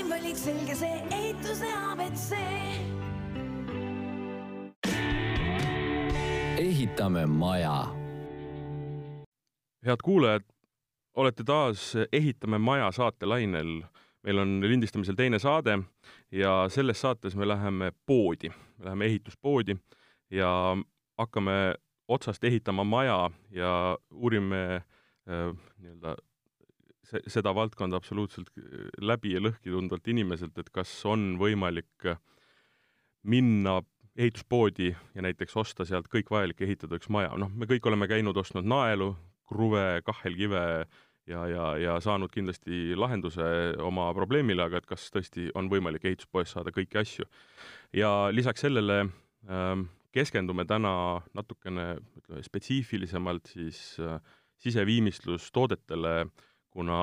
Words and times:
parim 0.00 0.10
valik, 0.10 0.36
selge 0.36 0.74
see 0.74 1.00
ehituse 1.12 1.68
abc. 1.90 2.32
ehitame 6.58 7.26
maja. 7.26 7.86
head 9.84 10.00
kuulajad, 10.04 10.42
olete 11.14 11.44
taas 11.44 11.96
Ehitame 12.12 12.58
maja 12.58 12.92
saatelainel. 12.92 13.82
meil 14.22 14.38
on 14.38 14.60
lindistamisel 14.60 15.14
teine 15.16 15.38
saade 15.38 15.78
ja 16.32 16.68
selles 16.68 17.00
saates 17.00 17.36
me 17.36 17.48
läheme 17.48 17.92
poodi, 18.06 18.48
me 18.78 18.84
läheme 18.84 19.04
ehituspoodi 19.04 19.76
ja 20.30 20.76
hakkame 21.18 21.74
otsast 22.08 22.44
ehitama 22.44 22.84
maja 22.84 23.30
ja 23.50 23.98
uurime 24.12 24.76
äh, 24.76 25.56
nii-öelda 25.78 26.16
se-, 27.10 27.22
seda 27.30 27.54
valdkonda 27.56 27.98
absoluutselt 28.00 28.50
äh, 28.58 28.88
läbi 29.02 29.34
ja 29.36 29.42
lõhki 29.42 29.72
tundvalt 29.72 30.08
inimeselt, 30.10 30.58
et 30.58 30.70
kas 30.74 30.92
on 31.08 31.34
võimalik 31.40 32.08
äh, 32.08 32.20
minna 33.22 33.80
ehituspoodi 34.20 34.90
ja 34.90 35.22
näiteks 35.24 35.56
osta 35.56 35.86
sealt 35.88 36.08
kõik 36.12 36.32
vajalik, 36.32 36.60
ehitada 36.66 36.98
üks 36.98 37.10
maja. 37.12 37.30
noh, 37.38 37.52
me 37.52 37.68
kõik 37.70 37.86
oleme 37.86 38.08
käinud, 38.10 38.36
ostnud 38.36 38.66
naelu, 38.68 39.12
kruve, 39.48 40.02
kahelkive 40.06 40.64
ja, 41.30 41.44
ja, 41.50 41.64
ja 41.80 41.96
saanud 42.02 42.32
kindlasti 42.34 42.96
lahenduse 42.98 43.46
oma 43.82 44.10
probleemile, 44.16 44.66
aga 44.66 44.80
et 44.80 44.88
kas 44.88 45.08
tõesti 45.14 45.48
on 45.58 45.70
võimalik 45.72 46.04
ehituspoest 46.10 46.56
saada 46.56 46.74
kõiki 46.74 47.00
asju. 47.00 47.26
ja 47.96 48.10
lisaks 48.34 48.66
sellele 48.66 49.00
ähm, 49.48 49.86
keskendume 50.14 50.66
täna 50.68 50.92
natukene, 51.36 51.92
ütleme, 52.18 52.42
spetsiifilisemalt 52.46 53.52
siis 53.54 53.80
äh, 54.02 54.18
siseviimistlustoodetele, 54.60 56.14
kuna 56.70 57.00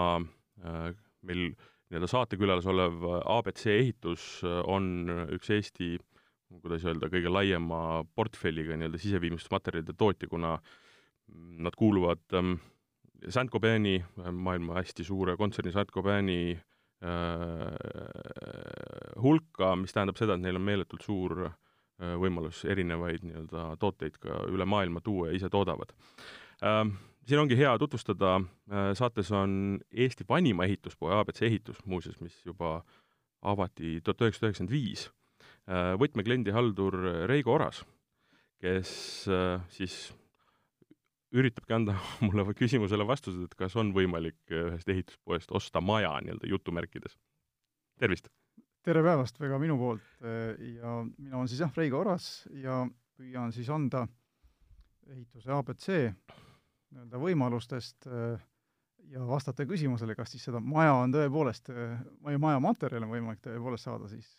äh, 0.63 0.91
meil 1.21 1.49
nii-öelda 1.87 2.09
saatekülas 2.11 2.67
olev 2.67 3.03
abc 3.23 3.65
ehitus 3.71 4.29
äh, 4.43 4.61
on 4.67 5.09
üks 5.35 5.51
Eesti 5.55 5.95
kuidas 6.61 6.85
öelda, 6.87 7.09
kõige 7.11 7.31
laiema 7.31 8.03
portfelliga 8.15 8.77
nii-öelda 8.77 8.99
siseviimistlusmaterjalide 9.01 9.95
tootja, 9.97 10.29
kuna 10.31 10.57
nad 11.67 11.75
kuuluvad 11.77 12.23
ähm, 12.37 12.53
Saint-Gobaini, 13.27 13.97
maailma 14.31 14.77
hästi 14.79 15.03
suure 15.07 15.35
kontserni 15.37 15.73
Saint-Gobaini 15.75 16.39
äh, 16.53 16.59
hulka, 19.21 19.73
mis 19.79 19.95
tähendab 19.95 20.19
seda, 20.19 20.37
et 20.37 20.45
neil 20.45 20.59
on 20.59 20.65
meeletult 20.67 21.03
suur 21.05 21.31
äh, 21.49 21.51
võimalus 22.21 22.63
erinevaid 22.69 23.25
nii-öelda 23.27 23.61
tooteid 23.81 24.15
ka 24.23 24.31
üle 24.51 24.65
maailma 24.69 25.03
tuua 25.03 25.31
ja 25.31 25.33
ise 25.41 25.49
toodavad 25.51 25.89
äh,. 26.63 26.85
Siin 27.27 27.41
ongi 27.41 27.57
hea 27.59 27.73
tutvustada 27.79 28.37
äh,, 28.39 28.91
saates 28.97 29.31
on 29.35 29.79
Eesti 29.91 30.25
vanima 30.29 30.67
ehituspoe 30.67 31.15
abc 31.19 31.41
ehitus, 31.47 31.79
muuseas, 31.85 32.19
mis 32.23 32.39
juba 32.45 32.81
avati 33.41 33.99
tuhat 34.03 34.23
üheksasada 34.23 34.51
üheksakümmend 34.51 34.73
viis, 34.73 35.07
äh, 35.67 35.93
võtmekliendihaldur 36.01 36.97
Reigo 37.29 37.53
Oras, 37.57 37.83
kes 38.63 38.91
äh, 39.31 39.59
siis 39.73 39.97
üritabki 41.35 41.75
anda 41.75 41.97
mulle 42.25 42.47
küsimusele 42.57 43.07
vastused, 43.07 43.43
et 43.43 43.55
kas 43.59 43.75
on 43.79 43.91
võimalik 43.95 44.39
ühest 44.53 44.89
ehituspoest 44.89 45.51
osta 45.51 45.83
maja 45.83 46.15
nii-öelda 46.23 46.51
jutumärkides. 46.53 47.17
tervist! 47.99 48.31
tere 48.87 49.01
päevast 49.03 49.39
väga 49.41 49.57
minu 49.59 49.75
poolt 49.75 50.21
ja 50.23 50.91
mina 51.03 51.35
olen 51.35 51.49
siis 51.51 51.59
jah, 51.59 51.73
Reigo 51.75 51.99
Oras 51.99 52.47
ja 52.55 52.85
püüan 53.19 53.51
siis 53.51 53.67
anda 53.69 54.05
ehituse 55.11 55.51
abc 55.51 55.89
nii-öelda 56.91 57.19
võimalustest 57.21 58.07
ja 59.11 59.27
vastata 59.27 59.65
küsimusele, 59.67 60.15
kas 60.17 60.33
siis 60.33 60.43
seda 60.47 60.61
maja 60.63 60.95
on 61.01 61.13
tõepoolest, 61.13 61.71
maja, 62.23 62.41
majamaterjali 62.43 63.07
on 63.07 63.13
võimalik 63.13 63.43
tõepoolest 63.45 63.87
saada 63.87 64.09
siis 64.11 64.33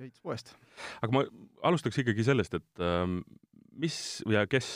ehituspoest. 0.00 0.54
aga 1.02 1.16
ma 1.16 1.24
alustaks 1.70 2.02
ikkagi 2.02 2.26
sellest, 2.26 2.58
et 2.60 2.84
ähm, 2.84 3.22
mis 3.80 3.96
ja 4.30 4.44
kes 4.50 4.68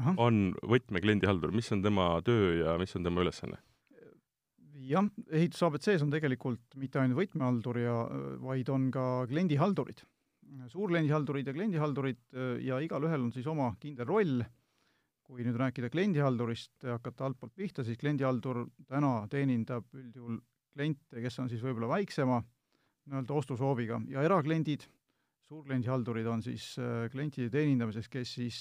Aha. 0.00 0.16
on 0.18 0.54
võtmekliendihaldur, 0.66 1.52
mis 1.54 1.70
on 1.74 1.84
tema 1.84 2.08
töö 2.26 2.56
ja 2.62 2.78
mis 2.80 2.96
on 2.96 3.06
tema 3.06 3.24
ülesanne? 3.24 3.60
jah, 4.84 5.06
ehitus 5.32 5.62
abc-s 5.64 6.02
on 6.04 6.10
tegelikult 6.12 6.76
mitte 6.80 7.00
ainult 7.00 7.22
võtmehaldur 7.22 7.78
ja, 7.80 7.94
vaid 8.42 8.68
on 8.72 8.90
ka 8.94 9.24
kliendihaldurid. 9.30 10.02
suurkliendihaldurid 10.72 11.48
ja 11.48 11.54
kliendihaldurid 11.56 12.20
ja 12.64 12.80
igalühel 12.84 13.22
on 13.28 13.32
siis 13.32 13.46
oma 13.50 13.70
kindel 13.80 14.08
roll, 14.10 14.42
kui 15.24 15.44
nüüd 15.44 15.56
rääkida 15.56 15.88
kliendihaldurist, 15.92 16.84
hakata 16.84 17.28
altpoolt 17.28 17.54
pihta, 17.56 17.84
siis 17.84 17.98
kliendihaldur 18.00 18.66
täna 18.88 19.14
teenindab 19.32 19.86
üldjuhul 19.96 20.36
kliente, 20.74 21.22
kes 21.22 21.38
on 21.40 21.48
siis 21.48 21.62
võib-olla 21.64 21.94
väiksema 21.94 22.42
nii-öelda 22.42 23.36
ostusooviga 23.36 24.00
ja 24.12 24.24
erakliendid, 24.24 24.84
suurkliendihaldurid 25.48 26.28
on 26.28 26.42
siis 26.44 26.74
klientide 27.12 27.50
teenindamiseks, 27.52 28.10
kes 28.12 28.34
siis, 28.40 28.60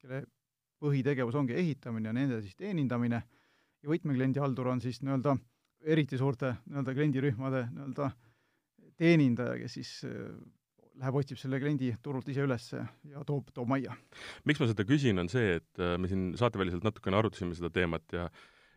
kelle 0.00 0.24
põhitegevus 0.80 1.36
ongi 1.36 1.56
ehitamine 1.58 2.10
ja 2.10 2.16
nende 2.16 2.40
siis 2.42 2.56
teenindamine, 2.58 3.22
ja 3.82 3.90
võtmekliendihaldur 3.90 4.70
on 4.72 4.82
siis 4.82 5.02
nii-öelda 5.04 5.36
eriti 5.80 6.18
suurte 6.20 6.54
nii-öelda 6.66 6.94
kliendirühmade 6.96 7.64
nii-öelda 7.70 8.10
teenindaja, 9.00 9.56
kes 9.62 9.76
siis 9.78 9.92
äh, 10.08 10.32
läheb, 11.00 11.18
otsib 11.22 11.40
selle 11.40 11.60
kliendi 11.62 11.90
turult 12.04 12.28
ise 12.28 12.44
üles 12.46 12.70
ja 12.74 13.24
toob, 13.26 13.50
toob 13.56 13.68
majja. 13.70 13.96
miks 14.48 14.60
ma 14.62 14.70
seda 14.70 14.86
küsin, 14.88 15.20
on 15.22 15.30
see, 15.32 15.58
et 15.60 15.82
äh, 15.82 15.96
me 16.00 16.10
siin 16.10 16.30
saateväliselt 16.40 16.86
natukene 16.86 17.20
arutasime 17.20 17.56
seda 17.58 17.72
teemat 17.74 18.16
ja 18.16 18.28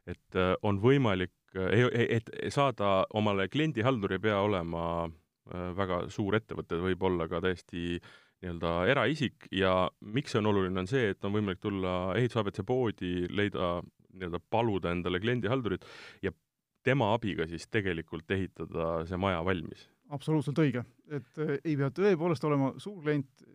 et 0.10 0.40
äh, 0.40 0.54
on 0.64 0.82
võimalik, 0.84 1.36
et 1.54 2.32
saada 2.50 3.04
omale 3.14 3.46
kliendihaldur 3.54 4.16
ei 4.16 4.22
pea 4.24 4.40
olema 4.42 4.84
väga 5.78 6.08
suur 6.10 6.34
ettevõte, 6.34 6.80
võib 6.82 7.04
olla 7.06 7.28
ka 7.30 7.42
täiesti 7.44 8.00
nii-öelda 8.44 8.72
eraisik 8.92 9.48
ja 9.56 9.90
miks 10.02 10.34
see 10.34 10.42
on 10.42 10.50
oluline, 10.52 10.80
on 10.84 10.90
see, 10.90 11.12
et 11.14 11.26
on 11.26 11.34
võimalik 11.36 11.62
tulla 11.64 12.14
ehitus 12.18 12.42
abc 12.42 12.60
poodi, 12.68 13.28
leida 13.32 13.78
nii-öelda 14.14 14.42
paluda 14.52 14.92
endale 14.94 15.22
kliendihaldurit 15.24 15.86
ja 16.24 16.34
tema 16.84 17.14
abiga 17.16 17.48
siis 17.50 17.68
tegelikult 17.72 18.32
ehitada 18.36 19.04
see 19.10 19.20
maja 19.20 19.44
valmis. 19.46 19.88
absoluutselt 20.14 20.60
õige, 20.60 20.84
et 21.20 21.44
ei 21.64 21.76
pea 21.80 21.90
tõepoolest 21.94 22.46
olema 22.48 22.74
suur 22.82 23.02
klient, 23.04 23.46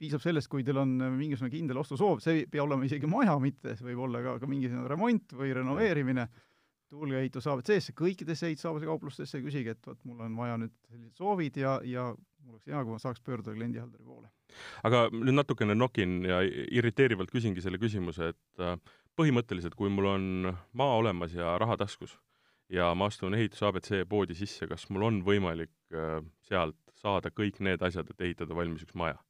piisab 0.00 0.22
sellest, 0.24 0.50
kui 0.52 0.64
teil 0.66 0.80
on 0.82 0.96
mingisugune 1.16 1.52
kindel 1.52 1.78
ostusoov, 1.80 2.20
see 2.24 2.40
ei 2.40 2.48
pea 2.50 2.64
olema 2.64 2.86
isegi 2.86 3.08
maja 3.10 3.36
mitte, 3.42 3.76
see 3.78 3.86
võib 3.86 4.04
olla 4.08 4.22
ka, 4.24 4.38
ka 4.42 4.50
mingisugune 4.50 4.90
remont 4.90 5.36
või 5.38 5.54
renoveerimine, 5.56 6.26
tulge 6.94 7.18
ehitus 7.18 7.46
abc-sse, 7.50 7.94
kõikidesse 7.98 8.48
ehitus 8.50 8.66
abc 8.70 8.86
kauplustesse, 8.86 9.40
küsige, 9.42 9.74
et 9.74 9.88
vot 9.88 10.00
mul 10.06 10.24
on 10.26 10.34
vaja 10.38 10.58
nüüd 10.60 10.74
sellised 10.90 11.22
soovid 11.22 11.56
ja, 11.58 11.78
ja 11.88 12.10
mul 12.14 12.58
oleks 12.58 12.68
hea, 12.70 12.82
kui 12.82 12.94
ma 12.94 13.00
saaks 13.02 13.24
pöörduda 13.24 13.56
kliendihalduri 13.56 14.04
poole. 14.04 14.28
aga 14.86 15.06
nüüd 15.14 15.34
natukene 15.38 15.74
nokin 15.78 16.20
ja 16.28 16.42
irriteerivalt 16.44 17.32
küsingi 17.34 17.64
selle 17.64 17.80
küsimuse, 17.82 18.34
et 18.34 18.62
äh, 18.62 18.76
põhimõtteliselt, 19.18 19.74
kui 19.78 19.90
mul 19.90 20.10
on 20.12 20.52
maa 20.76 21.00
olemas 21.00 21.34
ja 21.34 21.56
raha 21.58 21.78
taskus 21.80 22.18
ja 22.72 22.92
ma 22.96 23.08
astun 23.10 23.34
ehitus 23.38 23.62
abc 23.66 23.90
poodi 24.08 24.36
sisse, 24.38 24.68
kas 24.70 24.86
mul 24.90 25.08
on 25.08 25.20
võimalik 25.26 25.74
äh, 25.94 26.20
sealt 26.46 26.78
saada 27.04 27.32
kõik 27.34 27.60
need 27.64 27.84
asjad, 27.84 28.10
et 28.10 28.26
ehitada 28.28 28.56
valmis 28.56 28.86
üks 28.86 28.96
maja? 28.98 29.20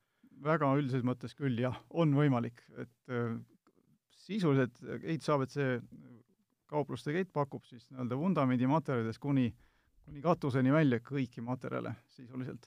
väga 0.45 0.69
üldises 0.77 1.05
mõttes 1.07 1.33
küll 1.39 1.57
jah, 1.61 1.77
on 1.95 2.13
võimalik, 2.17 2.59
et 2.81 3.13
äh, 3.13 3.37
sisuliselt 4.25 4.83
ehitus 5.03 5.31
abc 5.35 5.57
kaupluste 6.71 7.15
kett 7.15 7.31
pakub 7.33 7.65
siis 7.69 7.87
nii-öelda 7.91 8.19
vundamendimaterjalidest 8.19 9.23
kuni, 9.23 9.51
kuni 10.05 10.25
katuseni 10.25 10.73
välja 10.75 10.99
kõiki 11.05 11.45
materjale 11.45 11.95
sisuliselt 12.17 12.67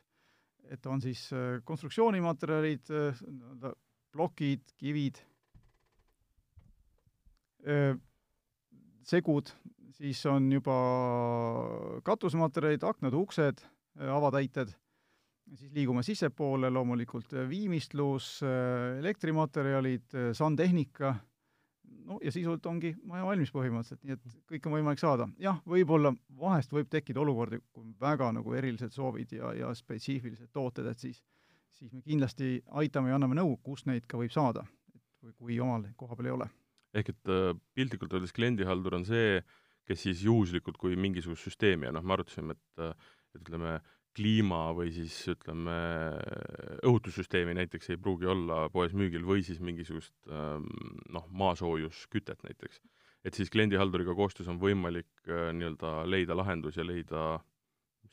et 0.72 0.86
on 0.90 1.02
siis 1.02 1.28
äh, 1.34 1.60
konstruktsioonimaterjalid, 1.68 2.92
äh, 2.92 3.22
nii-öelda 3.28 3.74
plokid, 4.16 4.64
kivid, 4.80 5.22
äh, 7.68 7.96
segud, 9.08 9.52
siis 9.98 10.24
on 10.30 10.52
juba 10.52 10.78
katusmaterjalid, 12.08 12.84
aknad, 12.88 13.16
uksed, 13.18 13.64
avatäited, 13.98 14.74
siis 15.56 15.72
liigume 15.76 16.04
sissepoole, 16.04 16.70
loomulikult 16.74 17.34
viimistlus, 17.50 18.42
elektrimaterjalid, 19.00 20.18
sandtehnika 20.36 21.14
no 22.08 22.20
ja 22.24 22.32
sisult 22.32 22.66
ongi 22.68 22.94
maja 23.08 23.26
valmis 23.28 23.52
põhimõtteliselt, 23.56 24.04
nii 24.04 24.16
et 24.18 24.36
kõik 24.52 24.68
on 24.68 24.76
võimalik 24.78 25.02
saada. 25.02 25.28
jah, 25.40 25.60
võib-olla 25.68 26.14
vahest 26.40 26.74
võib 26.74 26.90
tekkida 26.92 27.22
olukordi, 27.24 27.60
kui 27.72 27.86
on 27.86 27.96
väga 28.02 28.32
nagu 28.36 28.54
erilised 28.60 28.96
soovid 28.96 29.34
ja, 29.40 29.54
ja 29.56 29.74
spetsiifilised 29.76 30.52
tooted, 30.56 30.88
et 30.92 31.00
siis 31.00 31.24
siis 31.78 31.94
me 31.94 32.02
kindlasti 32.02 32.58
aitame 32.82 33.12
ja 33.12 33.20
anname 33.20 33.38
nõu, 33.38 33.58
kust 33.64 33.88
neid 33.90 34.08
ka 34.10 34.20
võib 34.20 34.34
saada, 34.34 34.64
kui, 35.22 35.34
kui 35.38 35.60
omal 35.62 35.86
koha 36.00 36.18
peal 36.18 36.32
ei 36.32 36.36
ole. 36.38 36.50
ehk 36.98 37.12
et 37.14 37.32
äh, 37.34 37.52
piltlikult 37.78 38.16
öeldes 38.18 38.34
kliendihaldur 38.34 38.98
on 38.98 39.06
see, 39.06 39.42
kes 39.88 40.02
siis 40.08 40.24
juhuslikult, 40.26 40.80
kui 40.82 40.98
mingisugust 41.00 41.46
süsteemi 41.46 41.88
ja 41.88 41.94
noh, 41.94 42.04
me 42.04 42.18
arutasime, 42.18 42.58
et 42.58 42.84
äh, 42.84 43.14
et 43.36 43.44
ütleme, 43.44 43.78
kliima 44.18 44.72
või 44.78 44.92
siis 44.96 45.16
ütleme, 45.32 45.76
õhutussüsteemi 46.86 47.56
näiteks 47.58 47.94
ei 47.94 48.00
pruugi 48.02 48.30
olla 48.30 48.66
poes 48.74 48.96
müügil 48.98 49.26
või 49.28 49.44
siis 49.46 49.62
mingisugust 49.64 50.16
ähm, 50.32 50.66
noh, 51.14 51.28
maasoojuskütet 51.30 52.42
näiteks. 52.48 52.82
et 53.24 53.38
siis 53.38 53.52
kliendihalduriga 53.54 54.16
koostöös 54.16 54.50
on 54.50 54.60
võimalik 54.62 55.30
äh, 55.30 55.52
nii-öelda 55.54 56.00
leida 56.10 56.38
lahendus 56.38 56.78
ja 56.78 56.86
leida 56.88 57.38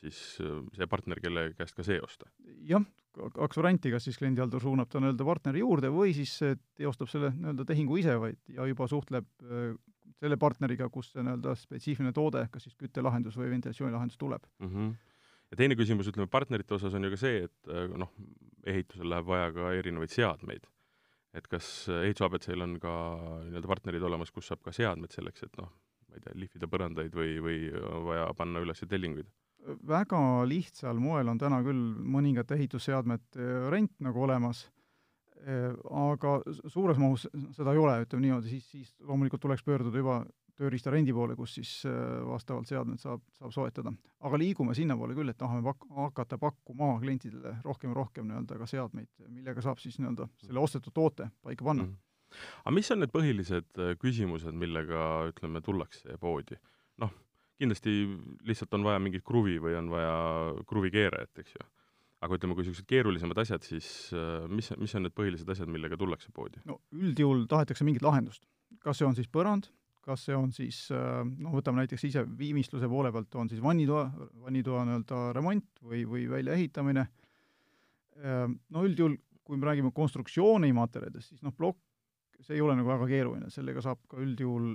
siis 0.02 0.20
äh, 0.42 0.60
see 0.76 0.90
partner, 0.90 1.20
kelle 1.24 1.48
käest 1.56 1.76
ka 1.76 1.86
see 1.86 2.00
osta. 2.02 2.28
jah, 2.68 2.84
kaks 3.14 3.56
varianti, 3.60 3.94
kas 3.94 4.04
siis 4.08 4.20
kliendihaldur 4.20 4.62
suunab 4.62 4.92
ta 4.92 5.00
nii-öelda 5.00 5.28
partneri 5.28 5.64
juurde 5.64 5.92
või 5.94 6.12
siis 6.16 6.36
teostab 6.76 7.08
selle 7.12 7.32
nii-öelda 7.38 7.66
tehingu 7.72 7.96
ise, 8.02 8.18
vaid 8.20 8.40
ja 8.52 8.68
juba 8.68 8.90
suhtleb 8.90 9.28
selle 10.20 10.36
partneriga, 10.40 10.88
kust 10.92 11.14
see 11.14 11.24
nii-öelda 11.24 11.56
spetsiifiline 11.58 12.12
toode, 12.14 12.44
kas 12.52 12.68
siis 12.68 12.76
küttelahendus 12.78 13.36
või 13.40 13.50
ventilatsioonilahendus 13.54 14.20
tuleb 14.20 14.44
mm. 14.60 14.70
-hmm. 14.70 14.94
Ja 15.54 15.60
teine 15.62 15.78
küsimus, 15.78 16.10
ütleme, 16.10 16.26
partnerite 16.30 16.74
osas 16.76 16.96
on 16.98 17.06
ju 17.06 17.12
ka 17.14 17.20
see, 17.20 17.44
et 17.46 17.72
noh, 17.94 18.10
ehitusel 18.66 19.10
läheb 19.12 19.28
vaja 19.28 19.52
ka 19.54 19.70
erinevaid 19.78 20.12
seadmeid. 20.12 20.66
et 21.34 21.48
kas 21.50 21.88
ehituse 21.90 22.28
abc-l 22.28 22.62
on 22.62 22.76
ka 22.78 22.90
nii-öelda 23.48 23.66
partnerid 23.66 24.04
olemas, 24.06 24.30
kus 24.30 24.46
saab 24.46 24.60
ka 24.62 24.70
seadmed 24.74 25.10
selleks, 25.10 25.42
et 25.42 25.56
noh, 25.58 25.72
ma 26.06 26.18
ei 26.18 26.22
tea, 26.22 26.34
lihvida 26.38 26.68
põrandaid 26.70 27.16
või, 27.16 27.40
või 27.42 27.56
vaja 28.06 28.28
panna 28.38 28.62
üles 28.62 28.84
tellinguid? 28.86 29.30
väga 29.88 30.20
lihtsal 30.46 30.98
moel 31.00 31.30
on 31.32 31.40
täna 31.40 31.62
küll 31.64 31.94
mõningate 31.96 32.54
ehitusseadmete 32.58 33.70
rent 33.72 33.94
nagu 34.04 34.22
olemas, 34.26 34.66
aga 35.44 36.34
suures 36.72 37.00
mahus 37.00 37.24
seda 37.56 37.72
ei 37.72 37.80
ole, 37.80 37.96
ütleme 38.04 38.26
niimoodi, 38.26 38.52
siis, 38.52 38.68
siis 38.70 38.92
loomulikult 39.00 39.42
tuleks 39.42 39.64
pöörduda 39.64 40.00
juba 40.00 40.18
tööriistarendi 40.58 41.12
poole, 41.14 41.34
kus 41.36 41.56
siis 41.58 41.70
vastavalt 42.28 42.70
seadmed 42.70 43.00
saab, 43.02 43.22
saab 43.34 43.52
soetada. 43.54 43.92
aga 44.20 44.38
liigume 44.38 44.74
sinnapoole 44.74 45.16
küll, 45.18 45.32
et 45.32 45.38
tahame 45.38 45.64
pak-, 45.66 45.88
hakata 45.96 46.38
pakkuma 46.38 46.94
klientidele 47.02 47.56
rohkem 47.64 47.90
ja 47.90 47.98
rohkem 47.98 48.28
nii-öelda 48.30 48.58
ka 48.60 48.68
seadmeid, 48.70 49.10
millega 49.28 49.64
saab 49.64 49.82
siis 49.82 49.98
nii-öelda 49.98 50.28
selle 50.46 50.62
ostetud 50.62 50.94
toote 50.94 51.30
paika 51.42 51.64
panna 51.64 51.82
mm. 51.84 51.92
-hmm 51.92 52.02
aga 52.64 52.74
mis 52.74 52.90
on 52.94 53.02
need 53.02 53.12
põhilised 53.14 53.80
äh, 53.80 53.94
küsimused, 54.00 54.56
millega, 54.58 55.04
ütleme, 55.30 55.62
tullakse 55.64 56.18
poodi? 56.20 56.58
noh, 57.02 57.12
kindlasti 57.60 57.94
lihtsalt 58.46 58.74
on 58.78 58.86
vaja 58.86 59.02
mingit 59.02 59.24
kruvi 59.26 59.56
või 59.62 59.76
on 59.78 59.90
vaja 59.92 60.14
kruvikeerajat, 60.70 61.42
eks 61.42 61.56
ju. 61.56 61.68
aga 62.24 62.38
ütleme, 62.38 62.56
kui 62.56 62.64
niisugused 62.64 62.88
keerulisemad 62.90 63.40
asjad, 63.44 63.66
siis 63.66 63.88
äh, 64.16 64.44
mis, 64.50 64.70
mis 64.80 64.94
on 64.98 65.06
need 65.06 65.16
põhilised 65.16 65.50
asjad, 65.54 65.70
millega 65.70 65.98
tullakse 66.00 66.34
poodi? 66.34 66.62
no 66.68 66.80
üldjuhul 66.94 67.46
tahetakse 67.50 67.86
mingit 67.86 68.06
lahendust. 68.06 68.46
kas 68.84 69.00
see 69.00 69.08
on 69.08 69.16
siis 69.18 69.30
põrand, 69.30 69.70
kas 70.04 70.26
see 70.28 70.36
on 70.36 70.52
siis 70.52 70.84
äh, 70.92 71.22
noh, 71.24 71.54
võtame 71.56 71.82
näiteks 71.82 72.04
ise 72.10 72.24
viimistluse 72.38 72.88
poole 72.90 73.12
pealt, 73.12 73.34
on 73.40 73.48
siis 73.52 73.62
vannitoa, 73.64 74.06
vannitoa 74.44 74.84
nii-öelda 74.88 75.20
remont 75.36 75.82
või, 75.82 76.04
või 76.08 76.26
väljaehitamine, 76.30 77.06
no 78.14 78.82
üldjuhul 78.86 79.16
kui 79.44 79.58
me 79.58 79.66
räägime 79.66 79.90
konstruktsioonimaterjalidest, 79.92 81.34
siis 81.34 81.42
noh, 81.44 81.52
plokk 81.56 81.82
see 82.44 82.58
ei 82.58 82.64
ole 82.64 82.76
nagu 82.78 82.90
väga 82.90 83.06
keeruline, 83.08 83.50
sellega 83.52 83.82
saab 83.84 84.02
ka 84.10 84.18
üldjuhul 84.20 84.74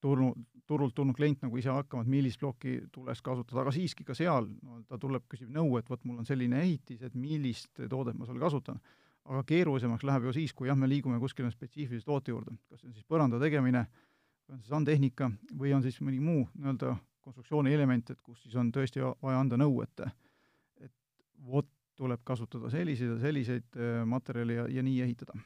turnu, 0.00 0.30
turult 0.68 0.94
tulnud 0.96 1.16
klient 1.18 1.42
nagu 1.44 1.58
ise 1.60 1.72
hakkama, 1.74 2.04
et 2.04 2.12
millist 2.12 2.40
plokki 2.40 2.76
tuleks 2.94 3.22
kasutada, 3.24 3.64
aga 3.64 3.74
siiski 3.74 4.06
ka 4.06 4.16
seal 4.16 4.48
no, 4.48 4.80
ta 4.88 4.98
tuleb, 5.00 5.26
küsib 5.30 5.50
nõu, 5.52 5.74
et 5.80 5.90
vot 5.90 6.02
mul 6.08 6.22
on 6.22 6.28
selline 6.28 6.62
ehitis, 6.62 7.02
et 7.04 7.16
millist 7.18 7.82
toodet 7.90 8.16
ma 8.16 8.28
seal 8.28 8.40
kasutan. 8.40 8.80
Aga 9.24 9.42
keerulisemaks 9.46 10.06
läheb 10.06 10.28
ju 10.28 10.32
siis, 10.36 10.54
kui 10.56 10.70
jah, 10.70 10.78
me 10.78 10.88
liigume 10.88 11.20
kuskile 11.22 11.50
spetsiifilise 11.52 12.06
toote 12.06 12.32
juurde, 12.32 12.56
kas 12.70 12.80
see 12.80 12.90
on 12.90 12.96
siis 12.96 13.06
põranda 13.08 13.40
tegemine, 13.42 13.84
on 14.50 14.62
see 14.62 14.72
sandtehnika 14.72 15.30
või 15.58 15.74
on 15.76 15.84
siis 15.84 16.00
mõni 16.00 16.20
muu 16.22 16.46
nii-öelda 16.54 16.96
konstruktsiooni 17.20 17.74
element, 17.74 18.10
et 18.10 18.20
kus 18.24 18.42
siis 18.42 18.56
on 18.56 18.72
tõesti 18.74 19.04
vaja 19.04 19.38
anda 19.40 19.60
nõu, 19.60 19.82
et 19.84 20.06
et 20.80 20.92
vot 21.46 21.68
tuleb 22.00 22.24
kasutada 22.24 22.70
selliseid 22.72 23.14
ja 23.14 23.20
selliseid 23.20 23.76
äh, 23.76 24.02
materjale 24.08 24.62
ja, 24.62 24.68
ja 24.80 24.82
nii 24.82 25.00
ehitada 25.04 25.36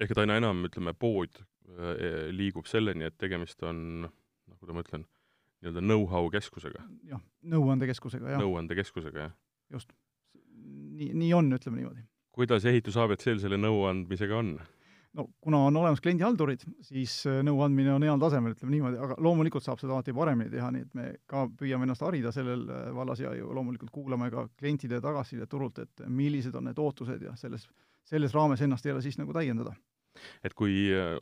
ehk 0.00 0.14
et 0.14 0.20
aina 0.22 0.38
enam, 0.40 0.64
ütleme, 0.68 0.94
pood 0.96 1.40
äh, 1.40 2.30
liigub 2.34 2.68
selleni, 2.70 3.06
et 3.08 3.16
tegemist 3.20 3.62
on, 3.66 4.06
noh, 4.06 4.58
kuidas 4.58 4.76
ma 4.76 4.84
ütlen, 4.84 5.06
nii-öelda 5.60 5.84
know-how 5.84 6.30
keskusega. 6.32 6.84
jah, 7.10 7.22
nõuandekeskusega, 7.54 8.34
jah. 8.34 8.42
nõuandekeskusega, 8.42 9.26
jah. 9.28 9.34
just. 9.76 9.92
Nii, 10.70 11.12
nii 11.14 11.32
on, 11.36 11.52
ütleme 11.56 11.80
niimoodi. 11.80 12.04
kuidas 12.36 12.66
ehitus 12.68 12.98
abc-l 13.00 13.40
selle 13.42 13.58
nõuandmisega 13.60 14.38
on? 14.38 14.54
no 15.18 15.26
kuna 15.42 15.64
on 15.66 15.76
olemas 15.76 16.00
kliendihaldurid, 16.04 16.62
siis 16.86 17.16
äh, 17.26 17.40
nõuandmine 17.46 17.92
on 17.96 18.06
heal 18.06 18.20
tasemel, 18.22 18.54
ütleme 18.54 18.76
niimoodi, 18.76 18.98
aga 19.02 19.16
loomulikult 19.22 19.66
saab 19.66 19.80
seda 19.82 19.96
alati 19.96 20.14
paremini 20.16 20.52
teha, 20.52 20.70
nii 20.74 20.86
et 20.86 20.96
me 20.98 21.06
ka 21.30 21.46
püüame 21.58 21.88
ennast 21.88 22.04
harida 22.06 22.32
sellel 22.34 22.66
äh, 22.70 22.88
vallas 22.96 23.22
ja 23.22 23.34
ju 23.36 23.50
loomulikult 23.56 23.92
kuulame 23.94 24.30
ka 24.32 24.46
klientide 24.60 25.00
tagasisidet 25.02 25.50
turult, 25.50 25.80
et 25.82 26.04
millised 26.06 26.54
on 26.54 26.68
need 26.70 26.78
ootused 26.78 27.22
ja 27.26 27.34
selles, 27.40 27.66
selles 28.06 28.34
raames 28.36 28.62
ennast 28.66 28.86
jälle 28.86 29.02
siis 29.02 29.18
nagu 29.18 29.34
täiendada 29.36 29.74
et 30.44 30.54
kui, 30.58 30.90
äh, 30.94 31.16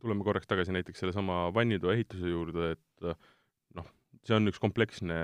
tuleme 0.00 0.24
korraks 0.24 0.48
tagasi 0.48 0.72
näiteks 0.72 1.04
sellesama 1.04 1.46
vannitoa 1.54 1.94
ehituse 1.96 2.32
juurde, 2.32 2.74
et 2.76 3.14
noh, 3.76 3.88
see 4.24 4.36
on 4.36 4.48
üks 4.48 4.60
kompleksne 4.62 5.20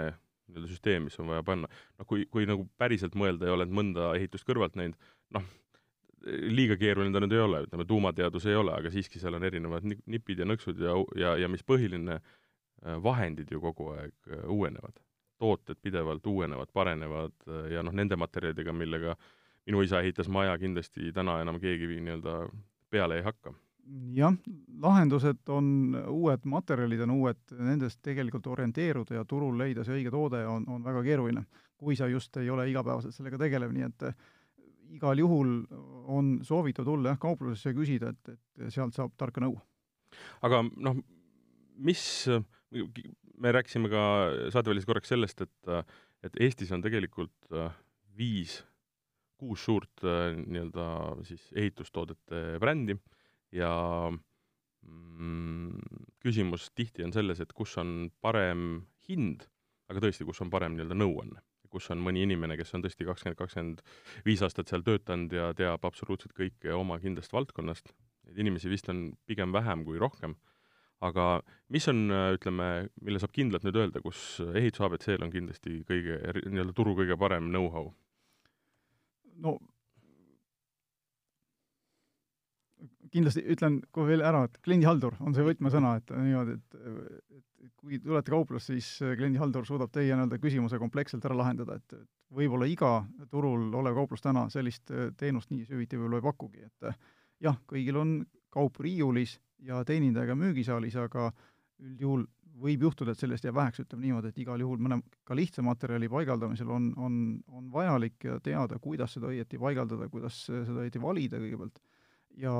nii-öelda 0.50 0.70
süsteem, 0.70 1.06
mis 1.08 1.18
on 1.22 1.30
vaja 1.30 1.44
panna. 1.46 1.70
noh, 1.98 2.06
kui, 2.06 2.26
kui 2.30 2.46
nagu 2.48 2.66
päriselt 2.80 3.16
mõelda 3.18 3.48
ja 3.48 3.56
oled 3.56 3.72
mõnda 3.74 4.12
ehitust 4.18 4.46
kõrvalt 4.48 4.76
näinud, 4.78 4.98
noh, 5.36 5.46
liiga 6.52 6.76
keeruline 6.80 7.14
ta 7.14 7.22
nüüd 7.24 7.34
ei 7.36 7.42
ole, 7.44 7.62
ütleme 7.66 7.86
tuumateadus 7.88 8.46
ei 8.50 8.58
ole, 8.58 8.74
aga 8.76 8.92
siiski 8.92 9.20
seal 9.22 9.38
on 9.38 9.46
erinevad 9.48 9.86
nipid 9.86 10.42
ja 10.42 10.48
nõksud 10.48 10.82
ja, 10.84 10.96
ja, 11.16 11.36
ja 11.44 11.48
mis 11.48 11.64
põhiline, 11.66 12.18
äh, 12.20 12.98
vahendid 13.02 13.52
ju 13.52 13.62
kogu 13.62 13.92
aeg 13.96 14.34
uuenevad. 14.46 15.00
tooted 15.40 15.78
pidevalt 15.80 16.26
uuenevad, 16.26 16.68
parenevad 16.76 17.32
ja 17.72 17.80
noh, 17.80 17.94
nende 17.96 18.16
materjalidega, 18.20 18.74
millega 18.76 19.14
minu 19.64 19.80
isa 19.80 20.02
ehitas 20.04 20.28
maja, 20.28 20.58
kindlasti 20.60 21.14
täna 21.16 21.38
enam 21.40 21.56
keegi 21.62 21.88
nii-öelda 21.96 22.34
peale 22.92 23.16
ei 23.16 23.24
hakka? 23.24 23.54
Jah, 24.14 24.34
lahendused 24.82 25.48
on 25.52 25.94
uued, 26.08 26.44
materjalid 26.48 27.02
on 27.04 27.14
uued, 27.16 27.40
nendest 27.58 28.00
tegelikult 28.04 28.46
orienteeruda 28.52 29.18
ja 29.18 29.24
turul 29.28 29.58
leida 29.58 29.84
see 29.86 29.98
õige 29.98 30.12
toode 30.14 30.42
on, 30.48 30.66
on 30.70 30.84
väga 30.84 31.02
keeruline, 31.06 31.44
kui 31.80 31.96
sa 31.98 32.08
just 32.10 32.36
ei 32.40 32.50
ole 32.50 32.68
igapäevaselt 32.70 33.16
sellega 33.16 33.40
tegelev, 33.40 33.72
nii 33.74 33.86
et 33.88 34.06
eh, 34.08 34.16
igal 34.96 35.22
juhul 35.22 35.52
on 36.10 36.32
soovitav 36.46 36.86
tulla 36.88 37.14
jah, 37.14 37.20
kauplusesse 37.22 37.72
ja 37.72 37.78
küsida, 37.78 38.14
et, 38.14 38.34
et 38.34 38.74
sealt 38.74 38.96
saab 38.96 39.14
tarka 39.20 39.42
nõu. 39.42 39.58
aga 40.46 40.62
noh, 40.76 40.98
mis, 41.78 42.02
me 43.40 43.54
rääkisime 43.58 43.90
ka 43.92 44.02
saatevälises 44.54 44.88
korraks 44.88 45.14
sellest, 45.14 45.46
et, 45.46 45.94
et 46.26 46.42
Eestis 46.46 46.72
on 46.74 46.82
tegelikult 46.84 47.54
eh, 47.54 47.70
viis 48.18 48.60
kuus 49.40 49.64
suurt 49.64 50.04
äh, 50.04 50.34
nii-öelda 50.36 50.86
siis 51.24 51.46
ehitustoodete 51.56 52.58
brändi 52.60 52.98
ja 53.54 53.70
mm, 54.10 55.78
küsimus 56.22 56.68
tihti 56.76 57.04
on 57.06 57.14
selles, 57.14 57.40
et 57.42 57.52
kus 57.56 57.76
on 57.80 58.10
parem 58.22 58.82
hind, 59.08 59.46
aga 59.90 60.02
tõesti, 60.04 60.26
kus 60.28 60.42
on 60.44 60.52
parem 60.52 60.76
nii-öelda 60.76 60.98
nõuanne. 60.98 61.46
kus 61.70 61.86
on 61.94 62.00
mõni 62.02 62.24
inimene, 62.26 62.56
kes 62.58 62.74
on 62.74 62.82
tõesti 62.82 63.04
kakskümmend, 63.06 63.36
kakskümmend 63.38 63.82
viis 64.26 64.40
aastat 64.42 64.66
seal 64.66 64.82
töötanud 64.82 65.30
ja 65.30 65.52
teab 65.54 65.84
absoluutselt 65.86 66.32
kõike 66.34 66.72
oma 66.74 66.96
kindlast 66.98 67.30
valdkonnast, 67.30 67.92
neid 68.26 68.40
inimesi 68.42 68.72
vist 68.72 68.90
on 68.90 69.12
pigem 69.30 69.54
vähem 69.54 69.84
kui 69.86 70.00
rohkem, 70.02 70.34
aga 71.06 71.28
mis 71.70 71.86
on, 71.92 72.10
ütleme, 72.34 72.88
mille 73.06 73.22
saab 73.22 73.30
kindlalt 73.36 73.68
nüüd 73.68 73.78
öelda, 73.78 74.02
kus 74.02 74.40
ehituse 74.50 74.88
abc-l 74.88 75.22
on 75.22 75.30
kindlasti 75.30 75.84
kõige, 75.86 76.18
nii-öelda 76.42 76.74
turu 76.74 76.96
kõige 76.98 77.14
parem 77.20 77.52
know-how? 77.54 77.92
no 79.38 79.54
kindlasti 83.10 83.42
ütlen 83.52 83.80
kohe 83.94 84.12
veel 84.12 84.24
ära, 84.26 84.44
et 84.46 84.58
kliendihaldur 84.64 85.16
on 85.24 85.34
see 85.34 85.44
võtmesõna, 85.46 85.96
et 85.98 86.12
niimoodi, 86.14 86.56
et, 86.58 86.80
et 87.66 87.72
kui 87.80 87.98
tulete 88.00 88.32
kauplusse, 88.32 88.76
siis 88.76 89.16
kliendihaldur 89.18 89.66
suudab 89.68 89.92
teie 89.94 90.14
nii-öelda 90.14 90.38
küsimuse 90.42 90.78
kompleksselt 90.80 91.24
ära 91.28 91.38
lahendada, 91.38 91.78
et, 91.80 91.96
et 91.98 92.36
võib-olla 92.40 92.68
iga 92.70 92.92
turul 93.30 93.68
olev 93.80 93.98
kauplus 93.98 94.22
täna 94.24 94.46
sellist 94.52 94.92
teenust 95.18 95.50
nii 95.50 95.66
süviti 95.68 95.98
võib-olla 95.98 96.20
ei 96.20 96.28
pakugi, 96.28 96.66
et 96.68 96.92
jah, 97.46 97.58
kõigil 97.70 97.98
on 98.00 98.18
kaup 98.50 98.80
riiulis 98.82 99.38
ja 99.66 99.82
teenindajaga 99.86 100.36
müügisaalis, 100.38 100.96
aga 101.00 101.30
üldjuhul 101.80 102.26
võib 102.60 102.84
juhtuda, 102.84 103.14
et 103.14 103.20
sellest 103.20 103.46
jääb 103.46 103.56
väheks, 103.56 103.80
ütleme 103.84 104.04
niimoodi, 104.04 104.30
et 104.32 104.38
igal 104.42 104.60
juhul 104.60 104.80
mõne 104.82 105.00
ka 105.24 105.36
lihtsa 105.36 105.62
materjali 105.64 106.10
paigaldamisel 106.12 106.70
on, 106.74 106.90
on, 107.00 107.16
on 107.48 107.70
vajalik 107.72 108.26
teada, 108.44 108.78
kuidas 108.82 109.16
seda 109.16 109.30
õieti 109.30 109.60
paigaldada, 109.60 110.10
kuidas 110.12 110.42
seda 110.50 110.82
õieti 110.82 111.00
valida 111.02 111.40
kõigepealt, 111.40 111.80
ja 112.40 112.54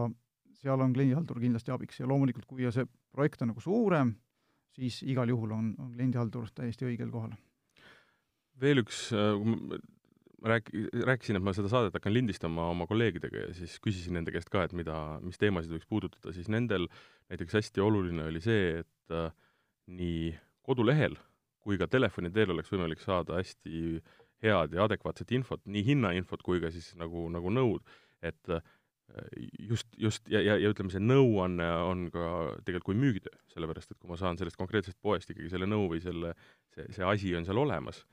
seal 0.61 0.83
on 0.85 0.93
kliendihaldur 0.97 1.40
kindlasti 1.43 1.73
abiks 1.75 2.00
ja 2.00 2.09
loomulikult, 2.09 2.47
kui 2.49 2.67
see 2.73 2.87
projekt 3.14 3.43
on 3.43 3.52
nagu 3.52 3.62
suurem, 3.64 4.14
siis 4.76 5.00
igal 5.09 5.31
juhul 5.33 5.55
on, 5.57 5.71
on 5.81 5.95
kliendihaldur 5.95 6.50
täiesti 6.55 6.88
õigel 6.88 7.11
kohal. 7.12 7.33
veel 8.61 8.83
üks, 8.83 9.07
ma 9.14 10.52
rääk-, 10.52 10.71
rääkisin, 11.07 11.38
et 11.38 11.45
ma 11.45 11.55
seda 11.57 11.71
saadet 11.73 11.97
hakkan 11.97 12.12
lindistama 12.12 12.69
oma 12.75 12.87
kolleegidega 12.90 13.47
ja 13.47 13.55
siis 13.57 13.79
küsisin 13.81 14.19
nende 14.19 14.35
käest 14.35 14.52
ka, 14.52 14.67
et 14.67 14.76
mida, 14.76 15.19
mis 15.25 15.40
teemasid 15.40 15.73
võiks 15.73 15.88
puudutada, 15.88 16.35
siis 16.37 16.50
nendel 16.52 16.88
näiteks 17.33 17.57
hästi 17.61 17.85
oluline 17.85 18.29
oli 18.29 18.43
see, 18.45 18.83
et 18.85 19.17
äh, 19.17 19.33
nii 19.90 20.35
kodulehel 20.67 21.17
kui 21.61 21.79
ka 21.81 21.88
telefoni 21.90 22.33
teel 22.33 22.55
oleks 22.55 22.73
võimalik 22.73 23.02
saada 23.02 23.38
hästi 23.38 24.00
head 24.45 24.76
ja 24.76 24.85
adekvaatset 24.87 25.33
infot, 25.37 25.61
nii 25.69 25.85
hinnainfot 25.90 26.43
kui 26.45 26.61
ka 26.62 26.71
siis 26.73 26.95
nagu, 27.00 27.26
nagu 27.33 27.52
nõud, 27.52 27.85
et 28.25 28.55
just, 29.59 29.87
just 29.97 30.29
ja, 30.29 30.40
ja, 30.40 30.57
ja 30.59 30.71
ütleme, 30.71 30.93
see 30.93 31.02
nõuanne 31.02 31.67
on 31.87 32.07
ka 32.14 32.26
tegelikult 32.64 32.90
kui 32.90 32.99
müügitöö, 32.99 33.37
sellepärast 33.52 33.93
et 33.93 33.99
kui 33.99 34.11
ma 34.11 34.19
saan 34.21 34.38
sellest 34.38 34.59
konkreetsest 34.61 34.99
poest 35.02 35.31
ikkagi 35.33 35.50
selle 35.52 35.69
nõu 35.69 35.88
või 35.90 36.02
selle, 36.05 36.35
see, 36.75 36.87
see 36.97 37.07
asi 37.07 37.35
on 37.37 37.47
seal 37.47 37.61
olemas, 37.61 38.05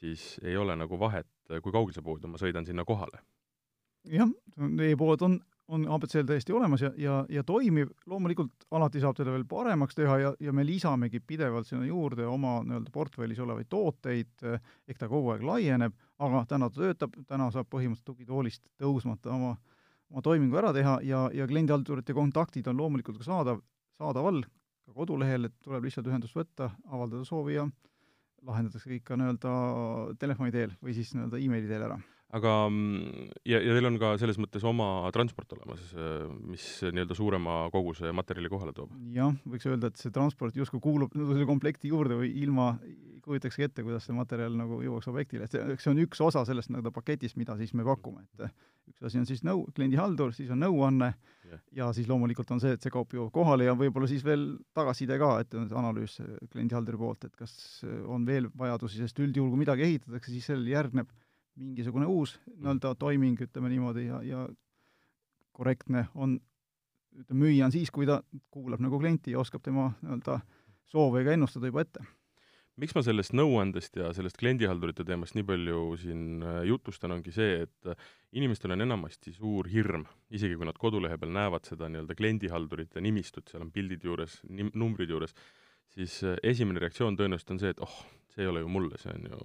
siis 0.00 0.36
ei 0.44 0.56
ole 0.56 0.76
nagu 0.78 1.00
vahet, 1.00 1.28
kui 1.62 1.72
kaugel 1.72 1.94
see 1.94 2.04
pood 2.04 2.24
on, 2.24 2.34
ma 2.34 2.40
sõidan 2.40 2.66
sinna 2.68 2.86
kohale. 2.88 3.20
jah, 4.06 4.30
e-pood 4.86 5.22
on, 5.26 5.38
on 5.74 5.86
abc-l 5.96 6.26
täiesti 6.28 6.54
olemas 6.54 6.84
ja, 6.84 6.92
ja, 6.96 7.20
ja 7.28 7.42
toimiv, 7.44 7.90
loomulikult 8.06 8.68
alati 8.70 9.02
saab 9.02 9.16
teda 9.18 9.34
veel 9.34 9.46
paremaks 9.50 9.98
teha 9.98 10.18
ja, 10.22 10.34
ja 10.40 10.52
me 10.54 10.64
lisamegi 10.64 11.20
pidevalt 11.20 11.66
sinna 11.66 11.88
juurde 11.88 12.26
oma 12.26 12.60
nii-öelda 12.64 12.92
portfellis 12.94 13.40
olevaid 13.42 13.68
tooteid, 13.68 14.46
ehk 14.88 14.98
ta 14.98 15.08
kogu 15.10 15.34
aeg 15.34 15.42
laieneb, 15.44 15.96
aga 16.22 16.44
täna 16.48 16.70
ta 16.70 16.84
töötab, 16.84 17.18
täna 17.26 17.50
saab 17.50 17.68
põhimõtteliselt 17.72 18.14
tugitoolist 18.14 18.62
tõusmata 18.78 19.34
oma 19.34 19.56
äh, 19.56 19.75
oma 20.12 20.22
toimingu 20.22 20.58
ära 20.60 20.72
teha 20.76 20.98
ja, 21.06 21.26
ja 21.34 21.46
kliendihaldurite 21.48 22.14
kontaktid 22.16 22.68
on 22.70 22.78
loomulikult 22.80 23.18
ka 23.20 23.26
saadav, 23.26 23.62
saadaval 23.98 24.42
ka 24.86 24.94
kodulehel, 24.94 25.48
et 25.48 25.56
tuleb 25.64 25.88
lihtsalt 25.88 26.06
ühendust 26.10 26.36
võtta, 26.36 26.70
avaldada 26.86 27.26
soovi 27.26 27.56
ja 27.56 27.66
lahendatakse 28.46 28.90
kõik 28.90 29.06
ka 29.06 29.18
nii-öelda 29.18 29.54
telefoni 30.22 30.54
teel 30.54 30.76
või 30.82 30.94
siis 30.94 31.14
nii-öelda 31.14 31.40
emaili 31.42 31.70
teel 31.70 31.88
ära 31.88 31.98
aga 32.34 32.52
mm, 32.66 33.28
ja, 33.46 33.60
ja 33.62 33.74
teil 33.76 33.86
on 33.86 33.98
ka 34.02 34.12
selles 34.18 34.38
mõttes 34.42 34.64
oma 34.66 35.06
transport 35.14 35.52
olemas, 35.54 35.82
mis 36.50 36.64
nii-öelda 36.82 37.14
suurema 37.16 37.58
koguse 37.74 38.10
materjali 38.16 38.50
kohale 38.50 38.74
toob? 38.76 38.94
jah, 39.14 39.34
võiks 39.46 39.68
öelda, 39.70 39.92
et 39.92 40.00
see 40.00 40.14
transport 40.14 40.56
justkui 40.58 40.82
kuulub 40.82 41.14
selle 41.14 41.46
komplekti 41.46 41.92
juurde 41.92 42.18
või 42.18 42.32
ilma, 42.42 42.72
kujutakski 43.26 43.68
ette, 43.68 43.84
kuidas 43.86 44.06
see 44.06 44.16
materjal 44.16 44.54
nagu 44.58 44.80
jõuaks 44.82 45.10
objektile, 45.10 45.46
et 45.46 45.54
see, 45.54 45.78
see 45.82 45.92
on 45.92 46.02
üks 46.02 46.22
osa 46.22 46.42
sellest 46.48 46.72
nii-öelda 46.72 46.92
paketist, 46.94 47.38
mida 47.38 47.54
siis 47.60 47.74
me 47.78 47.86
pakume, 47.86 48.24
et 48.26 48.48
üks 48.90 49.06
asi 49.06 49.22
on 49.22 49.26
siis 49.28 49.42
nõu, 49.46 49.64
kliendihaldur, 49.76 50.34
siis 50.34 50.50
on 50.54 50.62
nõuanne 50.62 51.12
yeah. 51.46 51.62
ja 51.78 51.90
siis 51.94 52.10
loomulikult 52.10 52.50
on 52.54 52.62
see, 52.62 52.74
et 52.74 52.82
see 52.82 52.94
kaup 52.94 53.14
jõuab 53.14 53.30
kohale 53.34 53.66
ja 53.66 53.74
võib-olla 53.78 54.10
siis 54.10 54.26
veel 54.26 54.48
tagasiside 54.74 55.18
ka, 55.22 55.32
et 55.42 55.54
analüüs 55.58 56.18
kliendihalduri 56.50 57.00
poolt, 57.02 57.30
et 57.30 57.38
kas 57.38 57.54
on 58.06 58.26
veel 58.26 58.50
vajadusi, 58.58 58.98
sest 59.02 59.22
üldjuhul, 59.22 59.54
kui 59.54 59.62
midagi 59.62 59.86
ehitatakse, 59.88 60.34
siis 60.34 60.50
sellele 60.50 60.74
järgneb 60.74 61.10
mingisugune 61.56 62.06
uus 62.06 62.36
nii-öelda 62.56 62.94
toiming, 63.00 63.40
ütleme 63.48 63.70
niimoodi, 63.72 64.06
ja, 64.10 64.20
ja 64.22 64.44
korrektne 65.56 66.06
on, 66.14 66.36
ütleme, 67.16 67.40
müüja 67.46 67.68
on 67.68 67.74
siis, 67.74 67.90
kui 67.94 68.08
ta 68.08 68.20
kuulab 68.52 68.82
nagu 68.84 69.00
klienti 69.00 69.34
ja 69.34 69.40
oskab 69.40 69.64
tema 69.64 69.90
nii-öelda 70.02 70.40
soove 70.92 71.24
ka 71.26 71.34
ennustada 71.34 71.70
juba 71.70 71.84
ette. 71.86 72.04
miks 72.76 72.92
ma 72.92 73.00
sellest 73.00 73.32
nõuandest 73.32 73.94
ja 73.96 74.10
sellest 74.12 74.36
kliendihaldurite 74.36 75.04
teemast 75.08 75.32
nii 75.36 75.46
palju 75.48 75.78
siin 76.00 76.42
äh, 76.44 76.58
jutustan, 76.68 77.14
ongi 77.14 77.32
see, 77.32 77.62
et 77.64 77.88
äh, 77.88 77.96
inimestel 78.36 78.74
on 78.74 78.84
enamasti 78.84 79.32
suur 79.32 79.68
hirm, 79.72 80.04
isegi 80.28 80.58
kui 80.60 80.68
nad 80.68 80.76
kodulehe 80.76 81.16
peal 81.16 81.32
näevad 81.32 81.64
seda 81.64 81.88
nii-öelda 81.88 82.18
kliendihaldurite 82.18 83.00
nimistut, 83.00 83.48
seal 83.48 83.64
on 83.64 83.72
pildid 83.72 84.04
juures, 84.04 84.42
numbrid 84.74 85.08
juures, 85.14 85.32
siis 85.96 86.18
äh, 86.28 86.36
esimene 86.42 86.84
reaktsioon 86.84 87.16
tõenäoliselt 87.16 87.56
on 87.56 87.62
see, 87.64 87.72
et 87.72 87.80
oh, 87.80 87.96
see 88.34 88.44
ei 88.44 88.52
ole 88.52 88.60
ju 88.60 88.68
mulle, 88.68 89.00
see 89.00 89.16
on 89.16 89.24
ju 89.30 89.40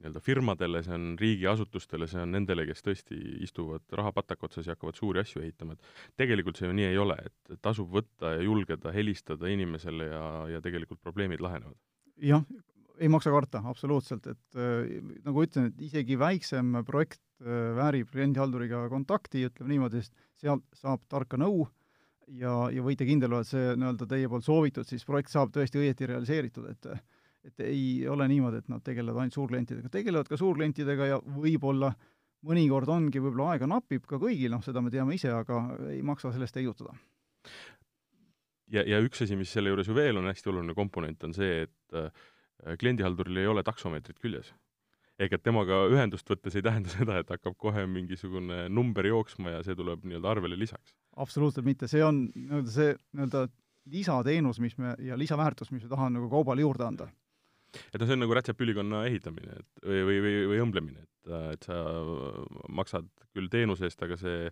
nii-öelda 0.00 0.22
firmadele, 0.24 0.82
see 0.84 0.96
on 0.96 1.06
riigiasutustele, 1.20 2.08
see 2.10 2.22
on 2.22 2.32
nendele, 2.34 2.64
kes 2.68 2.84
tõesti 2.86 3.18
istuvad 3.44 3.84
raha 3.96 4.12
pataka 4.16 4.48
otsas 4.48 4.68
ja 4.68 4.76
hakkavad 4.76 4.98
suuri 4.98 5.22
asju 5.22 5.42
ehitama, 5.44 5.76
et 5.76 6.16
tegelikult 6.20 6.60
see 6.60 6.68
ju 6.70 6.76
nii 6.76 6.88
ei 6.90 6.98
ole, 7.00 7.16
et 7.28 7.60
tasub 7.62 7.92
võtta 7.94 8.34
ja 8.36 8.44
julgeda 8.46 8.94
helistada 8.96 9.50
inimesele 9.52 10.10
ja, 10.10 10.24
ja 10.56 10.64
tegelikult 10.64 11.02
probleemid 11.04 11.42
lahenevad. 11.44 11.76
jah, 12.20 12.44
ei 13.00 13.08
maksa 13.12 13.32
karta, 13.32 13.62
absoluutselt, 13.70 14.26
et 14.32 14.60
äh, 14.60 14.96
nagu 15.24 15.44
ütlen, 15.44 15.70
et 15.70 15.84
isegi 15.90 16.18
väiksem 16.20 16.80
projekt 16.88 17.22
äh, 17.42 17.70
väärib 17.76 18.10
kliendihalduriga 18.12 18.86
kontakti, 18.92 19.46
ütleme 19.48 19.74
niimoodi, 19.74 20.02
sest 20.02 20.16
sealt 20.40 20.66
saab 20.76 21.04
tarka 21.12 21.38
nõu 21.40 21.66
ja, 22.40 22.52
ja 22.72 22.84
võite 22.84 23.06
kindel 23.08 23.32
olla, 23.32 23.44
et 23.44 23.52
see 23.52 23.72
nii-öelda 23.76 24.08
teie 24.10 24.28
poolt 24.30 24.46
soovitud 24.46 24.88
siis 24.88 25.04
projekt 25.08 25.32
saab 25.32 25.52
tõesti 25.54 25.80
õieti 25.80 26.08
realiseeritud, 26.10 26.68
et 26.72 26.90
et 27.44 27.60
ei 27.64 28.06
ole 28.08 28.26
niimoodi, 28.28 28.60
et 28.60 28.70
nad 28.70 28.82
tegelevad 28.84 29.24
ainult 29.24 29.36
suurklientidega, 29.36 29.90
tegelevad 29.92 30.28
ka 30.28 30.38
suurklientidega 30.40 31.08
ja 31.08 31.18
võib-olla 31.20 31.92
mõnikord 32.46 32.88
ongi, 32.92 33.20
võib-olla 33.20 33.54
aega 33.54 33.68
napib 33.68 34.06
ka 34.08 34.20
kõigil, 34.20 34.52
noh, 34.52 34.62
seda 34.64 34.82
me 34.84 34.92
teame 34.92 35.16
ise, 35.16 35.32
aga 35.34 35.60
ei 35.90 36.00
maksa 36.06 36.32
sellest 36.34 36.56
heidutada. 36.56 36.96
ja, 38.72 38.84
ja 38.86 39.00
üks 39.04 39.24
asi, 39.24 39.36
mis 39.36 39.52
selle 39.52 39.72
juures 39.72 39.88
ju 39.88 39.96
veel 39.96 40.20
on 40.20 40.28
hästi 40.28 40.52
oluline 40.52 40.76
komponent, 40.76 41.24
on 41.24 41.36
see, 41.36 41.64
et 41.66 41.96
äh, 41.96 42.10
kliendihalduril 42.80 43.40
ei 43.42 43.48
ole 43.50 43.64
taksomeetrit 43.64 44.20
küljes. 44.20 44.52
ehk 45.20 45.34
et 45.36 45.42
temaga 45.44 45.82
ühendust 45.92 46.28
võttes 46.28 46.54
ei 46.56 46.64
tähenda 46.64 46.92
seda, 46.98 47.18
et 47.20 47.32
hakkab 47.32 47.56
kohe 47.56 47.86
mingisugune 47.86 48.68
number 48.68 49.06
jooksma 49.06 49.56
ja 49.56 49.64
see 49.64 49.76
tuleb 49.76 50.04
nii-öelda 50.04 50.36
arvele 50.36 50.60
lisaks. 50.60 50.94
absoluutselt 51.16 51.64
mitte, 51.64 51.88
see 51.88 52.04
on 52.04 52.26
nii-öelda 52.34 52.76
see 52.76 52.94
nii-öelda 53.16 53.48
lisateenus, 53.90 54.60
mis 54.60 54.76
me, 54.78 54.94
ja 55.00 55.16
lisaväärtus, 55.16 55.72
mis 55.72 55.84
me 55.84 55.88
tahame 55.88 56.18
nagu 56.18 56.28
kaubale 56.32 56.60
juurde 56.60 56.84
anda 56.84 57.08
et 57.70 58.00
noh, 58.00 58.06
see 58.06 58.16
on 58.16 58.24
nagu 58.24 58.36
rätsepülikonna 58.36 59.04
ehitamine, 59.10 59.60
et 59.60 59.86
või, 59.86 60.02
või, 60.08 60.18
või, 60.24 60.34
või 60.52 60.60
õmblemine, 60.64 61.06
et, 61.06 61.32
et 61.54 61.68
sa 61.68 61.78
maksad 62.68 63.08
küll 63.34 63.50
teenuse 63.52 63.86
eest, 63.88 64.02
aga 64.02 64.18
see 64.20 64.50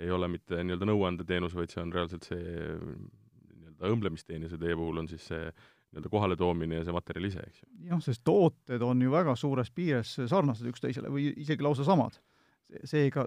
ei 0.00 0.12
ole 0.14 0.30
mitte 0.32 0.62
nii-öelda 0.64 0.88
nõuandeteenus, 0.88 1.56
vaid 1.56 1.72
see 1.72 1.82
on 1.82 1.92
reaalselt 1.92 2.24
see 2.28 2.40
nii-öelda 2.40 3.92
õmblemisteenus 3.94 4.56
ja 4.56 4.60
teie 4.60 4.78
puhul 4.78 5.02
on 5.02 5.10
siis 5.10 5.26
see 5.32 5.42
nii-öelda 5.42 6.12
kohaletoomine 6.12 6.78
ja 6.78 6.86
see 6.86 6.94
materjal 6.94 7.28
ise, 7.28 7.44
eks 7.46 7.62
ju. 7.62 7.68
jah, 7.90 8.00
sest 8.04 8.22
tooted 8.24 8.82
on 8.86 9.02
ju 9.02 9.12
väga 9.12 9.34
suures 9.38 9.72
piires 9.74 10.14
sarnased 10.30 10.70
üksteisele 10.70 11.10
või 11.12 11.30
isegi 11.42 11.66
lausa 11.66 11.84
samad. 11.86 12.20
seega 12.84 13.26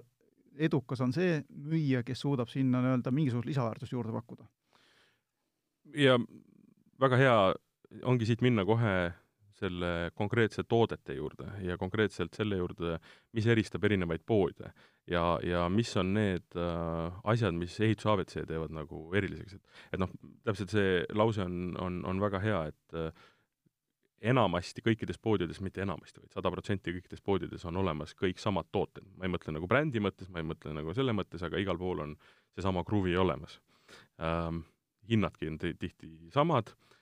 edukas 0.56 1.02
on 1.04 1.12
see 1.12 1.42
müüja, 1.50 2.02
kes 2.06 2.24
suudab 2.24 2.48
sinna 2.48 2.80
nii-öelda 2.82 3.12
mingisugust 3.14 3.50
lisaväärtust 3.50 3.92
juurde 3.92 4.14
pakkuda. 4.14 4.46
ja 5.94 6.18
väga 7.00 7.20
hea 7.20 7.36
ongi 8.02 8.26
siit 8.26 8.42
minna 8.42 8.64
kohe 8.64 9.12
selle 9.58 10.10
konkreetse 10.18 10.64
toodete 10.68 11.14
juurde 11.14 11.50
ja 11.62 11.76
konkreetselt 11.78 12.34
selle 12.34 12.58
juurde, 12.58 12.98
mis 13.36 13.46
eristab 13.46 13.84
erinevaid 13.86 14.24
poode 14.26 14.72
ja, 15.10 15.24
ja 15.44 15.66
mis 15.72 15.92
on 16.00 16.14
need 16.16 16.56
äh, 16.58 17.20
asjad, 17.30 17.54
mis 17.56 17.76
ehituse 17.80 18.10
abc 18.12 18.34
teevad 18.48 18.74
nagu 18.74 19.04
eriliseks, 19.16 19.58
et 19.58 19.94
et 19.94 20.02
noh, 20.02 20.10
täpselt 20.46 20.74
see 20.74 20.98
lause 21.14 21.44
on, 21.44 21.76
on, 21.80 22.02
on 22.08 22.22
väga 22.22 22.40
hea, 22.44 22.60
et 22.72 22.98
äh, 22.98 23.26
enamasti 24.24 24.82
kõikides 24.84 25.20
poodides, 25.20 25.60
mitte 25.60 25.82
enamasti, 25.84 26.22
vaid 26.22 26.32
sada 26.32 26.52
protsenti 26.52 26.94
kõikides 26.96 27.22
poodides 27.24 27.66
on 27.68 27.76
olemas 27.82 28.14
kõik 28.16 28.40
samad 28.40 28.70
tooted. 28.72 29.04
ma 29.18 29.28
ei 29.28 29.34
mõtle 29.34 29.54
nagu 29.54 29.68
brändi 29.70 30.00
mõttes, 30.00 30.30
ma 30.32 30.40
ei 30.40 30.48
mõtle 30.48 30.72
nagu 30.76 30.94
selle 30.96 31.12
mõttes, 31.16 31.44
aga 31.44 31.60
igal 31.60 31.78
pool 31.78 32.00
on 32.06 32.16
seesama 32.56 32.84
kruvi 32.84 33.16
olemas 33.16 33.60
ähm,. 34.18 34.64
hinnadki 35.04 35.50
on 35.50 35.58
tihti 35.60 36.08
samad 36.32 36.70
äh,, 36.72 36.94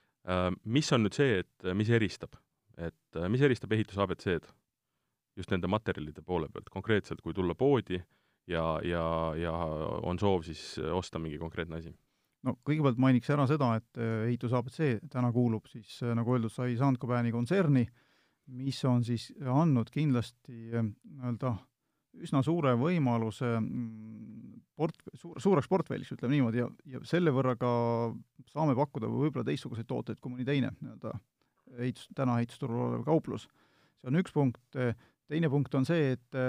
mis 0.63 0.91
on 0.95 1.03
nüüd 1.03 1.15
see, 1.17 1.41
et 1.43 1.73
mis 1.75 1.89
eristab? 1.91 2.37
et 2.77 3.17
äh, 3.19 3.29
mis 3.29 3.41
eristab 3.45 3.73
ehituse 3.75 4.01
abc-d 4.01 4.47
just 5.37 5.51
nende 5.53 5.69
materjalide 5.69 6.21
poole 6.25 6.49
pealt, 6.53 6.69
konkreetselt 6.73 7.21
kui 7.21 7.33
tulla 7.33 7.55
poodi 7.57 7.99
ja, 8.49 8.63
ja, 8.85 9.03
ja 9.37 9.53
on 10.05 10.19
soov 10.21 10.45
siis 10.45 10.77
osta 10.93 11.21
mingi 11.21 11.39
konkreetne 11.41 11.79
asi? 11.79 11.93
no 12.43 12.57
kõigepealt 12.65 13.01
mainiks 13.01 13.29
ära 13.33 13.47
seda, 13.49 13.73
et 13.79 14.01
äh, 14.01 14.25
ehitus 14.29 14.55
abc 14.57 14.79
täna 15.11 15.31
kuulub 15.35 15.69
siis, 15.71 15.99
äh, 16.03 16.15
nagu 16.17 16.35
öeldud 16.35 16.53
sai, 16.53 16.75
Sandcobaini 16.79 17.33
kontserni, 17.33 17.85
mis 18.53 18.81
on 18.89 19.05
siis 19.07 19.29
andnud 19.39 19.91
kindlasti 19.93 20.73
nii-öelda 20.73 21.53
üsna 22.21 22.43
suure 22.45 22.75
võimaluse 22.79 23.47
mm, 23.59 24.59
port-, 24.77 25.07
suur, 25.17 25.39
suureks 25.41 25.69
portfelliks, 25.71 26.13
ütleme 26.15 26.37
niimoodi, 26.37 26.61
ja, 26.61 26.69
ja 26.95 27.01
selle 27.07 27.33
võrra 27.33 27.55
ka 27.59 27.71
saame 28.53 28.75
pakkuda 28.77 29.09
võib-olla 29.09 29.45
teistsuguseid 29.47 29.89
tooteid 29.89 30.21
kui 30.21 30.35
mõni 30.35 30.47
teine 30.47 30.73
nii-öelda 30.79 31.15
ehitus, 31.79 32.09
täna 32.15 32.37
ehitusturul 32.41 32.87
olev 32.87 33.07
kauplus. 33.07 33.47
see 33.97 34.11
on 34.11 34.19
üks 34.21 34.35
punkt, 34.35 34.77
teine 35.31 35.49
punkt 35.49 35.75
on 35.79 35.89
see, 35.89 36.13
et 36.17 36.39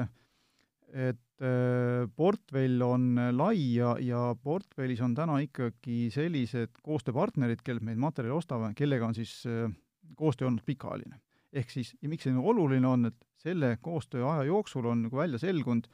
et 0.94 1.42
äh, 1.42 2.04
portfell 2.14 2.82
on 2.86 3.18
lai 3.34 3.58
ja, 3.74 3.94
ja 3.98 4.28
portfellis 4.38 5.00
on 5.02 5.14
täna 5.16 5.40
ikkagi 5.42 6.08
sellised 6.14 6.78
koostööpartnerid, 6.84 7.64
kellelt 7.66 7.86
meid 7.88 7.98
materjali 7.98 8.36
ostavad, 8.36 8.76
kellega 8.78 9.08
on 9.08 9.16
siis 9.16 9.40
äh, 9.50 9.66
koostöö 10.14 10.48
olnud 10.48 10.62
pikaajaline. 10.66 11.18
Ehk 11.54 11.70
siis, 11.70 11.94
ja 12.02 12.10
miks 12.10 12.26
see 12.26 12.34
nagu 12.34 12.50
oluline 12.50 12.88
on, 12.88 13.10
et 13.10 13.18
selle 13.42 13.76
koostöö 13.82 14.26
aja 14.30 14.48
jooksul 14.48 14.86
on 14.90 15.04
nagu 15.06 15.16
välja 15.16 15.38
selgunud, 15.38 15.86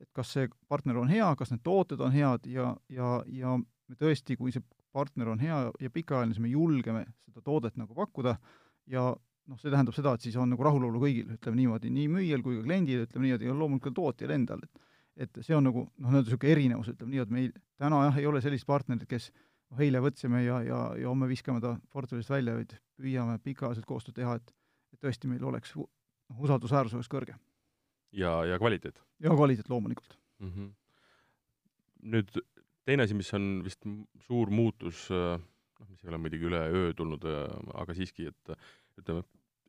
et 0.00 0.10
kas 0.12 0.34
see 0.36 0.48
partner 0.68 0.98
on 1.00 1.08
hea, 1.08 1.28
kas 1.38 1.52
need 1.52 1.62
tooted 1.64 2.02
on 2.04 2.12
head 2.12 2.48
ja, 2.52 2.74
ja, 2.92 3.12
ja 3.32 3.54
me 3.56 3.96
tõesti, 3.98 4.36
kui 4.36 4.52
see 4.52 4.64
partner 4.96 5.30
on 5.32 5.40
hea 5.40 5.60
ja 5.80 5.92
pikaajaline, 5.92 6.36
siis 6.36 6.44
me 6.44 6.52
julgeme 6.52 7.04
seda 7.28 7.44
toodet 7.44 7.76
nagu 7.80 7.96
pakkuda. 7.96 8.36
Ja 8.92 9.08
noh, 9.46 9.60
see 9.60 9.72
tähendab 9.72 9.96
seda, 9.96 10.14
et 10.16 10.26
siis 10.26 10.36
on 10.40 10.50
nagu 10.52 10.64
rahulolu 10.66 11.00
kõigil, 11.02 11.30
ütleme 11.36 11.60
niimoodi, 11.60 11.92
nii 11.94 12.10
müüjal 12.12 12.44
kui 12.44 12.58
ka 12.58 12.66
kliendil, 12.66 13.04
ütleme 13.06 13.28
niimoodi, 13.28 13.48
ja 13.48 13.56
loomulikult 13.56 13.96
tootjal 13.98 14.36
endal, 14.36 14.62
et 14.66 14.84
et 15.16 15.38
see 15.40 15.54
on 15.56 15.64
nagu 15.64 15.86
noh, 15.86 16.10
nii-öelda 16.10 16.26
niisugune 16.28 16.50
erinevus, 16.52 16.88
ütleme 16.92 17.14
nii, 17.14 17.20
et 17.22 17.30
meil 17.32 17.52
täna 17.80 18.02
jah, 18.04 18.18
ei 18.20 18.26
ole 18.28 18.42
sellist 18.44 18.66
partnerit, 18.68 19.06
kes 19.08 19.30
noh, 19.32 19.78
eile 19.80 20.02
võtsime 20.04 20.42
ja, 20.44 20.58
ja, 20.66 20.80
ja 21.00 21.08
homme 21.08 21.28
viskame 21.30 21.62
ta 21.64 21.70
portfellist 21.88 22.28
välja, 22.28 22.52
vaid 22.58 22.74
püüame 23.00 23.38
pikaajaliselt 23.40 23.88
koostööd 23.88 24.18
teha, 24.18 24.34
et 24.36 24.52
et 24.96 25.04
tõesti 25.04 25.28
meil 25.30 25.44
oleks 25.44 25.76
noh, 25.76 26.40
usaldusväärsus 26.40 26.96
oleks 26.96 27.12
kõrge. 27.12 27.36
ja, 28.12 28.38
ja 28.48 28.58
kvaliteet? 28.58 29.02
ja 29.20 29.36
kvaliteet 29.36 29.70
loomulikult 29.72 30.18
mm. 30.40 30.50
-hmm 30.50 30.74
nüüd 32.06 32.32
teine 32.86 33.06
asi, 33.06 33.16
mis 33.18 33.32
on 33.36 33.46
vist 33.66 33.86
suur 34.26 34.50
muutus, 34.54 35.06
noh, 35.10 35.88
mis 35.88 36.04
ei 36.04 36.12
ole 36.12 36.20
muidugi 36.22 36.48
üleöö 36.50 36.92
tulnud, 36.96 37.24
aga 37.74 37.96
siiski, 37.96 38.30
et 38.30 38.52
ütleme, 39.00 39.24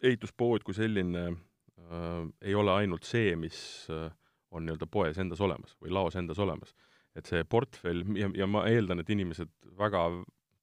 ehituspood 0.06 0.66
kui 0.66 0.76
selline 0.78 1.24
äh, 1.32 2.22
ei 2.46 2.56
ole 2.56 2.76
ainult 2.84 3.08
see, 3.08 3.34
mis 3.40 3.60
äh, 3.94 4.12
on 4.54 4.66
nii-öelda 4.66 4.88
poes 4.92 5.18
endas 5.22 5.42
olemas 5.44 5.74
või 5.82 5.94
laos 5.94 6.16
endas 6.20 6.40
olemas. 6.40 6.76
et 7.18 7.26
see 7.26 7.42
portfell 7.50 8.04
ja, 8.14 8.28
ja 8.38 8.46
ma 8.46 8.68
eeldan, 8.70 9.00
et 9.02 9.10
inimesed 9.10 9.50
väga 9.80 10.04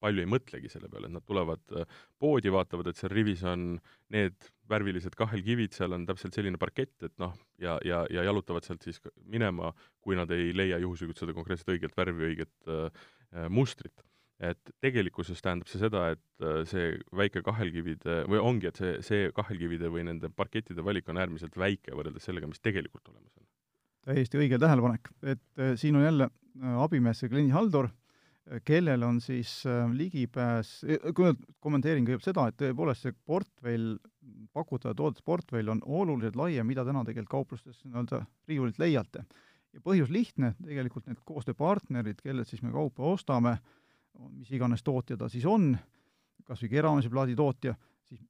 palju 0.04 0.24
ei 0.24 0.30
mõtlegi 0.30 0.70
selle 0.72 0.90
peale, 0.92 1.08
et 1.08 1.16
nad 1.16 1.26
tulevad 1.26 1.76
äh, 1.80 1.98
poodi, 2.20 2.52
vaatavad, 2.54 2.92
et 2.92 3.00
seal 3.00 3.12
rivis 3.14 3.44
on 3.48 3.74
need 4.14 4.50
värvilised 4.70 5.16
kahelkivid, 5.18 5.74
seal 5.76 5.96
on 5.96 6.06
täpselt 6.08 6.36
selline 6.36 6.60
parkett, 6.60 6.94
et 7.04 7.14
noh, 7.20 7.34
ja, 7.60 7.78
ja, 7.84 8.04
ja 8.12 8.24
jalutavad 8.28 8.64
sealt 8.64 8.84
siis 8.86 9.00
minema, 9.24 9.72
kui 10.04 10.16
nad 10.16 10.30
ei 10.36 10.52
leia 10.56 10.80
juhuslikult 10.84 11.20
seda 11.20 11.36
konkreetset 11.36 11.74
õiget 11.76 11.96
värvi, 11.98 12.32
õiget 12.32 12.72
äh, 12.72 13.06
mustrit 13.52 14.04
et 14.42 14.72
tegelikkuses 14.82 15.40
tähendab 15.42 15.68
see 15.70 15.80
seda, 15.82 16.04
et 16.14 16.44
äh, 16.44 16.62
see 16.68 16.94
väike 17.16 17.42
kahelkivide 17.46 18.22
või 18.30 18.40
ongi, 18.42 18.70
et 18.70 18.80
see, 18.80 18.94
see 19.06 19.28
kahelkivide 19.34 19.90
või 19.92 20.06
nende 20.08 20.30
parkettide 20.34 20.84
valik 20.84 21.08
on 21.10 21.20
äärmiselt 21.22 21.56
väike 21.60 21.94
võrreldes 21.94 22.26
sellega, 22.26 22.48
mis 22.50 22.62
tegelikult 22.64 23.12
olemas 23.12 23.34
on. 23.38 23.46
täiesti 24.10 24.40
õige 24.40 24.58
tähelepanek, 24.60 25.12
et 25.22 25.44
äh, 25.60 25.74
siin 25.80 26.00
on 26.00 26.06
jälle 26.06 26.28
äh, 26.30 26.80
abimees 26.86 27.22
ja 27.22 27.30
kliendihaldur, 27.30 27.90
kellel 28.64 29.02
on 29.02 29.20
siis 29.24 29.62
ligipääs, 29.96 30.82
kui 31.16 31.30
ma 31.30 31.32
kommenteerin 31.64 32.04
kõigepealt 32.04 32.28
seda, 32.28 32.46
et 32.48 32.58
tõepoolest 32.60 33.06
see 33.06 33.16
portfell, 33.26 33.94
pakutav 34.52 34.96
toodesportfell 34.98 35.72
on 35.72 35.80
oluliselt 35.84 36.36
laiem, 36.36 36.66
mida 36.68 36.84
täna 36.84 37.04
tegelikult 37.06 37.32
kauplustes 37.32 37.80
nii-öelda 37.84 38.20
riiulilt 38.48 38.78
leiate. 38.78 39.24
ja 39.72 39.80
põhjus 39.80 40.10
lihtne, 40.12 40.52
tegelikult 40.62 41.08
need 41.08 41.18
koostööpartnerid, 41.26 42.20
kellelt 42.22 42.48
siis 42.48 42.62
me 42.62 42.70
kaupa 42.72 43.02
ostame, 43.02 43.56
mis 44.30 44.52
iganes 44.52 44.84
tootja 44.86 45.16
ta 45.16 45.28
siis 45.28 45.46
on, 45.46 45.72
kas 46.44 46.62
või 46.62 46.70
keramise 46.70 47.10
plaadi 47.10 47.34
tootja, 47.34 47.74
siis 48.06 48.20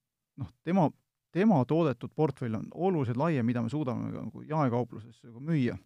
noh, 0.41 0.49
tema, 0.65 0.87
tema 1.35 1.59
toodetud 1.69 2.15
portfell 2.17 2.55
on 2.55 2.71
oluliselt 2.73 3.19
laiem, 3.21 3.45
mida 3.47 3.63
me 3.63 3.69
suudame 3.69 4.09
nagu 4.15 4.47
jaekaupluses 4.49 5.21
müüa. 5.41 5.77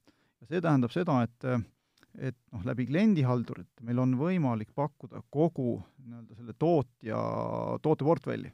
ja 0.40 0.46
see 0.46 0.60
tähendab 0.60 0.92
seda, 0.94 1.22
et 1.24 1.50
et 2.18 2.36
noh, 2.52 2.62
läbi 2.66 2.88
kliendihaldurite 2.88 3.84
meil 3.86 4.00
on 4.02 4.14
võimalik 4.18 4.72
pakkuda 4.76 5.22
kogu 5.30 5.78
nii-öelda 6.04 6.38
selle 6.38 6.54
tootja, 6.58 7.18
tooteportfelli. 7.84 8.50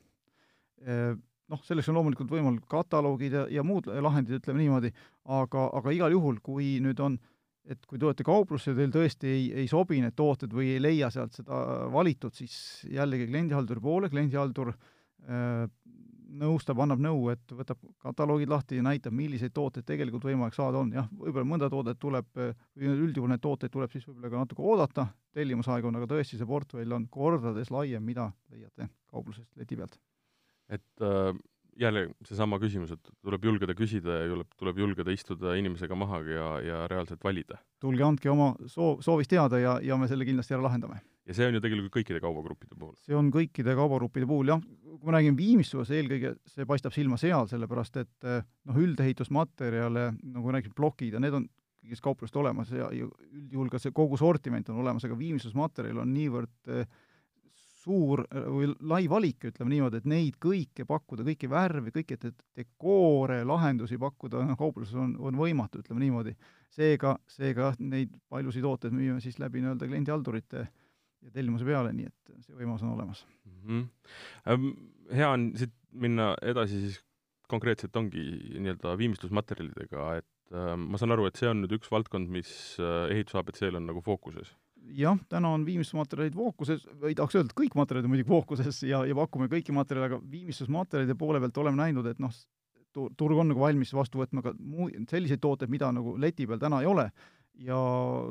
Noh, 1.49 1.61
selleks 1.65 1.89
on 1.89 1.99
loomulikult 1.99 2.33
võimalik 2.33 2.67
kataloogid 2.69 3.37
ja, 3.37 3.45
ja 3.53 3.65
muud 3.65 3.89
lahendid, 3.89 4.41
ütleme 4.41 4.61
niimoodi, 4.61 4.91
aga, 5.33 5.69
aga 5.81 5.95
igal 5.97 6.13
juhul, 6.13 6.41
kui 6.45 6.75
nüüd 6.85 7.01
on 7.05 7.17
et 7.65 7.87
kui 7.89 8.01
tulete 8.01 8.25
kauplusse 8.27 8.73
ja 8.73 8.77
teil 8.77 8.93
tõesti 8.93 9.31
ei, 9.31 9.45
ei 9.63 9.69
sobi 9.71 10.01
need 10.03 10.17
tooted 10.17 10.53
või 10.53 10.75
ei 10.75 10.83
leia 10.83 11.09
sealt 11.13 11.39
seda 11.39 11.89
valitud, 11.93 12.35
siis 12.37 12.57
jällegi 12.93 13.31
kliendihalduri 13.31 13.81
poole, 13.85 14.11
kliendihaldur 14.13 14.75
äh, 14.75 15.65
nõustab, 16.41 16.81
annab 16.83 17.03
nõu, 17.03 17.29
et 17.33 17.55
võtab 17.55 17.81
kataloogid 18.03 18.51
lahti 18.51 18.79
ja 18.81 18.85
näitab, 18.87 19.15
milliseid 19.17 19.55
tooteid 19.55 19.87
tegelikult 19.89 20.27
võimalik 20.27 20.57
saada 20.57 20.83
on, 20.83 20.93
jah, 20.95 21.09
võib-olla 21.19 21.49
mõnda 21.49 21.71
toodet 21.73 22.01
tuleb, 22.03 22.29
või 22.35 22.93
üldjuhul 23.07 23.33
neid 23.33 23.43
tooteid 23.45 23.73
tuleb 23.75 23.95
siis 23.95 24.07
võib-olla 24.09 24.33
ka 24.33 24.45
natuke 24.45 24.67
oodata, 24.67 25.07
tellimusaeg 25.37 25.89
on, 25.89 26.01
aga 26.01 26.11
tõesti, 26.11 26.41
see 26.41 26.49
portfell 26.49 26.99
on 26.99 27.09
kordades 27.13 27.73
laiem, 27.75 28.05
mida 28.05 28.31
leiate 28.53 28.91
kauplusest 29.11 29.51
leti 29.61 29.79
pealt. 29.79 29.99
et 30.69 31.03
äh, 31.05 31.35
jälle 31.79 32.09
seesama 32.25 32.59
küsimus, 32.59 32.93
et 32.95 33.11
tuleb 33.23 33.45
julgeda 33.45 33.75
küsida 33.77 34.21
ja 34.23 34.29
tuleb, 34.31 34.53
tuleb 34.59 34.79
julgeda 34.79 35.15
istuda 35.15 35.55
inimesega 35.59 35.97
maha 35.99 36.21
ja, 36.29 36.51
ja 36.65 36.85
reaalselt 36.91 37.25
valida. 37.25 37.59
tulge, 37.81 38.05
andke 38.07 38.31
oma 38.31 38.55
soov, 38.67 39.03
soovist 39.03 39.31
teada 39.31 39.59
ja, 39.59 39.79
ja 39.83 39.99
me 39.99 40.09
selle 40.09 40.27
kindlasti 40.29 40.55
ära 40.55 40.67
lahendame. 40.69 41.01
Ja 41.25 41.37
see 41.37 41.49
on 41.49 41.57
ju 41.57 41.63
tegelikult 41.65 41.95
kõikide 41.95 42.21
kaubagruppide 42.23 42.77
puhul? 42.77 42.95
see 43.07 43.17
on 43.17 43.31
kõikide 43.35 43.77
kaubagruppide 43.79 44.29
puhul, 44.29 44.53
jah, 44.53 44.63
kui 44.95 45.09
me 45.09 45.17
räägime 45.17 45.39
viimistluses, 45.39 45.95
eelkõige 45.97 46.35
see 46.53 46.69
paistab 46.69 46.95
silma 46.97 47.19
seal, 47.21 47.49
sellepärast 47.51 48.01
et 48.03 48.29
noh, 48.29 48.81
üldehitusmaterjale, 48.85 50.11
nagu 50.35 50.55
rääkisin, 50.55 50.77
plokid 50.77 51.17
ja 51.17 51.23
need 51.23 51.41
on 51.41 51.49
kõigis 51.85 52.05
kauplustes 52.05 52.41
olemas 52.41 52.71
ja, 52.73 52.89
ja 52.97 53.09
üldjuhul 53.09 53.73
ka 53.73 53.81
see 53.81 53.93
kogu 53.97 54.17
sortiment 54.21 54.69
on 54.73 54.81
olemas, 54.85 55.05
aga 55.05 55.19
viimistlusmaterjal 55.19 56.01
on 56.05 56.15
niivõrd 56.17 56.73
äh, 56.73 56.87
suur 57.85 58.25
või 58.33 58.71
lai 58.89 59.05
valik, 59.11 59.45
ütleme 59.51 59.75
niimoodi, 59.75 60.01
et 60.01 60.09
neid 60.09 60.39
kõike 60.41 60.87
pakkuda, 60.89 61.27
kõiki 61.27 61.51
värve, 61.53 61.93
kõiki 61.95 62.17
dekoore, 62.57 63.43
lahendusi 63.45 63.99
pakkuda 64.01 64.45
noh, 64.49 64.59
kaupluses 64.61 64.97
on, 64.97 65.15
on 65.21 65.37
võimatu, 65.37 65.83
ütleme 65.85 66.01
niimoodi. 66.07 66.35
seega, 66.75 67.19
seega 67.31 67.75
neid 67.79 68.15
paljusid 68.33 68.65
tooteid 68.65 68.95
müüme 68.97 69.21
siis 69.23 69.39
läbi 69.39 69.61
nii-öelda 69.63 69.87
kliendihaldurite 69.91 70.65
ja 71.25 71.33
tellimuse 71.33 71.67
peale, 71.69 71.93
nii 71.97 72.11
et 72.11 72.35
see 72.45 72.59
võimalus 72.59 72.85
on 72.85 72.93
olemas 72.95 73.25
mm. 73.45 73.89
-hmm. 74.45 74.77
Hea 75.15 75.31
on 75.31 75.51
siit 75.59 75.75
minna 75.93 76.33
edasi 76.43 76.81
siis 76.81 77.01
konkreetselt 77.49 77.97
ongi 77.97 78.23
nii-öelda 78.57 78.95
viimistlusmaterjalidega, 78.99 80.07
et 80.21 80.55
äh, 80.57 80.75
ma 80.81 80.99
saan 81.01 81.13
aru, 81.13 81.27
et 81.29 81.37
see 81.37 81.51
on 81.51 81.61
nüüd 81.63 81.75
üks 81.77 81.91
valdkond, 81.93 82.31
mis 82.33 82.51
äh, 82.81 83.11
ehitus 83.13 83.37
abc-l 83.41 83.81
on 83.81 83.91
nagu 83.91 84.05
fookuses 84.05 84.55
jah, 84.93 85.17
täna 85.33 85.53
on 85.57 85.65
viimistlusmaterjalid 85.67 86.35
fookuses, 86.37 86.83
või 87.01 87.15
tahaks 87.17 87.39
öelda, 87.39 87.53
et 87.53 87.61
kõik 87.61 87.77
materjalid 87.79 88.09
on 88.09 88.13
muidugi 88.13 88.29
fookuses 88.29 88.83
ja, 88.85 89.01
ja 89.09 89.17
pakume 89.17 89.49
kõiki 89.53 89.73
materjale, 89.77 90.11
aga 90.11 90.19
viimistlusmaterjalide 90.31 91.17
poole 91.19 91.41
pealt 91.41 91.61
oleme 91.63 91.81
näinud, 91.81 92.09
et 92.11 92.21
noh, 92.23 92.35
turg 92.95 93.41
on 93.41 93.51
nagu 93.51 93.63
valmis 93.63 93.93
vastu 93.97 94.21
võtma 94.21 94.45
ka 94.45 94.55
muu-, 94.59 94.93
selliseid 95.11 95.43
tooteid, 95.43 95.73
mida 95.73 95.91
nagu 95.95 96.17
leti 96.21 96.47
peal 96.47 96.61
täna 96.63 96.83
ei 96.83 96.91
ole. 96.91 97.09
Ja 97.55 97.79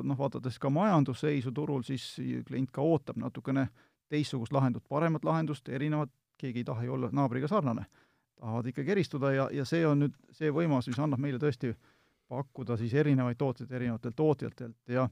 noh, 0.02 0.18
vaadates 0.18 0.58
ka 0.60 0.70
majandusseisu 0.70 1.52
turul, 1.52 1.82
siis 1.82 2.16
klient 2.48 2.70
ka 2.72 2.82
ootab 2.82 3.16
natukene 3.16 3.68
teistsugust 4.12 4.52
lahendust, 4.52 4.86
paremat 4.88 5.24
lahendust, 5.24 5.68
erinevat, 5.68 6.10
keegi 6.38 6.60
ei 6.62 6.68
taha 6.68 6.84
ju 6.84 6.92
olla 6.92 7.08
naabriga 7.12 7.48
sarnane. 7.48 7.86
tahavad 8.40 8.66
ikkagi 8.66 8.90
eristuda 8.90 9.30
ja, 9.32 9.48
ja 9.52 9.64
see 9.64 9.86
on 9.86 10.02
nüüd 10.04 10.16
see 10.34 10.50
võimalus, 10.52 10.88
mis 10.90 10.98
annab 11.00 11.22
meile 11.22 11.38
tõesti 11.40 11.70
pakkuda 12.28 12.76
siis 12.76 12.94
erinevaid 12.94 13.38
tooteid 13.38 13.72
erinevatelt 13.72 14.16
tootjatelt. 14.16 14.76
Ja 14.88 15.06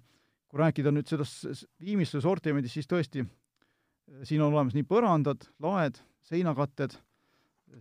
kui 0.49 0.61
rääkida 0.61 0.93
nüüd 0.93 1.09
sellest 1.09 1.65
viimistluse 1.81 2.27
sortimendist, 2.27 2.77
siis 2.77 2.91
tõesti, 2.91 3.25
eh, 3.25 4.25
siin 4.29 4.43
on 4.43 4.53
olemas 4.53 4.77
nii 4.77 4.85
põrandad, 4.89 5.47
laed, 5.63 6.01
seinakatted, 6.29 6.97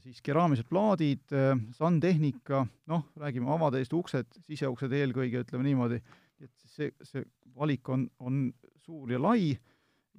siis 0.06 0.22
keraamilised 0.24 0.70
plaadid, 0.70 1.24
eh, 1.36 1.56
sandtehnika, 1.76 2.66
noh, 2.88 3.06
räägime 3.20 3.52
avateest 3.52 3.94
uksed, 3.94 4.40
siseuksed 4.48 4.94
eelkõige, 4.96 5.44
ütleme 5.44 5.68
niimoodi, 5.68 6.00
et 6.42 6.68
see, 6.70 6.92
see 7.06 7.24
valik 7.58 7.90
on, 7.90 8.08
on 8.20 8.48
suur 8.86 9.12
ja 9.12 9.20
lai. 9.22 9.54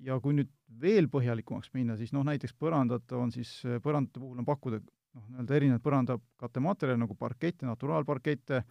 Ja 0.02 0.16
kui 0.24 0.34
nüüd 0.34 0.48
veel 0.80 1.06
põhjalikumaks 1.12 1.68
minna, 1.76 1.98
siis 2.00 2.14
noh, 2.16 2.24
näiteks 2.26 2.54
põrandad 2.58 3.10
on 3.14 3.30
siis, 3.34 3.50
põrandate 3.84 4.22
puhul 4.22 4.40
on 4.40 4.46
pakkuda 4.48 4.78
noh, 4.80 5.26
nii-öelda 5.28 5.58
erinevaid 5.58 5.84
põrandakattematerjale 5.84 7.02
nagu 7.02 7.16
parkette, 7.18 7.66
naturaalparkette, 7.68 8.62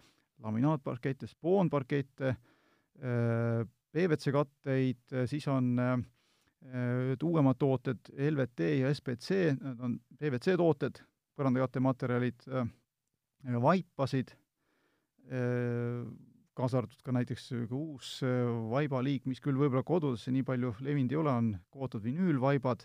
laminaatparkette, 0.42 1.28
spoonparkette, 1.30 2.34
PVC 3.92 4.34
katteid, 4.34 5.14
siis 5.30 5.46
on 5.50 5.70
uuemad 7.22 7.58
tooted, 7.58 8.10
LVT 8.12 8.68
ja 8.80 8.90
SPC, 8.94 9.38
need 9.58 9.80
on 9.82 9.96
PVC 10.18 10.56
tooted, 10.58 11.00
põrandakattematerjalid, 11.38 12.44
vaipasid, 13.62 14.34
kaasa 16.56 16.82
arvatud 16.82 17.04
ka 17.04 17.14
näiteks 17.16 17.50
uus 17.72 18.16
vaibaliik, 18.72 19.26
mis 19.30 19.40
küll 19.40 19.58
võib-olla 19.58 19.84
kodudesse 19.86 20.32
nii 20.34 20.44
palju 20.46 20.74
levinud 20.84 21.14
ei 21.14 21.20
ole, 21.20 21.32
on 21.32 21.52
kootud 21.72 22.04
vinüülvaibad, 22.04 22.84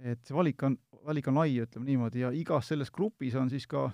et 0.00 0.22
see 0.24 0.36
valik 0.36 0.62
on, 0.66 0.78
valik 1.06 1.28
on 1.28 1.40
lai, 1.42 1.50
ütleme 1.64 1.90
niimoodi, 1.90 2.24
ja 2.24 2.32
igas 2.36 2.70
selles 2.72 2.92
grupis 2.94 3.36
on 3.38 3.52
siis 3.52 3.68
ka 3.70 3.90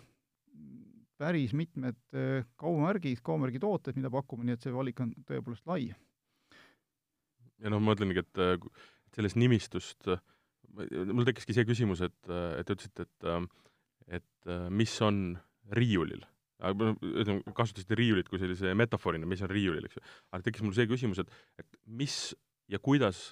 päris 1.18 1.54
mitmed 1.58 1.98
äh, 2.14 2.46
kaubamärgid, 2.60 3.22
kaubamärgi 3.26 3.62
tooted, 3.62 3.98
mida 3.98 4.12
pakume, 4.14 4.46
nii 4.46 4.58
et 4.58 4.66
see 4.66 4.74
valik 4.74 5.02
on 5.02 5.12
tõepoolest 5.26 5.66
lai. 5.70 5.90
ja 7.58 7.74
noh, 7.74 7.82
ma 7.82 7.92
mõtlengi, 7.92 8.22
et 8.22 8.68
sellest 9.16 9.38
nimistust, 9.40 10.12
mul 10.78 11.26
tekkiski 11.26 11.56
see 11.56 11.66
küsimus, 11.66 12.04
et, 12.06 12.18
et 12.30 12.66
te 12.66 12.78
ütlesite, 12.78 13.08
et 13.08 13.32
et 14.08 14.48
mis 14.72 14.92
on 15.04 15.16
riiulil 15.76 16.22
ütleme, 16.58 17.42
kasutasite 17.54 17.98
riiulit 17.98 18.28
kui 18.30 18.40
sellise 18.42 18.74
metafoorina, 18.78 19.28
mis 19.30 19.42
on 19.46 19.50
riiulil, 19.52 19.84
eks 19.86 19.98
ju. 19.98 20.06
aga 20.32 20.46
tekkis 20.46 20.64
mul 20.66 20.74
see 20.76 20.88
küsimus, 20.90 21.20
et, 21.22 21.34
et 21.62 21.82
mis 21.86 22.16
ja 22.68 22.80
kuidas 22.82 23.28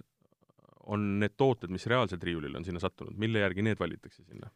on 0.86 1.16
need 1.20 1.34
tooted, 1.36 1.72
mis 1.74 1.86
reaalselt 1.90 2.22
riiulile 2.22 2.60
on 2.60 2.66
sinna 2.66 2.82
sattunud, 2.82 3.16
mille 3.18 3.42
järgi 3.42 3.64
need 3.66 3.80
valitakse 3.80 4.22
sinna? 4.22 4.50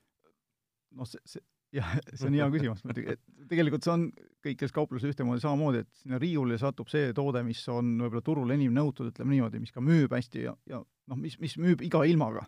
noh, 0.94 1.06
see, 1.06 1.22
see, 1.26 1.42
jah, 1.74 1.96
see 2.12 2.26
on 2.26 2.36
hea 2.38 2.46
küsimus 2.50 2.82
et 2.98 3.20
tegelikult 3.50 3.86
see 3.86 3.92
on 3.92 4.06
kõikides 4.42 4.74
kaupluses 4.74 5.12
ühtemoodi 5.12 5.42
samamoodi, 5.42 5.84
et 5.84 6.02
sinna 6.02 6.18
riiulile 6.22 6.58
satub 6.62 6.90
see 6.90 7.12
toode, 7.16 7.42
mis 7.46 7.62
on 7.70 7.96
võib-olla 8.00 8.24
turul 8.26 8.54
enim 8.54 8.74
nõutud, 8.74 9.10
ütleme 9.12 9.34
niimoodi, 9.36 9.62
mis 9.62 9.74
ka 9.74 9.82
müüb 9.84 10.14
hästi 10.14 10.46
ja, 10.46 10.54
ja 10.70 10.80
noh, 10.82 11.18
mis, 11.18 11.38
mis 11.42 11.58
müüb 11.58 11.82
iga 11.86 12.02
ilmaga. 12.06 12.46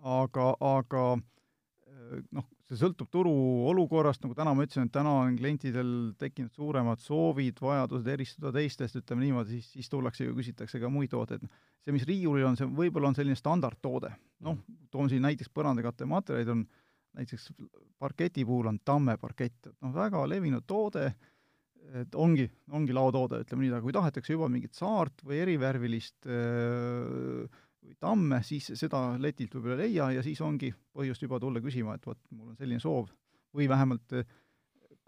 aga, 0.00 0.54
aga 0.64 1.04
äh, 1.18 1.24
noh, 2.36 2.46
see 2.68 2.78
sõltub 2.80 3.10
turu 3.12 3.32
olukorrast, 3.70 4.22
nagu 4.24 4.36
täna 4.38 4.52
ma 4.56 4.66
ütlesin, 4.66 4.88
et 4.88 4.94
täna 4.94 5.12
on 5.22 5.36
klientidel 5.38 5.92
tekkinud 6.20 6.52
suuremad 6.56 7.02
soovid, 7.02 7.60
vajadused 7.62 8.10
eristuda 8.10 8.52
teistest, 8.56 8.98
ütleme 9.00 9.26
niimoodi, 9.26 9.58
siis, 9.58 9.72
siis 9.76 9.90
tullakse 9.92 10.26
ju 10.26 10.36
küsitakse 10.36 10.82
ka 10.82 10.90
muid 10.92 11.12
tooteid. 11.12 11.46
see, 11.84 11.94
mis 11.96 12.06
riiulil 12.08 12.46
on, 12.50 12.58
see 12.60 12.68
võib-olla 12.68 13.10
on 13.10 13.18
selline 13.18 13.38
standardtoode. 13.38 14.12
noh, 14.46 14.60
toon 14.90 15.10
siin 15.12 15.22
näiteks 15.26 15.52
põrandakatte 15.54 16.08
materjalid 16.08 16.54
on 16.56 16.64
näiteks 17.18 17.50
parketi 17.98 18.44
puhul 18.44 18.70
on 18.70 18.78
tamme 18.84 19.16
parkett, 19.18 19.66
et 19.66 19.76
noh, 19.82 19.92
väga 19.94 20.22
levinud 20.28 20.66
toode, 20.66 21.08
et 22.00 22.14
ongi, 22.14 22.46
ongi 22.70 22.94
laotoode, 22.94 23.42
ütleme 23.44 23.64
nii, 23.64 23.72
aga 23.74 23.82
kui 23.82 23.94
tahetakse 23.96 24.36
juba 24.36 24.48
mingit 24.52 24.78
saart 24.78 25.24
või 25.26 25.40
erivärvilist 25.42 26.28
öö, 26.28 27.48
või 27.90 27.98
tamme, 28.00 28.42
siis 28.46 28.70
seda 28.78 29.02
letilt 29.18 29.54
võib-olla 29.56 29.80
ei 29.80 29.88
leia 29.88 30.10
ja 30.18 30.22
siis 30.22 30.40
ongi 30.46 30.70
põhjust 30.94 31.26
juba 31.26 31.40
tulla 31.42 31.62
küsima, 31.64 31.96
et 31.98 32.06
vot, 32.06 32.20
mul 32.30 32.52
on 32.52 32.56
selline 32.60 32.80
soov. 32.80 33.10
või 33.50 33.66
vähemalt 33.68 34.12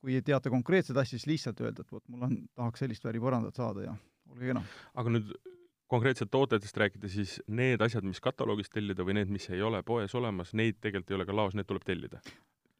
kui 0.02 0.16
ei 0.18 0.22
teata 0.26 0.50
konkreetset 0.50 0.96
asja, 0.96 1.18
siis 1.18 1.28
lihtsalt 1.30 1.60
öelda, 1.62 1.84
et 1.84 1.92
vot, 1.94 2.02
mul 2.10 2.26
on, 2.26 2.38
tahaks 2.58 2.82
sellist 2.82 3.04
värvi 3.06 3.22
põrandat 3.22 3.58
saada 3.58 3.84
ja 3.84 3.92
olge 4.32 4.48
kena. 4.50 4.62
aga 4.98 5.12
nüüd 5.14 5.30
konkreetselt 5.92 6.32
tootedest 6.32 6.76
rääkida, 6.80 7.10
siis 7.12 7.36
need 7.46 7.82
asjad, 7.84 8.06
mis 8.08 8.20
kataloogist 8.24 8.72
tellida 8.74 9.04
või 9.06 9.18
need, 9.20 9.30
mis 9.30 9.46
ei 9.52 9.62
ole 9.62 9.82
poes 9.86 10.14
olemas, 10.18 10.54
neid 10.58 10.80
tegelikult 10.80 11.12
ei 11.12 11.18
ole 11.20 11.28
ka 11.28 11.36
laos, 11.36 11.54
need 11.58 11.68
tuleb 11.68 11.86
tellida? 11.86 12.22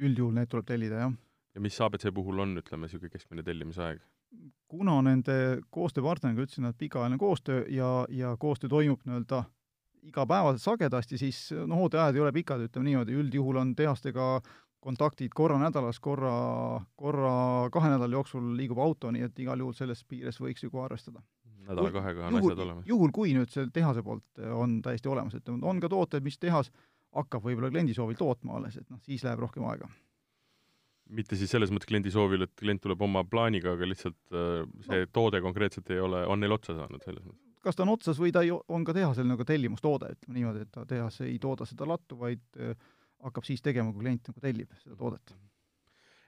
üldjuhul 0.02 0.34
need 0.34 0.50
tuleb 0.50 0.66
tellida, 0.66 1.04
jah. 1.04 1.14
ja 1.54 1.62
mis 1.62 1.78
abc 1.84 2.08
puhul 2.14 2.42
on, 2.42 2.56
ütleme, 2.58 2.88
niisugune 2.88 3.12
keskmine 3.12 3.46
tellimisaeg? 3.46 4.02
kuna 4.72 4.96
nende 5.04 5.34
koostööpartneriga 5.70 6.46
ütlesin, 6.46 6.66
et 6.66 6.78
pikaajaline 6.80 7.20
koostöö 7.20 7.66
ja, 7.70 7.90
ja 8.08 8.32
koostöö 8.40 8.72
toimub 8.72 9.04
nii-öelda 9.04 9.44
igapäevaselt 10.02 10.62
sagedasti, 10.62 11.18
siis 11.20 11.38
noh, 11.66 11.84
ooteajad 11.86 12.16
ei 12.16 12.24
ole 12.24 12.32
pikad, 12.34 12.66
ütleme 12.66 12.88
niimoodi, 12.90 13.16
üldjuhul 13.22 13.60
on 13.60 13.74
tehastega 13.78 14.28
kontaktid 14.82 15.30
korra 15.34 15.60
nädalas, 15.62 16.00
korra, 16.02 16.34
korra 16.98 17.34
kahe 17.74 17.92
nädala 17.92 18.18
jooksul 18.18 18.52
liigub 18.58 18.80
auto, 18.82 19.12
nii 19.14 19.28
et 19.28 19.42
igal 19.44 19.62
juhul 19.62 19.76
selles 19.78 20.02
piires 20.08 20.40
võiks 20.42 20.64
ju 20.64 20.72
kohe 20.72 20.88
arvestada. 20.88 21.22
nädala-kahega 21.68 22.26
on 22.26 22.40
asjad 22.40 22.62
olemas? 22.64 22.86
juhul, 22.90 23.12
kui 23.14 23.34
nüüd 23.36 23.52
see 23.54 23.68
tehase 23.74 24.02
poolt 24.02 24.42
on 24.50 24.80
täiesti 24.82 25.08
olemas, 25.08 25.36
et 25.38 25.52
on 25.52 25.82
ka 25.82 25.90
tooted, 25.92 26.24
mis 26.26 26.38
tehas 26.42 26.72
hakkab 27.14 27.44
võib-olla 27.44 27.70
kliendi 27.70 27.94
soovil 27.94 28.18
tootma 28.18 28.58
alles, 28.58 28.80
et 28.80 28.88
noh, 28.90 28.98
siis 29.06 29.22
läheb 29.22 29.44
rohkem 29.44 29.68
aega 29.70 29.90
mitte 31.12 31.36
siis 31.36 31.50
selles 31.52 31.70
mõttes 31.70 31.88
kliendi 31.90 32.10
soovil, 32.10 32.46
et 32.46 32.52
klient 32.58 32.80
tuleb 32.82 33.02
oma 33.04 33.20
plaaniga, 33.28 33.74
aga 33.76 33.88
lihtsalt 33.90 34.32
äh, 34.32 34.62
see 34.86 35.04
no. 35.04 35.10
toode 35.12 35.42
konkreetselt 35.44 35.90
ei 35.92 36.00
ole, 36.00 36.24
on 36.26 36.40
neil 36.40 36.56
otsa 36.56 36.76
saanud 36.78 37.04
selles 37.04 37.24
mõttes? 37.26 37.51
Kas 37.62 37.78
ta 37.78 37.84
on 37.84 37.92
otsas 37.94 38.18
või 38.20 38.32
ta 38.34 38.42
ei, 38.44 38.52
on 38.52 38.84
ka 38.86 38.94
tehasel 38.96 39.28
nagu 39.28 39.46
tellimustoode, 39.46 40.12
ütleme 40.16 40.38
niimoodi, 40.38 40.66
et 40.66 40.72
ta 40.74 40.84
tehas 40.88 41.20
ei 41.26 41.38
tooda 41.42 41.66
seda 41.68 41.86
lattu, 41.88 42.18
vaid 42.20 42.42
äh, 42.58 42.74
hakkab 43.22 43.46
siis 43.46 43.62
tegema, 43.64 43.94
kui 43.94 44.04
klient 44.04 44.30
nagu 44.30 44.42
tellib 44.42 44.76
seda 44.82 44.98
toodet. 44.98 45.34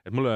et 0.05 0.13
mulle 0.13 0.35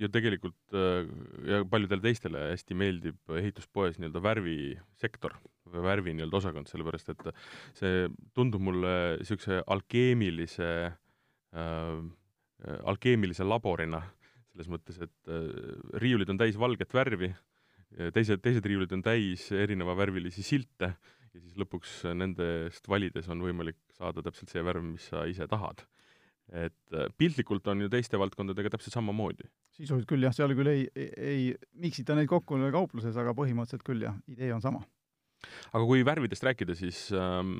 ju 0.00 0.08
tegelikult 0.12 0.76
äh, 0.76 1.08
ja 1.48 1.62
paljudele 1.68 2.04
teistele 2.04 2.44
hästi 2.52 2.76
meeldib 2.78 3.34
ehituspoes 3.40 3.98
nii-öelda 3.98 4.22
värvisektor 4.22 5.36
või 5.70 5.84
värvi 5.86 6.14
nii-öelda 6.14 6.40
osakond, 6.40 6.70
sellepärast 6.70 7.12
et 7.14 7.28
see 7.78 8.08
tundub 8.36 8.62
mulle 8.70 8.94
niisuguse 9.20 9.62
alkeemilise 9.66 10.70
äh, 10.90 12.00
alkeemilise 12.84 13.44
laborina, 13.46 14.02
selles 14.52 14.68
mõttes, 14.68 14.98
et 15.00 15.32
äh, 15.32 15.46
riiulid 16.02 16.30
on 16.30 16.38
täis 16.40 16.58
valget 16.60 16.92
värvi 16.94 17.32
äh,, 17.32 17.46
teised, 18.14 18.42
teised 18.44 18.66
riiulid 18.66 18.92
on 18.94 19.02
täis 19.02 19.48
erinevavärvilisi 19.52 20.44
silte 20.46 20.92
ja 21.34 21.40
siis 21.40 21.56
lõpuks 21.60 22.02
nendest 22.18 22.86
valides 22.90 23.28
on 23.30 23.42
võimalik 23.44 23.78
saada 23.96 24.22
täpselt 24.24 24.52
see 24.52 24.62
värv, 24.66 24.84
mis 24.84 25.08
sa 25.12 25.24
ise 25.30 25.46
tahad. 25.50 25.86
et 26.50 26.94
äh, 26.98 27.06
piltlikult 27.14 27.68
on 27.70 27.84
ju 27.84 27.88
teiste 27.88 28.18
valdkondadega 28.18 28.72
täpselt 28.74 28.96
samamoodi. 28.96 29.46
sisuliselt 29.70 30.08
küll 30.10 30.26
jah, 30.26 30.34
seal 30.34 30.54
küll 30.58 30.66
ei, 30.66 30.88
ei, 30.94 31.10
ei 31.16 31.42
miksita 31.74 32.14
neid 32.18 32.28
kokku 32.28 32.58
kaupluses, 32.72 33.16
aga 33.16 33.34
põhimõtteliselt 33.38 33.86
küll 33.86 34.02
jah, 34.02 34.16
idee 34.26 34.52
on 34.54 34.62
sama. 34.62 34.82
aga 35.72 35.84
kui 35.86 36.02
värvidest 36.04 36.42
rääkida, 36.42 36.74
siis 36.74 37.10
ähm, 37.14 37.54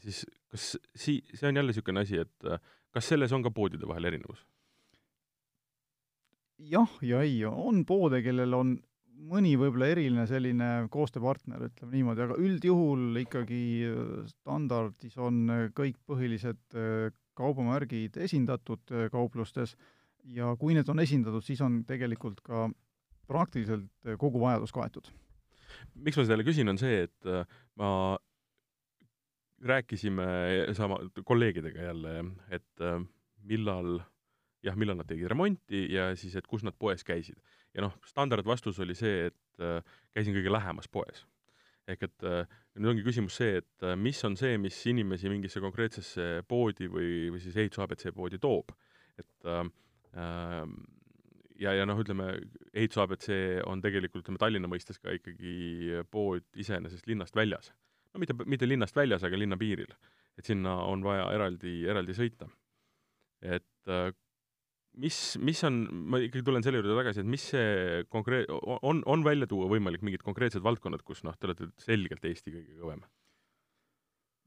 siis 0.00 0.24
kas 0.50 0.76
sii-, 0.96 1.22
see 1.34 1.48
on 1.48 1.56
jälle 1.56 1.74
niisugune 1.74 2.00
asi, 2.00 2.22
et 2.24 2.48
äh, 2.48 2.62
kas 2.90 3.08
selles 3.12 3.32
on 3.32 3.44
ka 3.44 3.52
poodide 3.52 3.88
vahel 3.88 4.08
erinevus? 4.12 4.46
jah 6.60 6.96
ja 7.04 7.20
ei, 7.24 7.44
on 7.44 7.84
poode, 7.88 8.22
kellel 8.24 8.54
on 8.56 8.78
mõni 9.28 9.54
võib-olla 9.58 9.90
eriline 9.92 10.24
selline 10.28 10.68
koostööpartner, 10.92 11.66
ütleme 11.68 11.96
niimoodi, 11.96 12.24
aga 12.24 12.36
üldjuhul 12.40 13.20
ikkagi 13.22 13.62
äh, 13.88 14.12
standardis 14.30 15.16
on 15.20 15.42
äh, 15.52 15.64
kõik 15.76 15.98
põhilised 16.08 16.78
äh, 16.78 17.10
kaubamärgid 17.38 18.18
esindatud 18.20 18.90
kauplustes 19.12 19.76
ja 20.34 20.50
kui 20.60 20.74
need 20.76 20.88
on 20.92 21.00
esindatud, 21.00 21.44
siis 21.46 21.60
on 21.64 21.80
tegelikult 21.88 22.42
ka 22.44 22.66
praktiliselt 23.30 24.10
kogu 24.20 24.42
vajadus 24.42 24.74
kaetud. 24.76 25.06
miks 25.94 26.18
ma 26.18 26.26
seda 26.26 26.44
küsin, 26.44 26.68
on 26.68 26.76
see, 26.76 27.06
et 27.06 27.30
ma 27.80 28.18
rääkisime 29.64 30.26
sama 30.76 30.98
kolleegidega 31.24 31.86
jälle, 31.86 32.14
et 32.50 32.84
millal 33.46 34.02
jah, 34.66 34.76
millal 34.76 35.00
nad 35.00 35.08
tegid 35.08 35.30
remonti 35.32 35.86
ja 35.94 36.10
siis, 36.16 36.36
et 36.36 36.50
kus 36.50 36.66
nad 36.66 36.76
poes 36.76 37.06
käisid 37.06 37.40
ja 37.74 37.84
noh, 37.84 37.96
standardvastus 38.06 38.80
oli 38.82 38.96
see, 38.98 39.28
et 39.30 39.64
äh, 39.64 39.98
käisin 40.16 40.36
kõige 40.36 40.52
lähemas 40.52 40.88
poes. 40.88 41.26
ehk 41.90 42.04
et 42.06 42.24
äh, 42.28 42.44
nüüd 42.78 42.92
ongi 42.92 43.02
küsimus 43.02 43.36
see, 43.40 43.58
et 43.62 43.84
äh, 43.86 43.96
mis 43.98 44.20
on 44.26 44.36
see, 44.38 44.58
mis 44.62 44.78
inimesi 44.86 45.30
mingisse 45.32 45.62
konkreetsesse 45.62 46.44
poodi 46.48 46.86
või, 46.90 47.30
või 47.34 47.42
siis 47.42 47.56
ehituse 47.56 47.82
abc 47.84 48.06
poodi 48.14 48.38
toob. 48.38 48.72
et 49.18 49.50
äh, 49.50 49.64
ja, 51.60 51.74
ja 51.76 51.86
noh, 51.86 51.98
ütleme, 52.00 52.32
ehituse 52.72 53.04
abc 53.04 53.28
on 53.68 53.82
tegelikult, 53.84 54.24
ütleme 54.24 54.40
Tallinna 54.40 54.70
mõistes 54.70 54.98
ka 54.98 55.14
ikkagi 55.14 56.00
pood 56.10 56.46
iseenesest 56.58 57.06
linnast 57.10 57.36
väljas. 57.36 57.72
no 58.14 58.22
mitte, 58.22 58.34
mitte 58.46 58.68
linnast 58.68 58.96
väljas, 58.96 59.24
aga 59.26 59.38
linna 59.38 59.58
piiril. 59.60 59.92
et 60.38 60.46
sinna 60.46 60.76
on 60.88 61.04
vaja 61.04 61.30
eraldi, 61.34 61.84
eraldi 61.90 62.16
sõita. 62.16 62.48
et 63.42 63.88
äh, 63.88 64.10
mis, 64.98 65.18
mis 65.38 65.60
on, 65.66 65.82
ma 66.10 66.20
ikkagi 66.22 66.44
tulen 66.46 66.64
selle 66.64 66.80
juurde 66.80 66.96
tagasi, 66.98 67.22
et 67.22 67.30
mis 67.30 67.44
see 67.52 68.02
konkreet-, 68.12 68.50
on, 68.50 69.02
on 69.06 69.24
välja 69.26 69.48
tuua 69.50 69.68
võimalik 69.70 70.02
mingid 70.06 70.24
konkreetsed 70.26 70.64
valdkonnad, 70.64 71.04
kus 71.06 71.22
noh, 71.26 71.36
te 71.38 71.50
olete 71.50 71.70
selgelt 71.82 72.24
Eesti 72.26 72.54
kõige 72.54 72.76
kõvem? 72.80 73.04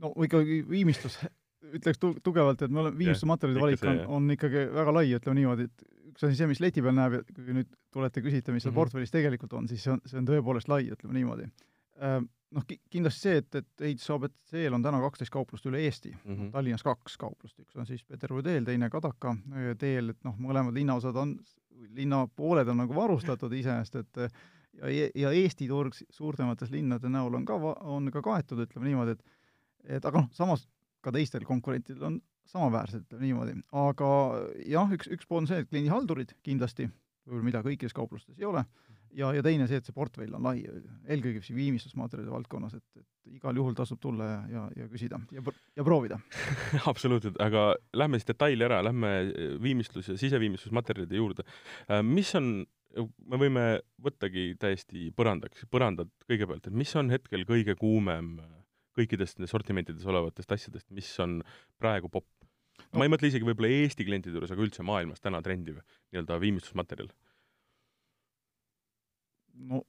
no 0.04 0.12
ikkagi 0.26 0.60
viimistlus, 0.68 1.20
ütleks 1.72 2.02
tu-, 2.02 2.16
tugevalt, 2.26 2.66
et 2.66 2.74
me 2.74 2.84
oleme, 2.84 3.00
viimistlusmaterjalide 3.00 3.64
valik 3.64 3.88
on, 3.88 4.04
on 4.20 4.36
ikkagi 4.36 4.68
väga 4.74 4.96
lai, 5.00 5.06
ütleme 5.16 5.40
niimoodi, 5.40 5.70
et 5.70 6.12
üks 6.14 6.28
asi, 6.28 6.38
see, 6.38 6.50
mis 6.50 6.62
leti 6.64 6.84
peal 6.84 6.98
näeb 6.98 7.22
kui 7.32 7.56
nüüd 7.56 7.70
tulete, 7.94 8.24
küsite, 8.26 8.52
mis 8.52 8.66
seal 8.66 8.74
mm 8.74 8.76
-hmm. 8.76 8.82
portfellis 8.82 9.14
tegelikult 9.14 9.54
on, 9.58 9.70
siis 9.72 9.86
see 9.86 9.94
on, 9.96 10.02
see 10.10 10.20
on 10.20 10.28
tõepoolest 10.28 10.72
lai, 10.72 10.84
ütleme 10.92 11.22
niimoodi 11.22 11.48
noh, 12.54 12.66
kindlasti 12.94 13.28
see, 13.28 13.42
et, 13.42 13.60
et 13.60 13.86
ehituse 13.90 14.14
abc-l 14.16 14.78
on 14.78 14.86
täna 14.86 15.02
kaksteist 15.04 15.34
kauplust 15.34 15.68
üle 15.70 15.82
Eesti 15.84 16.12
mm, 16.14 16.34
-hmm. 16.36 16.52
Tallinnas 16.54 16.86
kaks 16.86 17.18
kauplust, 17.22 17.60
üks 17.60 17.78
on 17.80 17.90
siis 17.90 18.04
Peterburi 18.04 18.46
teel, 18.46 18.66
teine 18.68 18.90
Kadaka 18.94 19.36
teel, 19.80 20.14
et 20.14 20.24
noh, 20.28 20.38
mõlemad 20.40 20.76
linnaosad 20.76 21.18
on, 21.20 21.38
linnapooled 21.98 22.68
on 22.68 22.84
nagu 22.84 22.96
varustatud 22.96 23.54
iseenesest, 23.54 23.96
et 23.96 24.22
ja, 24.74 25.10
ja 25.16 25.32
Eesti 25.32 25.68
turg 25.68 25.98
suurtemates 26.10 26.72
linnade 26.72 27.10
näol 27.10 27.40
on 27.40 27.46
ka, 27.46 27.58
on 27.82 28.12
ka 28.14 28.22
kaetud, 28.22 28.64
ütleme 28.66 28.92
niimoodi, 28.92 29.18
et 29.18 29.98
et 29.98 30.06
aga 30.06 30.24
noh, 30.24 30.30
samas 30.32 30.68
ka 31.04 31.12
teistel 31.12 31.44
konkurentidel 31.48 32.08
on 32.08 32.22
samaväärsed, 32.48 33.06
ütleme 33.08 33.28
niimoodi. 33.28 33.56
aga 33.72 34.10
jah, 34.70 34.92
üks, 34.96 35.10
üks 35.12 35.28
pool 35.28 35.44
on 35.44 35.50
see, 35.50 35.64
et 35.64 35.70
kliendihaldurid 35.70 36.36
kindlasti, 36.44 36.90
mida 37.44 37.64
kõikides 37.64 37.96
kauplustes 37.96 38.40
ei 38.40 38.48
ole, 38.48 38.64
ja, 39.18 39.32
ja 39.38 39.44
teine 39.46 39.68
see, 39.70 39.80
et 39.82 39.88
see 39.88 39.96
portfell 39.96 40.36
on 40.38 40.46
lai, 40.46 40.58
eelkõige 41.12 41.42
siin 41.46 41.58
viimistlusmaterjalide 41.60 42.34
valdkonnas, 42.34 42.78
et, 42.78 42.86
et 43.02 43.38
igal 43.38 43.58
juhul 43.60 43.76
tasub 43.78 44.02
tulla 44.04 44.30
ja, 44.30 44.40
ja, 44.52 44.64
ja 44.84 44.88
küsida 44.92 45.20
ja, 45.34 45.44
ja 45.78 45.86
proovida 45.88 46.20
absoluutselt, 46.92 47.40
aga 47.44 47.72
lähme 47.98 48.20
siis 48.20 48.30
detaili 48.32 48.68
ära, 48.68 48.82
lähme 48.86 49.14
viimistlus- 49.64 50.12
ja 50.12 50.18
siseviimistlusmaterjalide 50.20 51.20
juurde. 51.20 51.46
Äh, 51.88 52.04
mis 52.06 52.34
on, 52.40 52.52
me 53.30 53.42
võime 53.42 53.68
võttagi 54.04 54.54
täiesti 54.62 55.10
põrandaks, 55.16 55.68
põrandat 55.72 56.12
kõigepealt, 56.30 56.70
et 56.70 56.78
mis 56.84 56.94
on 57.00 57.14
hetkel 57.14 57.48
kõige 57.50 57.78
kuumem 57.80 58.38
kõikidest 58.94 59.42
sortimentides 59.50 60.06
olevatest 60.06 60.52
asjadest, 60.54 60.90
mis 60.94 61.10
on 61.24 61.42
praegu 61.82 62.12
popp? 62.14 62.30
no 62.92 63.00
ma 63.00 63.06
ei 63.08 63.12
mõtle 63.14 63.30
isegi 63.30 63.46
võib-olla 63.46 63.70
Eesti 63.70 64.06
klientide 64.06 64.38
juures, 64.38 64.52
aga 64.54 64.66
üldse 64.66 64.86
maailmas 64.86 65.22
täna 65.22 65.42
trendiv 65.46 65.80
nii-öelda 65.80 66.40
viimistlusmaterjal 66.42 67.10
no 69.54 69.84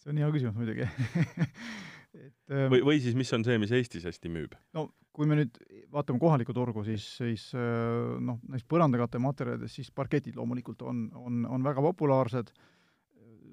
see 0.00 0.12
on 0.12 0.20
hea 0.20 0.30
küsimus 0.34 0.58
muidugi 0.58 0.86
et 2.24 2.52
ähm, 2.52 2.68
või, 2.72 2.82
või 2.86 3.00
siis 3.02 3.16
mis 3.18 3.32
on 3.36 3.44
see, 3.46 3.56
mis 3.62 3.72
Eestis 3.74 4.06
hästi 4.08 4.32
müüb? 4.32 4.54
no 4.76 4.88
kui 5.14 5.28
me 5.30 5.38
nüüd 5.38 5.58
vaatame 5.94 6.18
kohalikku 6.18 6.54
turgu, 6.56 6.82
siis, 6.86 7.06
siis 7.20 7.48
äh, 7.54 8.14
noh, 8.24 8.40
neist 8.50 8.66
põrandakatte 8.70 9.20
materjalidest 9.22 9.78
siis 9.78 9.92
parketid 9.94 10.36
loomulikult 10.38 10.82
on, 10.82 11.06
on, 11.18 11.44
on 11.46 11.66
väga 11.66 11.84
populaarsed, 11.84 12.50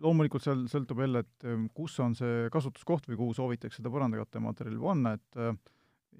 loomulikult 0.01 0.45
seal 0.45 0.65
sõltub 0.71 1.03
jälle, 1.03 1.21
et 1.21 1.45
ähm, 1.45 1.67
kus 1.77 1.99
on 2.01 2.17
see 2.17 2.49
kasutuskoht 2.53 3.05
või 3.11 3.19
kuhu 3.19 3.37
soovitakse 3.37 3.81
seda 3.81 3.93
põrandakatte 3.93 4.41
materjali 4.41 4.81
panna, 4.81 5.13
et 5.19 5.37
äh, 5.37 5.53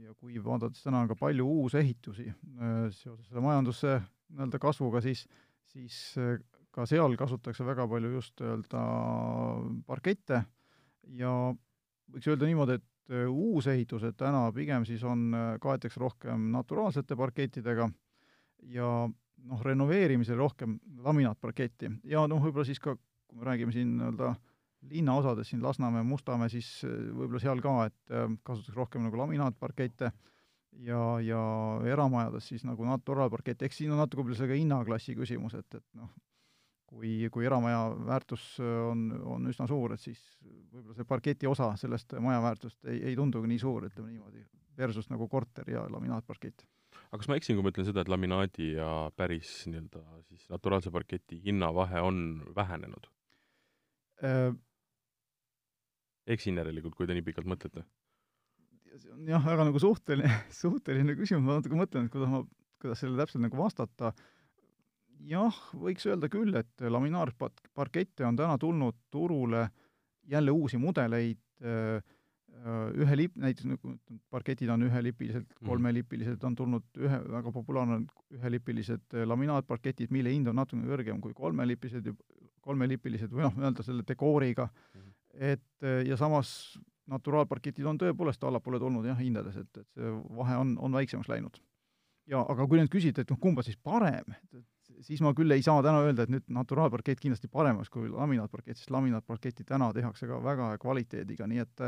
ja 0.06 0.13
kui 0.13 0.38
vaadates 0.43 0.86
täna 0.86 1.02
on 1.04 1.10
ka 1.10 1.17
palju 1.19 1.47
uusehitusi 1.63 2.30
äh, 2.30 2.88
seoses 2.93 3.26
selle 3.28 3.43
majanduse 3.43 3.97
nii-öelda 4.32 4.62
kasvuga, 4.62 5.02
siis, 5.04 5.26
siis 5.74 5.97
äh, 6.21 6.38
ka 6.72 6.86
seal 6.90 7.18
kasutatakse 7.20 7.66
väga 7.68 7.88
palju 7.92 8.14
just 8.16 8.42
öelda 8.42 8.84
parkette. 9.88 10.44
Ja 11.18 11.32
võiks 12.12 12.30
öelda 12.32 12.48
niimoodi, 12.48 12.78
et 12.80 13.16
äh, 13.16 13.26
uusehitused 13.28 14.18
täna 14.20 14.46
pigem 14.56 14.86
siis 14.88 15.04
on, 15.08 15.32
kaetakse 15.62 16.00
rohkem 16.00 16.52
naturaalsete 16.54 17.18
parkettidega 17.20 17.90
ja 18.72 18.92
noh, 19.48 19.64
renoveerimisel 19.66 20.38
rohkem 20.38 20.78
laminaatparketti 21.02 21.92
ja 22.12 22.26
noh, 22.30 22.42
võib-olla 22.44 22.68
siis 22.68 22.82
ka, 22.82 22.96
kui 23.28 23.40
me 23.40 23.48
räägime 23.48 23.76
siin 23.76 23.96
nii-öelda 23.98 24.36
linnaosades, 24.92 25.52
siin 25.52 25.62
Lasnamäe, 25.64 26.04
Mustamäe, 26.04 26.50
siis 26.50 26.68
võib-olla 26.86 27.42
seal 27.42 27.62
ka, 27.62 27.74
et 27.90 28.14
kasutatakse 28.44 28.78
rohkem 28.78 29.06
nagu 29.06 29.20
laminaatparkette 29.20 30.12
ja, 30.88 31.02
ja 31.22 31.42
eramajades 31.92 32.50
siis 32.54 32.66
nagu 32.66 32.86
naturaalparkett, 32.88 33.62
eks 33.62 33.82
siin 33.82 33.94
on 33.94 34.02
natuke 34.02 34.24
võib-olla 34.24 34.40
see 34.40 34.52
ka 34.52 34.58
hinnaklassi 34.58 35.18
küsimus, 35.18 35.58
et, 35.60 35.68
et 35.78 35.86
noh, 36.00 36.10
kui, 36.91 37.13
kui 37.32 37.47
eramaja 37.47 37.86
väärtus 38.08 38.43
on, 38.62 39.06
on 39.36 39.47
üsna 39.51 39.67
suur, 39.69 39.95
et 39.95 40.04
siis 40.04 40.19
võib-olla 40.43 40.97
see 40.97 41.08
parketi 41.08 41.49
osa 41.49 41.71
sellest 41.80 42.17
maja 42.23 42.41
väärtust 42.43 42.86
ei, 42.91 42.99
ei 43.12 43.17
tundugi 43.19 43.49
nii 43.51 43.62
suur, 43.62 43.88
ütleme 43.88 44.12
niimoodi, 44.12 44.43
versus 44.77 45.08
nagu 45.12 45.27
korter 45.32 45.69
ja 45.71 45.86
laminaatparkett. 45.91 46.65
aga 47.08 47.21
kas 47.21 47.32
ma 47.32 47.39
eksin, 47.39 47.58
kui 47.58 47.65
ma 47.65 47.73
ütlen 47.73 47.88
seda, 47.88 48.04
et 48.04 48.12
laminaadi 48.12 48.73
ja 48.75 48.91
päris 49.15 49.54
nii-öelda 49.71 50.04
siis 50.27 50.49
naturaalse 50.51 50.91
parketi 50.91 51.39
hinnavahe 51.45 52.04
on 52.04 52.43
vähenenud 52.56 53.10
äh,? 54.23 54.51
eksin 56.32 56.60
järelikult, 56.60 56.95
kui 56.95 57.08
te 57.08 57.17
nii 57.17 57.25
pikalt 57.25 57.49
mõtlete 57.49 57.88
see 58.99 59.13
on 59.13 59.27
jah, 59.30 59.43
väga 59.45 59.65
nagu 59.67 59.82
suhteline, 59.82 60.32
suhteline 60.63 61.15
küsimus, 61.19 61.45
ma 61.45 61.60
natuke 61.60 61.77
mõtlen, 61.80 62.08
et 62.08 62.13
kuidas 62.13 62.32
ma, 62.32 62.43
kuidas 62.82 63.04
sellele 63.04 63.23
täpselt 63.23 63.45
nagu 63.45 63.60
vastata. 63.60 64.13
Jah, 65.30 65.58
võiks 65.78 66.06
öelda 66.10 66.30
küll, 66.32 66.56
et 66.58 66.82
laminaarparkette 66.82 68.26
on 68.28 68.40
täna 68.40 68.58
tulnud 68.62 68.98
turule 69.12 69.68
jälle 70.32 70.52
uusi 70.52 70.80
mudeleid, 70.82 71.40
ühe 73.02 73.18
lip-, 73.18 73.38
näiteks 73.40 73.68
nagu 73.70 73.96
parketid 74.34 74.70
on 74.70 74.84
ühelipilised, 74.88 75.46
mhm. 75.46 75.68
kolmelipilised, 75.68 76.44
on 76.44 76.56
tulnud 76.56 77.00
ühe, 77.00 77.22
väga 77.32 77.54
populaarne 77.56 78.00
on 78.02 78.06
ühelipilised 78.38 79.18
laminaatparketid, 79.26 80.12
mille 80.14 80.34
hind 80.34 80.52
on 80.52 80.60
natuke 80.62 80.86
kõrgem 80.90 81.22
kui 81.24 81.34
kolmelipilised, 81.38 82.12
kolmelipilised 82.62 83.34
või 83.34 83.48
noh, 83.48 83.58
nii-öelda 83.58 83.86
selle 83.86 84.06
dekooriga 84.08 84.68
mm, 84.68 85.02
-hmm. 85.02 85.14
et 85.54 86.08
ja 86.08 86.18
samas 86.18 86.78
naturaalparketid 87.12 87.86
on 87.86 87.98
tõepoolest 88.00 88.44
allapoole 88.46 88.80
tulnud 88.80 89.06
jah, 89.06 89.18
hindades, 89.20 89.58
et, 89.58 89.78
et 89.78 89.88
see 89.98 90.12
vahe 90.38 90.58
on, 90.62 90.76
on 90.80 90.94
väiksemaks 91.00 91.30
läinud. 91.32 91.58
ja 92.30 92.44
aga 92.50 92.68
kui 92.68 92.80
nüüd 92.80 92.92
küsida, 92.94 93.24
et 93.24 93.32
noh, 93.34 93.40
kumba 93.42 93.64
siis 93.66 93.78
parem, 93.78 94.36
et, 94.38 94.60
et 94.60 94.68
siis 95.06 95.22
ma 95.26 95.34
küll 95.38 95.52
ei 95.54 95.64
saa 95.66 95.82
täna 95.86 96.04
öelda, 96.06 96.26
et 96.26 96.34
nüüd 96.34 96.48
naturaalparkett 96.54 97.22
kindlasti 97.22 97.50
paremaks 97.52 97.92
kui 97.94 98.10
laminaatparkett, 98.12 98.80
sest 98.80 98.94
laminaatparketti 98.94 99.66
täna 99.68 99.92
tehakse 99.96 100.30
ka 100.30 100.40
väga 100.44 100.74
kvaliteediga, 100.82 101.48
nii 101.50 101.64
et 101.64 101.84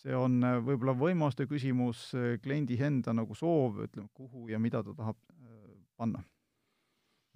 see 0.00 0.16
on 0.16 0.40
võib-olla 0.66 0.94
võimaluste 0.96 1.46
küsimus, 1.50 2.10
kliendi 2.42 2.78
enda 2.86 3.14
nagu 3.16 3.36
soov, 3.36 3.82
ütleme, 3.86 4.08
kuhu 4.14 4.48
ja 4.50 4.60
mida 4.62 4.84
ta 4.86 4.94
tahab 4.96 5.18
äh, 5.18 5.74
panna 5.98 6.22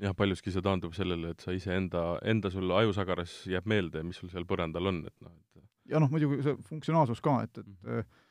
jah, 0.03 0.14
paljuski 0.16 0.53
see 0.55 0.64
taandub 0.64 0.94
sellele, 0.96 1.35
et 1.35 1.44
sa 1.44 1.55
iseenda, 1.55 2.05
enda 2.27 2.50
sul 2.50 2.70
ajusagaras 2.74 3.44
jääb 3.50 3.68
meelde, 3.70 4.03
mis 4.07 4.18
sul 4.18 4.33
seal 4.33 4.46
põrandal 4.48 4.90
on, 4.90 5.03
et 5.07 5.16
noh, 5.22 5.35
et 5.35 5.64
ja 5.94 6.00
noh, 6.03 6.11
muidugi 6.12 6.42
see 6.44 6.57
funktsionaalsus 6.68 7.22
ka, 7.24 7.38
et, 7.46 7.59
et 7.59 7.66
mhm. 7.68 7.98
et 8.00 8.22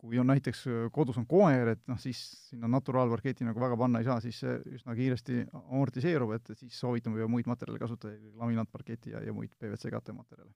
kui 0.00 0.18
on 0.20 0.30
näiteks 0.30 0.62
kodus 0.94 1.18
on 1.20 1.26
koer, 1.28 1.74
et 1.74 1.82
noh, 1.90 1.98
siis 2.00 2.20
sinna 2.48 2.70
naturaalparketi 2.72 3.44
nagu 3.44 3.60
väga 3.60 3.76
panna 3.80 4.00
ei 4.00 4.08
saa, 4.08 4.16
siis 4.24 4.38
see 4.40 4.56
üsna 4.78 4.96
kiiresti 4.96 5.42
amortiseerub, 5.60 6.32
et 6.38 6.52
siis 6.56 6.78
soovitame 6.80 7.20
juba 7.20 7.28
muid 7.34 7.50
materjale 7.50 7.82
kasutada, 7.82 8.16
laminaatparketi 8.40 9.12
ja, 9.14 9.20
ja 9.26 9.34
muid 9.36 9.52
PVC 9.60 9.92
katematerjale. 9.92 10.52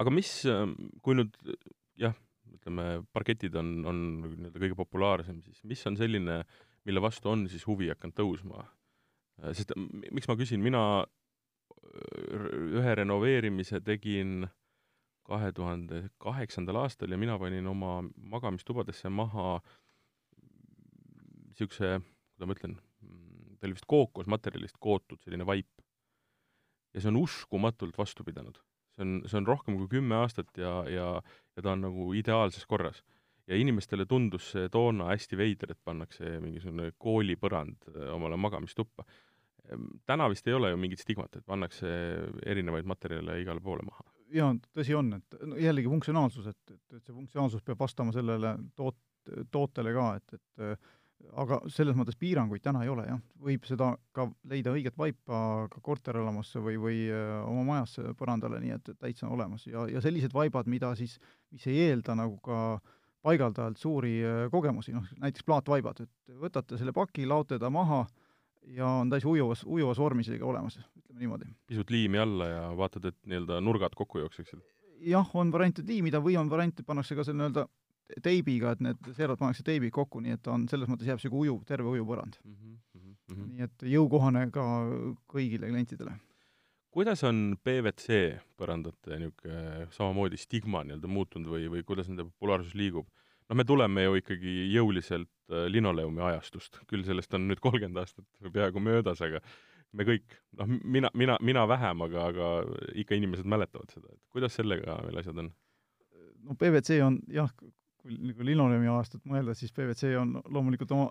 aga 0.00 0.14
mis, 0.14 0.32
kui 1.04 1.18
nüüd 1.18 1.36
jah, 2.00 2.16
ütleme, 2.54 2.88
parketid 3.12 3.56
on, 3.60 3.74
on 3.86 4.02
nii-öelda 4.24 4.64
kõige 4.64 4.78
populaarsem, 4.78 5.42
siis 5.44 5.60
mis 5.68 5.84
on 5.90 6.00
selline, 6.00 6.40
mille 6.88 7.04
vastu 7.04 7.34
on 7.34 7.44
siis 7.52 7.66
huvi 7.68 7.92
hakanud 7.92 8.16
tõusma? 8.16 8.64
sest 9.56 9.70
miks 10.12 10.28
ma 10.28 10.36
küsin, 10.36 10.60
mina 10.60 10.82
ühe 12.76 12.92
renoveerimise 12.98 13.80
tegin 13.84 14.44
äh, 14.44 14.56
kahe 15.30 15.52
tuhande 15.54 16.02
kaheksandal 16.22 16.82
aastal 16.82 17.12
ja 17.12 17.18
mina 17.20 17.38
panin 17.38 17.66
oma 17.70 18.00
magamistubadesse 18.34 19.12
maha 19.14 19.60
niisuguse, 21.50 22.00
kuidas 22.00 22.48
ma 22.48 22.56
ütlen, 22.56 22.74
ta 23.60 23.68
oli 23.68 23.76
vist 23.76 23.88
kookosmaterjalist 23.90 24.80
kootud 24.80 25.20
selline 25.24 25.46
vaip. 25.46 25.70
ja 26.94 27.02
see 27.02 27.10
on 27.12 27.20
uskumatult 27.20 27.98
vastu 27.98 28.24
pidanud. 28.26 28.58
see 28.96 29.06
on, 29.06 29.16
see 29.26 29.38
on 29.38 29.46
rohkem 29.46 29.76
kui 29.78 29.88
kümme 29.98 30.16
aastat 30.18 30.50
ja, 30.58 30.74
ja, 30.90 31.08
ja 31.56 31.62
ta 31.62 31.74
on 31.76 31.84
nagu 31.86 32.12
ideaalses 32.18 32.66
korras. 32.66 33.02
ja 33.46 33.56
inimestele 33.56 34.06
tundus 34.06 34.52
see 34.54 34.68
toona 34.68 35.10
hästi 35.12 35.36
veider, 35.36 35.74
et 35.74 35.82
pannakse 35.84 36.38
mingisugune 36.42 36.92
koolipõrand 36.98 37.90
äh, 37.90 38.06
omale 38.14 38.38
magamistuppa. 38.38 39.04
Ehm, 39.70 39.86
täna 40.06 40.28
vist 40.30 40.46
ei 40.48 40.54
ole 40.54 40.70
ju 40.70 40.78
mingit 40.80 41.02
stigmat, 41.02 41.36
et 41.36 41.46
pannakse 41.46 41.90
erinevaid 42.46 42.88
materjale 42.88 43.40
igale 43.42 43.60
poole 43.60 43.86
maha 43.86 44.09
jaa, 44.34 44.54
tõsi 44.76 44.96
on, 44.96 45.12
et 45.18 45.36
jällegi 45.64 45.90
funktsionaalsus, 45.90 46.48
et, 46.50 46.74
et, 46.74 46.96
et 46.96 47.04
see 47.04 47.14
funktsionaalsus 47.14 47.64
peab 47.66 47.80
vastama 47.80 48.14
sellele 48.14 48.54
toot-, 48.78 49.34
tootele 49.52 49.94
ka, 49.96 50.06
et, 50.20 50.38
et 50.38 50.88
aga 51.40 51.58
selles 51.72 51.96
mõttes 51.98 52.16
piiranguid 52.20 52.62
täna 52.64 52.84
ei 52.84 52.92
ole 52.92 53.04
jah, 53.08 53.18
võib 53.44 53.66
seda 53.68 53.90
ka 54.16 54.24
leida 54.48 54.72
õiget 54.72 54.96
vaipa 54.98 55.66
ka 55.72 55.82
korterelamusse 55.84 56.62
või, 56.64 56.78
või 56.80 57.02
oma 57.44 57.66
majasse 57.74 58.14
põrandale, 58.18 58.60
nii 58.62 58.76
et 58.78 58.94
täitsa 58.96 59.28
on 59.28 59.36
olemas. 59.36 59.66
Ja, 59.68 59.84
ja 59.90 60.00
sellised 60.00 60.32
vaibad, 60.34 60.70
mida 60.70 60.94
siis, 60.96 61.18
mis 61.52 61.66
ei 61.68 61.90
eelda 61.90 62.16
nagu 62.16 62.40
ka 62.44 62.80
paigaldajalt 63.20 63.76
suuri 63.76 64.14
kogemusi, 64.50 64.96
noh 64.96 65.04
näiteks 65.20 65.44
plaatvaibad, 65.44 66.00
et 66.06 66.36
võtate 66.40 66.80
selle 66.80 66.96
paki, 66.96 67.28
laote 67.28 67.60
ta 67.60 67.68
maha 67.72 68.06
äh,, 68.06 68.29
ja 68.66 68.86
on 69.00 69.10
täis 69.10 69.24
ujuvas, 69.24 69.64
ujuvas 69.66 69.98
vormis 69.98 70.28
ikka 70.28 70.46
olemas, 70.46 70.78
ütleme 70.96 71.20
niimoodi. 71.24 71.50
pisut 71.66 71.90
liimi 71.90 72.18
alla 72.18 72.48
ja 72.48 72.62
vaatad, 72.76 73.10
et 73.10 73.18
nii-öelda 73.26 73.60
nurgad 73.60 73.96
kokku 73.96 74.22
jookseksid? 74.22 74.60
jah, 75.00 75.30
on 75.34 75.52
variant, 75.52 75.78
et 75.78 75.88
liimida 75.88 76.20
või 76.22 76.36
on 76.40 76.50
variant, 76.50 76.80
et 76.80 76.86
pannakse 76.86 77.16
ka 77.16 77.24
selle 77.24 77.40
nii-öelda 77.40 77.66
teibiga, 78.24 78.74
et 78.74 78.82
need 78.84 79.12
servad 79.16 79.38
pannakse 79.40 79.64
teibi 79.66 79.90
kokku, 79.94 80.22
nii 80.24 80.34
et 80.36 80.42
ta 80.42 80.54
on, 80.54 80.66
selles 80.70 80.90
mõttes 80.90 81.08
jääb 81.08 81.20
niisugune 81.20 81.46
ujuv, 81.46 81.62
terve 81.68 81.92
ujuv 81.92 82.08
põrand 82.08 82.40
mm. 82.42 82.56
-hmm, 82.56 82.74
mm 82.96 83.36
-hmm. 83.36 83.52
nii 83.54 83.68
et 83.68 83.86
jõukohane 83.94 84.50
ka 84.50 84.66
kõigile 85.30 85.70
klientidele. 85.70 86.16
kuidas 86.90 87.24
on 87.24 87.56
PVC 87.62 88.40
põrandate 88.58 89.18
niisugune 89.18 89.86
samamoodi 89.90 90.36
stigma 90.36 90.84
nii-öelda 90.84 91.08
muutunud 91.08 91.48
või, 91.48 91.70
või 91.70 91.84
kuidas 91.84 92.08
nende 92.08 92.24
populaarsus 92.24 92.74
liigub? 92.74 93.06
Noh, 93.50 93.58
me 93.58 93.66
tuleme 93.66 94.06
ju 94.06 94.20
ikkagi 94.20 94.54
jõuliselt 94.70 95.30
äh, 95.50 95.66
linoleumi 95.72 96.22
ajastust, 96.30 96.80
küll 96.90 97.02
sellest 97.06 97.34
on 97.36 97.48
nüüd 97.50 97.62
kolmkümmend 97.62 97.98
aastat 98.02 98.26
peaaegu 98.54 98.82
möödas, 98.82 99.22
aga 99.26 99.42
me 99.96 100.06
kõik, 100.06 100.38
noh, 100.60 100.70
mina, 100.84 101.10
mina, 101.18 101.36
mina 101.42 101.66
vähem, 101.68 102.06
aga, 102.06 102.28
aga 102.30 102.52
ikka 103.02 103.18
inimesed 103.18 103.48
mäletavad 103.50 103.90
seda, 103.90 104.12
et 104.14 104.22
kuidas 104.30 104.54
sellega 104.58 105.00
meil 105.08 105.18
asjad 105.22 105.42
on? 105.42 105.50
no 106.46 106.56
PVC 106.56 107.02
on 107.04 107.18
jah, 107.28 107.50
kui 108.00 108.14
nagu 108.16 108.46
linoleumi 108.46 108.88
ajastut 108.88 109.26
mõelda, 109.28 109.56
siis 109.58 109.74
PVC 109.76 110.14
on 110.20 110.38
loomulikult 110.48 110.94
oma 110.96 111.10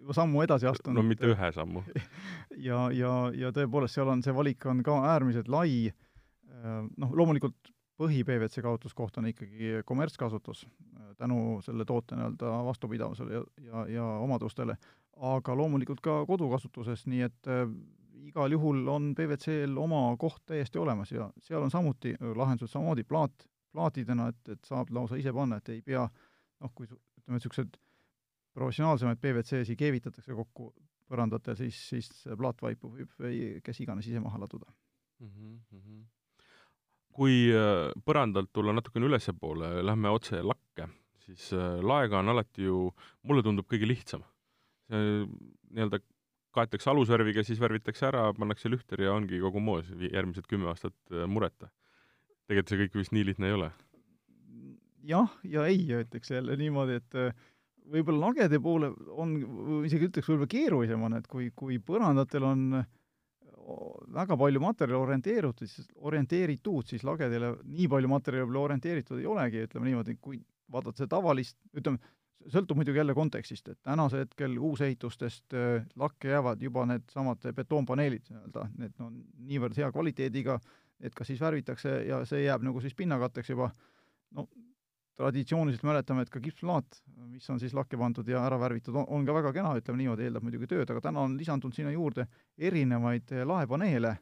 juba 0.00 0.16
sammu 0.16 0.42
edasi 0.44 0.68
astunud. 0.68 0.98
no 0.98 1.04
mitte 1.06 1.28
ühe 1.30 1.52
sammu. 1.54 1.84
ja, 2.68 2.86
ja, 2.92 3.12
ja 3.36 3.52
tõepoolest, 3.54 3.96
seal 3.96 4.10
on, 4.12 4.24
see 4.24 4.34
valik 4.36 4.66
on 4.68 4.82
ka 4.86 4.98
äärmiselt 5.12 5.48
lai, 5.52 5.92
äh, 5.92 6.80
noh, 6.96 7.14
loomulikult 7.16 7.75
põhi-PVC 8.00 8.62
kaotuskoht 8.64 9.18
on 9.18 9.30
ikkagi 9.30 9.80
kommertskasutus 9.88 10.66
äh, 10.66 11.12
tänu 11.16 11.60
selle 11.64 11.84
toote 11.84 12.16
nii-öelda 12.16 12.52
vastupidavusele 12.66 13.34
ja, 13.34 13.42
ja, 13.64 13.84
ja 13.94 14.06
omadustele, 14.22 14.76
aga 15.16 15.56
loomulikult 15.56 16.02
ka 16.04 16.18
kodukasutuses, 16.28 17.06
nii 17.10 17.22
et 17.28 17.50
äh, 17.52 17.64
igal 18.28 18.52
juhul 18.52 18.84
on 18.92 19.12
PVC-l 19.16 19.78
oma 19.80 20.02
koht 20.20 20.42
täiesti 20.46 20.80
olemas 20.82 21.12
ja 21.12 21.30
seal 21.42 21.64
on 21.64 21.72
samuti 21.72 22.14
äh, 22.16 22.32
lahendused 22.36 22.72
samamoodi 22.72 23.04
plaat, 23.04 23.46
plaatidena, 23.72 24.28
et, 24.32 24.42
et 24.56 24.68
saab 24.68 24.92
lausa 24.92 25.20
ise 25.20 25.32
panna, 25.32 25.60
et 25.60 25.72
ei 25.72 25.82
pea 25.84 26.04
noh, 26.06 26.72
kui 26.74 26.88
ütleme, 26.88 27.38
niisugused 27.38 27.80
professionaalsemaid 28.56 29.20
PVC-si 29.20 29.76
keevitatakse 29.76 30.36
kokku 30.36 30.70
põrandatel, 31.08 31.56
siis, 31.58 31.80
siis 31.88 32.12
plaatvaipu 32.38 32.90
võib 32.92 33.26
kes 33.64 33.80
iganes 33.84 34.08
ise 34.08 34.20
maha 34.20 34.40
laduda 34.42 34.68
mm. 35.20 35.32
-hmm 35.72 36.04
kui 37.16 37.46
äh, 37.54 37.88
põrandalt 38.06 38.52
tulla 38.54 38.74
natukene 38.76 39.08
ülespoole, 39.08 39.70
lähme 39.86 40.12
otse 40.12 40.42
lakke, 40.44 40.90
siis 41.24 41.48
äh, 41.56 41.78
laega 41.84 42.20
on 42.20 42.34
alati 42.34 42.68
ju, 42.68 42.90
mulle 43.26 43.44
tundub 43.46 43.68
kõige 43.70 43.88
lihtsam. 43.88 44.24
nii-öelda 44.86 45.98
kaetakse 46.54 46.90
alusvärviga, 46.92 47.42
siis 47.44 47.58
värvitakse 47.58 48.06
ära, 48.06 48.28
pannakse 48.36 48.70
lühter 48.70 49.02
ja 49.02 49.16
ongi 49.16 49.40
kogu 49.42 49.60
moos 49.60 49.88
järgmised 49.90 50.46
kümme 50.50 50.70
aastat 50.70 50.96
äh, 51.12 51.26
mureta. 51.28 51.72
tegelikult 52.46 52.70
see 52.70 52.80
kõik 52.84 53.00
vist 53.00 53.12
nii 53.16 53.26
lihtne 53.26 53.50
ei 53.50 53.56
ole. 53.56 53.70
jah 55.06 55.34
ja 55.44 55.66
ei, 55.66 55.82
ütleks 56.04 56.30
jälle 56.30 56.56
niimoodi, 56.60 57.00
et 57.00 57.18
võib-olla 57.90 58.30
lagede 58.30 58.60
poole 58.62 58.92
on, 59.14 59.34
isegi 59.86 60.08
ütleks 60.10 60.30
võib-olla 60.30 60.50
keerulisem 60.50 61.02
on, 61.08 61.18
et 61.18 61.26
kui, 61.30 61.50
kui 61.54 61.78
põrandatel 61.78 62.46
on 62.46 62.64
väga 64.14 64.36
palju 64.38 64.60
materjali 64.62 64.98
orienteeritud, 65.00 65.68
siis 65.68 65.88
orienteeritud, 65.96 66.86
siis 66.86 67.04
lagedele 67.06 67.54
nii 67.64 67.88
palju 67.90 68.10
materjali 68.10 68.44
võib-olla 68.44 68.68
orienteeritud 68.70 69.18
ei 69.20 69.26
olegi, 69.30 69.64
ütleme 69.66 69.90
niimoodi, 69.90 70.16
kui 70.22 70.38
vaadata 70.72 71.02
seda 71.02 71.16
tavalist, 71.16 71.58
ütleme, 71.76 71.98
sõltub 72.52 72.78
muidugi 72.78 73.00
jälle 73.00 73.14
kontekstist, 73.16 73.68
et 73.72 73.80
tänasel 73.82 74.22
hetkel 74.22 74.54
uusehitustest 74.58 75.56
äh, 75.56 75.86
lakke 75.98 76.30
jäävad 76.30 76.62
juba 76.62 76.86
needsamad 76.86 77.48
betoonpaneelid 77.56 78.30
nii-öelda, 78.30 78.68
need 78.78 79.02
on 79.02 79.18
niivõrd 79.48 79.78
hea 79.80 79.90
kvaliteediga, 79.94 80.60
et 81.00 81.14
kas 81.14 81.32
siis 81.32 81.42
värvitakse 81.42 81.98
ja 82.06 82.22
see 82.28 82.44
jääb 82.46 82.64
nagu 82.66 82.80
siis 82.84 82.94
pinnakatteks 82.98 83.50
juba, 83.50 83.72
no 84.36 84.46
traditsiooniliselt 85.16 85.86
mäletame, 85.86 86.24
et 86.24 86.30
ka 86.32 86.40
kipsplaat, 86.44 87.00
mis 87.32 87.46
on 87.52 87.60
siis 87.60 87.74
lakke 87.76 87.98
pandud 88.00 88.28
ja 88.28 88.42
ära 88.44 88.58
värvitud, 88.60 88.96
on 89.02 89.26
ka 89.26 89.36
väga 89.36 89.52
kena, 89.56 89.74
ütleme 89.80 90.02
niimoodi, 90.02 90.26
eeldab 90.28 90.44
muidugi 90.44 90.68
tööd, 90.70 90.90
aga 90.92 91.02
täna 91.08 91.24
on 91.24 91.36
lisandunud 91.40 91.76
sinna 91.76 91.92
juurde 91.94 92.26
erinevaid 92.58 93.32
eh, 93.32 93.44
laepaneele, 93.48 94.16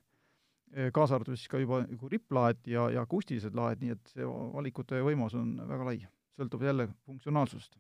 eh, 0.75 0.93
kaasa 0.95 1.19
arvatud 1.19 1.39
siis 1.39 1.51
ka 1.51 1.63
juba 1.63 1.83
nagu 1.87 2.11
ripplaed 2.13 2.63
ja, 2.71 2.87
ja 2.95 3.03
akustilised 3.07 3.57
laed, 3.59 3.83
nii 3.83 3.97
et 3.97 4.15
see 4.15 4.29
valikute 4.29 5.03
võimalus 5.07 5.35
on 5.41 5.57
väga 5.67 5.91
lai, 5.91 5.99
sõltub 6.39 6.63
jälle 6.67 6.89
funktsionaalsusest. 7.09 7.75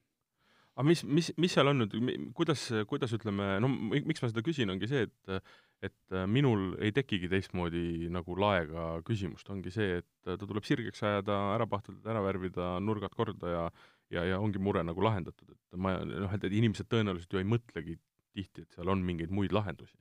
Aga 0.74 0.88
mis, 0.90 1.05
mis, 1.07 1.31
mis 1.38 1.53
seal 1.55 1.70
on 1.70 1.85
nüüd, 1.85 1.92
kuidas, 2.35 2.66
kuidas 2.90 3.12
ütleme, 3.14 3.53
no 3.62 3.70
miks 3.70 4.24
ma 4.24 4.31
seda 4.33 4.42
küsin, 4.42 4.72
ongi 4.74 4.90
see, 4.90 5.07
et 5.07 5.53
et 5.85 6.14
minul 6.31 6.75
ei 6.81 6.94
tekigi 6.97 7.29
teistmoodi 7.29 8.09
nagu 8.12 8.37
laega 8.40 9.03
küsimust, 9.05 9.49
ongi 9.53 9.73
see, 9.75 9.99
et 10.01 10.09
ta 10.25 10.38
tuleb 10.40 10.64
sirgeks 10.64 11.03
ajada, 11.05 11.37
ära 11.57 11.66
pahtelda, 11.68 12.09
ära 12.14 12.23
värvida, 12.25 12.70
nurgad 12.81 13.12
korda 13.18 13.53
ja 13.53 13.66
ja, 14.12 14.25
ja 14.29 14.40
ongi 14.40 14.61
mure 14.62 14.83
nagu 14.87 15.05
lahendatud, 15.05 15.55
et 15.55 15.79
ma 15.81 15.97
noh, 16.07 16.33
et, 16.35 16.47
et 16.47 16.57
inimesed 16.57 16.88
tõenäoliselt 16.90 17.33
ju 17.33 17.40
ei 17.40 17.49
mõtlegi 17.49 17.97
tihti, 18.35 18.64
et 18.64 18.77
seal 18.77 18.90
on 18.92 19.05
mingeid 19.07 19.33
muid 19.35 19.55
lahendusi. 19.55 19.97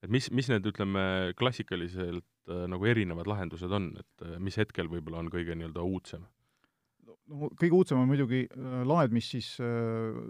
et 0.00 0.08
mis, 0.12 0.30
mis 0.32 0.48
need, 0.48 0.64
ütleme, 0.66 1.02
klassikaliselt 1.36 2.24
äh, 2.48 2.66
nagu 2.72 2.86
erinevad 2.88 3.28
lahendused 3.28 3.72
on, 3.76 3.92
et 4.00 4.28
mis 4.40 4.56
hetkel 4.56 4.88
võib-olla 4.88 5.20
on 5.20 5.32
kõige 5.32 5.56
nii-öelda 5.56 5.84
uudsem? 5.84 6.26
no 7.06 7.50
kõige 7.60 7.76
uudsem 7.76 8.00
on 8.00 8.10
muidugi 8.10 8.46
äh, 8.48 8.80
laed, 8.88 9.14
mis 9.14 9.30
siis 9.36 9.52
äh, 9.62 10.20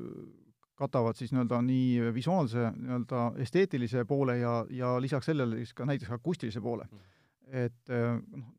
katavad 0.80 1.18
siis 1.18 1.34
nii-öelda 1.34 1.60
nii 1.66 2.14
visuaalse 2.16 2.70
nii-öelda 2.76 3.26
esteetilise 3.44 4.04
poole 4.08 4.38
ja, 4.40 4.54
ja 4.70 4.94
lisaks 5.02 5.28
sellele 5.30 5.60
siis 5.60 5.74
ka 5.76 5.86
näiteks 5.88 6.10
akustilise 6.16 6.60
poole. 6.64 6.88
Mm.. 6.90 6.98
et 7.64 7.92
äh, 7.92 8.16
noh, 8.30 8.50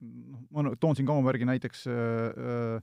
noh, 0.00 0.46
ma 0.50 0.74
toon 0.80 0.96
siin 0.96 1.08
kaubamärgi 1.08 1.48
näiteks 1.48 1.86
äh, 1.90 2.82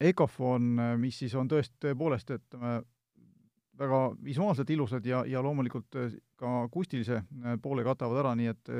Ecofon, 0.00 0.74
mis 0.98 1.18
siis 1.22 1.34
on 1.38 1.48
tõesti 1.48 1.78
tõepoolest, 1.84 2.32
ütleme, 2.34 2.80
väga 3.78 4.00
visuaalselt 4.24 4.70
ilusad 4.74 5.06
ja, 5.06 5.22
ja 5.26 5.42
loomulikult 5.42 5.96
ka 6.38 6.50
akustilise 6.64 7.20
poole 7.62 7.84
katavad 7.86 8.20
ära, 8.24 8.32
nii 8.38 8.50
et 8.50 8.72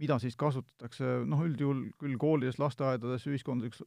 mida 0.00 0.18
siis 0.20 0.36
kasutatakse 0.40 1.22
noh, 1.28 1.44
üldjuhul 1.44 1.84
küll 2.00 2.16
koolides, 2.20 2.58
lasteaedades, 2.60 3.26
ühiskondlikes, 3.28 3.84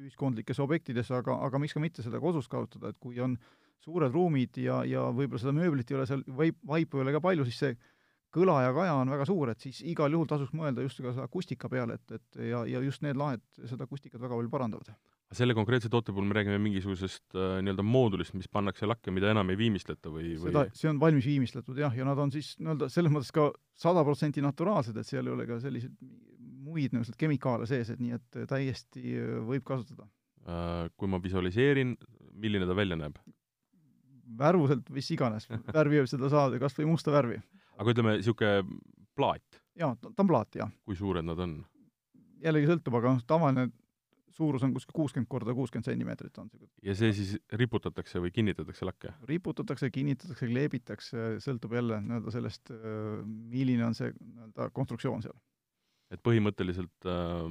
ühiskondlikes 0.00 0.60
objektides, 0.62 1.10
aga, 1.14 1.36
aga 1.46 1.60
miks 1.62 1.76
ka 1.76 1.82
mitte 1.82 2.04
seda 2.04 2.20
kodus 2.22 2.48
kasutada, 2.50 2.90
et 2.90 3.00
kui 3.02 3.20
on 3.22 3.36
suured 3.84 4.14
ruumid 4.14 4.58
ja, 4.62 4.82
ja 4.88 5.08
võib-olla 5.12 5.42
seda 5.42 5.54
mööblit 5.56 5.90
ei 5.90 5.98
ole 5.98 6.06
seal, 6.08 6.24
vaip, 6.38 6.56
vaipu 6.66 6.98
ei 6.98 7.06
ole 7.06 7.14
ka 7.16 7.22
palju, 7.24 7.46
siis 7.48 7.60
see 7.60 7.74
kõla 8.34 8.60
ja 8.64 8.70
kaja 8.74 8.94
on 8.98 9.12
väga 9.12 9.26
suur, 9.28 9.50
et 9.52 9.62
siis 9.62 9.80
igal 9.86 10.14
juhul 10.14 10.28
tasuks 10.30 10.54
mõelda 10.56 10.82
just 10.84 11.02
ka 11.04 11.12
akustika 11.24 11.70
peale, 11.70 11.98
et, 12.00 12.16
et 12.16 12.40
ja, 12.50 12.64
ja 12.66 12.80
just 12.82 13.04
need 13.06 13.18
lahed 13.18 13.42
seda 13.62 13.86
akustikat 13.86 14.22
väga 14.22 14.38
palju 14.38 14.50
parandavad. 14.50 14.94
selle 15.34 15.54
konkreetse 15.56 15.90
toote 15.90 16.12
puhul 16.12 16.26
me 16.30 16.36
räägime 16.36 16.58
mingisugusest 16.62 17.34
äh, 17.34 17.56
nii-öelda 17.64 17.82
moodulist, 17.86 18.34
mis 18.38 18.48
pannakse 18.50 18.86
lakke, 18.86 19.10
mida 19.14 19.30
enam 19.32 19.50
ei 19.50 19.58
viimistleta 19.58 20.10
või, 20.10 20.34
või...? 20.38 20.50
seda, 20.50 20.66
see 20.78 20.90
on 20.90 21.00
valmis 21.02 21.26
viimistletud 21.26 21.78
jah, 21.78 21.94
ja 21.94 22.06
nad 22.06 22.20
on 22.22 22.34
siis 22.34 22.54
nii-öelda 22.60 22.90
selles 22.92 23.14
mõttes 23.14 23.34
ka 23.34 23.48
sada 23.78 24.04
protsenti 24.06 24.42
naturaalsed, 24.44 24.98
et 24.98 25.08
seal 25.08 25.26
ei 25.26 25.34
ole 25.34 25.46
ka 25.48 25.58
selliseid 25.62 25.94
muid 26.74 26.92
niisuguseid 26.92 27.20
kemikaale 27.20 27.68
sees, 27.70 27.92
et 27.94 28.02
nii 28.02 28.18
et 28.18 28.42
täiesti 28.50 29.16
äh, 29.20 29.38
võib 29.46 29.66
kasutada 29.66 30.08
äh,. 30.44 30.90
Kui 30.98 31.08
ma 31.08 31.22
visualiseerin, 31.22 31.94
milline 32.34 32.68
ta 32.68 32.76
välja 32.76 32.98
näeb? 33.00 33.18
värvuselt 34.38 34.88
mis 34.94 35.10
iganes, 35.14 35.46
värvi 35.50 36.00
võib 36.00 36.10
seda 36.10 36.30
saada, 36.32 36.58
kas 36.62 36.76
või 36.78 36.88
musta 36.94 37.12
värvi. 37.14 37.38
aga 37.76 37.94
ütleme, 37.94 38.18
niisugune 38.18 38.80
plaat? 39.14 39.62
jaa, 39.78 39.94
ta 40.00 40.12
on 40.16 40.30
plaat, 40.30 40.60
jah. 40.60 40.74
kui 40.88 40.98
suured 40.98 41.26
nad 41.26 41.40
on? 41.44 41.58
jällegi 42.44 42.70
sõltub, 42.70 42.98
aga 42.98 43.14
noh, 43.14 43.24
tavaline 43.28 43.68
suurus 44.34 44.64
on 44.66 44.72
kuskil 44.74 44.96
kuuskümmend 44.96 45.30
korda 45.30 45.54
kuuskümmend 45.54 45.86
sentimeetrit 45.86 46.38
on 46.42 46.50
see. 46.50 46.68
ja 46.88 46.94
see 46.98 47.12
siis 47.16 47.34
riputatakse 47.60 48.22
või 48.22 48.32
kinnitatakse 48.34 48.88
lakke? 48.88 49.14
riputatakse, 49.30 49.90
kinnitatakse, 49.94 50.48
kleebitakse, 50.50 51.26
sõltub 51.44 51.76
jälle 51.78 52.00
nii-öelda 52.04 52.34
sellest, 52.34 52.72
äh, 52.74 53.20
milline 53.24 53.86
on 53.90 53.98
see 53.98 54.12
nii-öelda 54.14 54.70
konstruktsioon 54.76 55.24
seal. 55.26 55.36
Et 56.14 56.22
põhimõtteliselt 56.24 57.08
äh, 57.10 57.46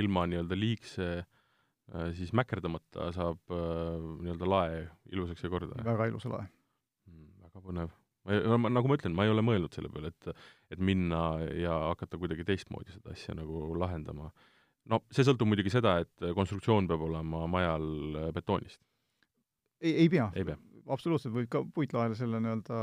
ilma 0.00 0.26
nii-öelda 0.30 0.58
liigse 0.58 1.08
äh, 1.20 2.10
siis 2.18 2.32
mäkerdamata 2.36 3.10
saab 3.16 3.40
äh, 3.54 3.96
nii-öelda 4.24 4.50
lae 4.50 4.84
ilusaks 5.12 5.44
ja 5.44 5.52
korda? 5.52 5.80
väga 5.86 6.10
ilusa 6.12 6.32
lae 6.32 6.46
mm,. 6.46 7.32
väga 7.46 7.64
põnev. 7.66 7.96
ma, 8.30 8.60
ma, 8.60 8.72
nagu 8.78 8.90
ma 8.90 9.00
ütlen, 9.00 9.16
ma 9.16 9.26
ei 9.26 9.34
ole 9.34 9.44
mõelnud 9.46 9.74
selle 9.76 9.90
peale, 9.92 10.12
et 10.14 10.32
et 10.76 10.86
minna 10.90 11.40
ja 11.56 11.74
hakata 11.90 12.20
kuidagi 12.20 12.46
teistmoodi 12.46 12.94
seda 12.94 13.14
asja 13.16 13.34
nagu 13.38 13.70
lahendama 13.80 14.30
no 14.90 15.02
see 15.12 15.26
sõltub 15.26 15.50
muidugi 15.50 15.72
seda, 15.72 15.98
et 16.04 16.30
konstruktsioon 16.36 16.88
peab 16.90 17.02
olema 17.08 17.44
majal 17.50 17.84
betoonist. 18.36 18.80
ei, 19.80 19.96
ei 20.04 20.08
pea. 20.12 20.30
ei 20.34 20.46
pea? 20.46 20.58
Absoluutselt, 20.94 21.34
võib 21.34 21.48
ka 21.52 21.62
puitlaele 21.74 22.16
selle 22.18 22.40
nii-öelda 22.42 22.80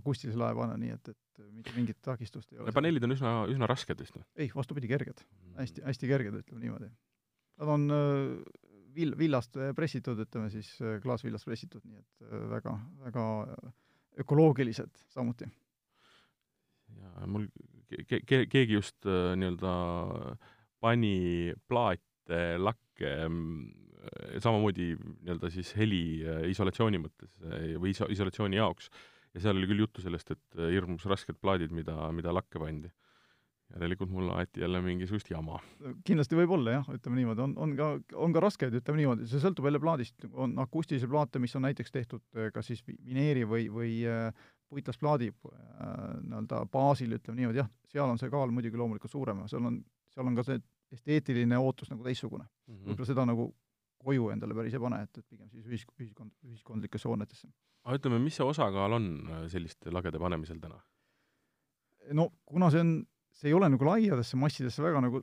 akustilise 0.00 0.40
lae 0.40 0.56
panna, 0.56 0.78
nii 0.80 0.94
et, 0.94 1.12
et 1.12 1.44
mitte 1.50 1.74
mingit 1.76 2.00
takistust 2.04 2.52
ei 2.52 2.60
ole. 2.62 2.74
paneelid 2.76 3.06
on 3.06 3.16
üsna, 3.16 3.34
üsna 3.52 3.68
rasked 3.70 4.00
vist 4.02 4.16
või? 4.16 4.24
ei, 4.36 4.50
vastupidi, 4.54 4.90
kerged 4.90 5.22
mm.. 5.24 5.54
hästi, 5.60 5.86
hästi 5.86 6.10
kerged, 6.10 6.40
ütleme 6.42 6.64
niimoodi. 6.64 6.90
Nad 7.60 7.72
on 7.76 7.86
äh, 7.92 8.60
vill, 8.94 9.16
villast 9.18 9.58
pressitud, 9.76 10.20
ütleme 10.24 10.50
siis 10.52 10.72
äh, 10.82 10.98
klaasvillast 11.02 11.48
pressitud, 11.48 11.84
nii 11.86 12.00
et 12.00 12.24
äh, 12.26 12.46
väga, 12.54 12.76
väga 13.06 13.26
ökoloogilised 14.20 15.04
samuti. 15.14 15.48
ja 17.00 17.26
mul 17.30 17.46
ke-, 18.08 18.22
ke-, 18.26 18.46
keegi 18.50 18.78
just 18.78 19.06
nii-öelda 19.06 19.74
äh, 20.32 20.56
pani 20.80 21.52
plaate, 21.68 22.40
lakke 22.58 23.12
mm, 23.28 23.89
samamoodi 24.40 24.94
nii-öelda 24.96 25.50
siis 25.52 25.72
heliisolatsiooni 25.76 27.00
mõttes 27.02 27.32
eh, 27.44 27.74
või 27.80 27.94
iso-, 27.94 28.08
isolatsiooni 28.12 28.60
jaoks. 28.60 28.90
ja 29.34 29.44
seal 29.44 29.58
oli 29.58 29.68
küll 29.70 29.84
juttu 29.84 30.02
sellest, 30.02 30.32
et 30.34 30.58
hirmus 30.72 31.06
rasked 31.10 31.38
plaadid, 31.40 31.74
mida, 31.74 31.96
mida 32.12 32.34
lakke 32.34 32.58
pandi. 32.58 32.90
järelikult 33.70 34.10
mul 34.10 34.32
aeti 34.34 34.64
jälle 34.64 34.80
mingisugust 34.82 35.30
jama. 35.30 35.60
kindlasti 36.04 36.38
võib 36.38 36.56
olla 36.56 36.78
jah, 36.78 36.88
ütleme 36.94 37.20
niimoodi, 37.20 37.44
on, 37.44 37.52
on 37.56 37.76
ka, 37.76 37.90
on 38.14 38.32
ka 38.32 38.40
raskeid, 38.46 38.74
ütleme 38.80 39.02
niimoodi, 39.02 39.28
see 39.30 39.42
sõltub 39.42 39.68
jälle 39.68 39.80
plaadist, 39.80 40.26
on 40.32 40.58
akustilisi 40.58 41.06
plaate, 41.06 41.38
mis 41.38 41.54
on 41.56 41.68
näiteks 41.68 41.94
tehtud 41.94 42.24
eh, 42.34 42.50
kas 42.54 42.72
siis 42.72 42.82
vineeri 42.86 43.44
või, 43.46 43.68
või 43.70 43.92
puitlasplaadi 44.70 45.30
nii-öelda 45.30 46.64
baasil, 46.72 47.14
ütleme 47.18 47.42
niimoodi, 47.42 47.62
jah, 47.62 47.70
seal 47.92 48.10
on 48.10 48.18
see 48.18 48.30
kaal 48.30 48.52
muidugi 48.54 48.78
loomulikult 48.78 49.12
suurem, 49.12 49.46
seal 49.50 49.66
on 49.66 49.80
seal 50.14 50.26
on 50.26 50.38
ka 50.38 50.44
see 50.46 50.60
esteetiline 50.94 51.58
ootus 51.58 51.90
nagu 51.92 52.04
teistsugune 52.06 52.44
mm 52.44 52.74
-hmm.. 52.74 52.86
võib-olla 52.88 53.10
seda 53.12 53.26
nagu 53.28 53.50
koju 54.00 54.30
endale 54.34 54.56
päris 54.56 54.76
ei 54.76 54.82
pane, 54.82 55.02
et, 55.04 55.18
et 55.20 55.26
pigem 55.28 55.48
siis 55.52 55.66
ühisk-, 55.66 55.92
ühiskond, 56.00 56.32
ühiskondlikesse 56.46 57.08
hoonetesse. 57.10 57.50
aga 57.84 57.98
ütleme, 58.00 58.20
mis 58.22 58.38
see 58.38 58.46
osakaal 58.46 58.96
on 58.96 59.10
äh, 59.28 59.44
selliste 59.52 59.92
lagede 59.94 60.20
panemisel 60.22 60.60
täna? 60.62 60.80
no 62.16 62.30
kuna 62.48 62.70
see 62.72 62.84
on, 62.84 62.94
see 63.36 63.50
ei 63.50 63.56
ole 63.56 63.70
nagu 63.72 63.88
laiadesse 63.88 64.40
massidesse 64.40 64.82
väga 64.84 65.02
nagu, 65.04 65.22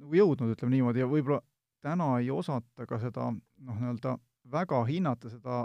nagu 0.00 0.20
jõudnud, 0.20 0.54
ütleme 0.56 0.76
niimoodi, 0.76 1.04
ja 1.04 1.10
võib-olla 1.10 1.42
täna 1.84 2.14
ei 2.22 2.30
osata 2.32 2.88
ka 2.88 2.98
seda 3.02 3.28
noh, 3.32 3.80
nii-öelda 3.80 4.16
väga 4.52 4.80
hinnata 4.88 5.32
seda 5.32 5.64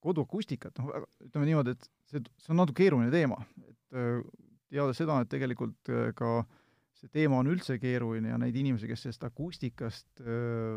koduakustikat, 0.00 0.78
noh, 0.80 1.04
ütleme 1.26 1.50
niimoodi, 1.50 1.74
et 1.76 1.90
see, 2.08 2.22
see 2.40 2.54
on 2.54 2.62
natuke 2.62 2.84
keeruline 2.84 3.10
teema, 3.12 3.42
et 3.66 3.98
äh, 3.98 4.22
teades 4.70 5.02
seda, 5.02 5.18
et 5.20 5.30
tegelikult 5.32 5.90
äh, 5.92 6.12
ka 6.16 6.38
äh, 6.40 6.59
see 7.00 7.10
teema 7.12 7.40
on 7.40 7.48
üldse 7.48 7.78
keeruline 7.80 8.32
ja 8.32 8.38
neid 8.40 8.56
inimesi, 8.60 8.88
kes 8.90 9.06
sellest 9.06 9.24
akustikast 9.24 10.22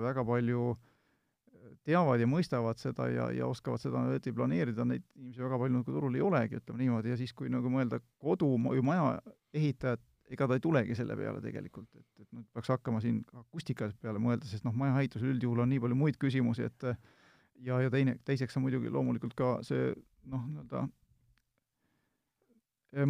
väga 0.04 0.24
palju 0.28 0.74
teavad 1.88 2.22
ja 2.22 2.28
mõistavad 2.30 2.80
seda 2.80 3.08
ja, 3.12 3.28
ja 3.36 3.48
oskavad 3.50 3.82
seda 3.82 4.04
õieti 4.08 4.34
planeerida, 4.36 4.86
neid 4.88 5.04
inimesi 5.18 5.44
väga 5.44 5.60
palju 5.60 5.76
nagu 5.80 5.96
turul 5.98 6.16
ei 6.16 6.24
olegi, 6.24 6.60
ütleme 6.62 6.84
niimoodi, 6.84 7.12
ja 7.12 7.20
siis, 7.20 7.34
kui 7.36 7.52
nagu 7.52 7.72
mõelda 7.72 8.00
kodu 8.24 8.50
või 8.56 8.84
maja 8.86 9.18
ehitajat, 9.56 10.04
ega 10.34 10.48
ta 10.48 10.58
ei 10.58 10.64
tulegi 10.64 10.96
selle 10.98 11.18
peale 11.20 11.44
tegelikult, 11.44 11.90
et, 12.00 12.08
et 12.24 12.30
nüüd 12.32 12.48
peaks 12.56 12.72
hakkama 12.72 13.04
siin 13.04 13.22
akustika 13.42 13.92
peale 14.02 14.22
mõelda, 14.24 14.48
sest 14.50 14.66
noh, 14.68 14.76
maja 14.78 14.96
ehitusel 15.02 15.34
üldjuhul 15.34 15.66
on 15.66 15.72
nii 15.74 15.84
palju 15.84 16.00
muid 16.00 16.20
küsimusi, 16.22 16.70
et 16.70 16.88
ja, 16.88 17.82
ja 17.84 17.92
teine, 17.94 18.16
teiseks 18.26 18.58
on 18.58 18.66
muidugi 18.66 18.92
loomulikult 18.94 19.36
ka 19.38 19.58
see 19.68 19.92
noh, 20.32 20.48
nii-öelda 20.48 20.88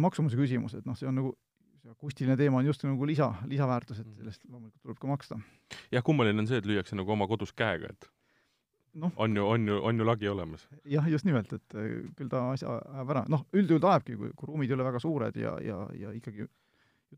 maksumuse 0.00 0.38
küsimus, 0.40 0.74
et 0.74 0.86
noh, 0.88 0.96
see 0.98 1.08
on 1.08 1.18
nagu 1.20 1.34
see 1.84 1.92
akustiline 1.92 2.36
teema 2.40 2.60
on 2.60 2.66
just 2.66 2.84
nagu 2.86 3.06
lisa, 3.06 3.30
lisaväärtus, 3.50 4.00
et 4.00 4.08
mhm. 4.08 4.18
sellest 4.22 4.44
loomulikult 4.48 4.82
tuleb 4.82 5.00
ka 5.00 5.10
maksta. 5.10 5.38
jah, 5.92 6.04
kummaline 6.04 6.44
on 6.44 6.50
see, 6.50 6.60
et 6.62 6.68
lüüakse 6.68 6.96
nagu 6.96 7.12
oma 7.12 7.28
kodus 7.30 7.52
käega, 7.52 7.92
et 7.92 8.08
noh, 9.02 9.12
on 9.16 9.36
ju, 9.36 9.46
on 9.46 9.68
ju, 9.68 9.78
on 9.90 10.00
ju 10.00 10.06
lagi 10.06 10.28
olemas. 10.28 10.66
jah, 10.88 11.08
just 11.10 11.28
nimelt, 11.28 11.52
et 11.52 11.78
äh, 11.78 11.94
küll 12.16 12.32
ta 12.32 12.46
asja 12.52 12.78
ajab 12.80 13.14
ära, 13.16 13.24
noh, 13.28 13.46
üldjuhul 13.52 13.82
ta 13.84 13.94
ajabki, 13.94 14.18
kui, 14.20 14.34
kui 14.36 14.52
ruumid 14.52 14.70
ei 14.70 14.78
ole 14.78 14.86
väga 14.88 15.02
suured 15.02 15.40
ja, 15.40 15.56
ja, 15.62 15.80
ja 15.98 16.12
ikkagi 16.16 16.48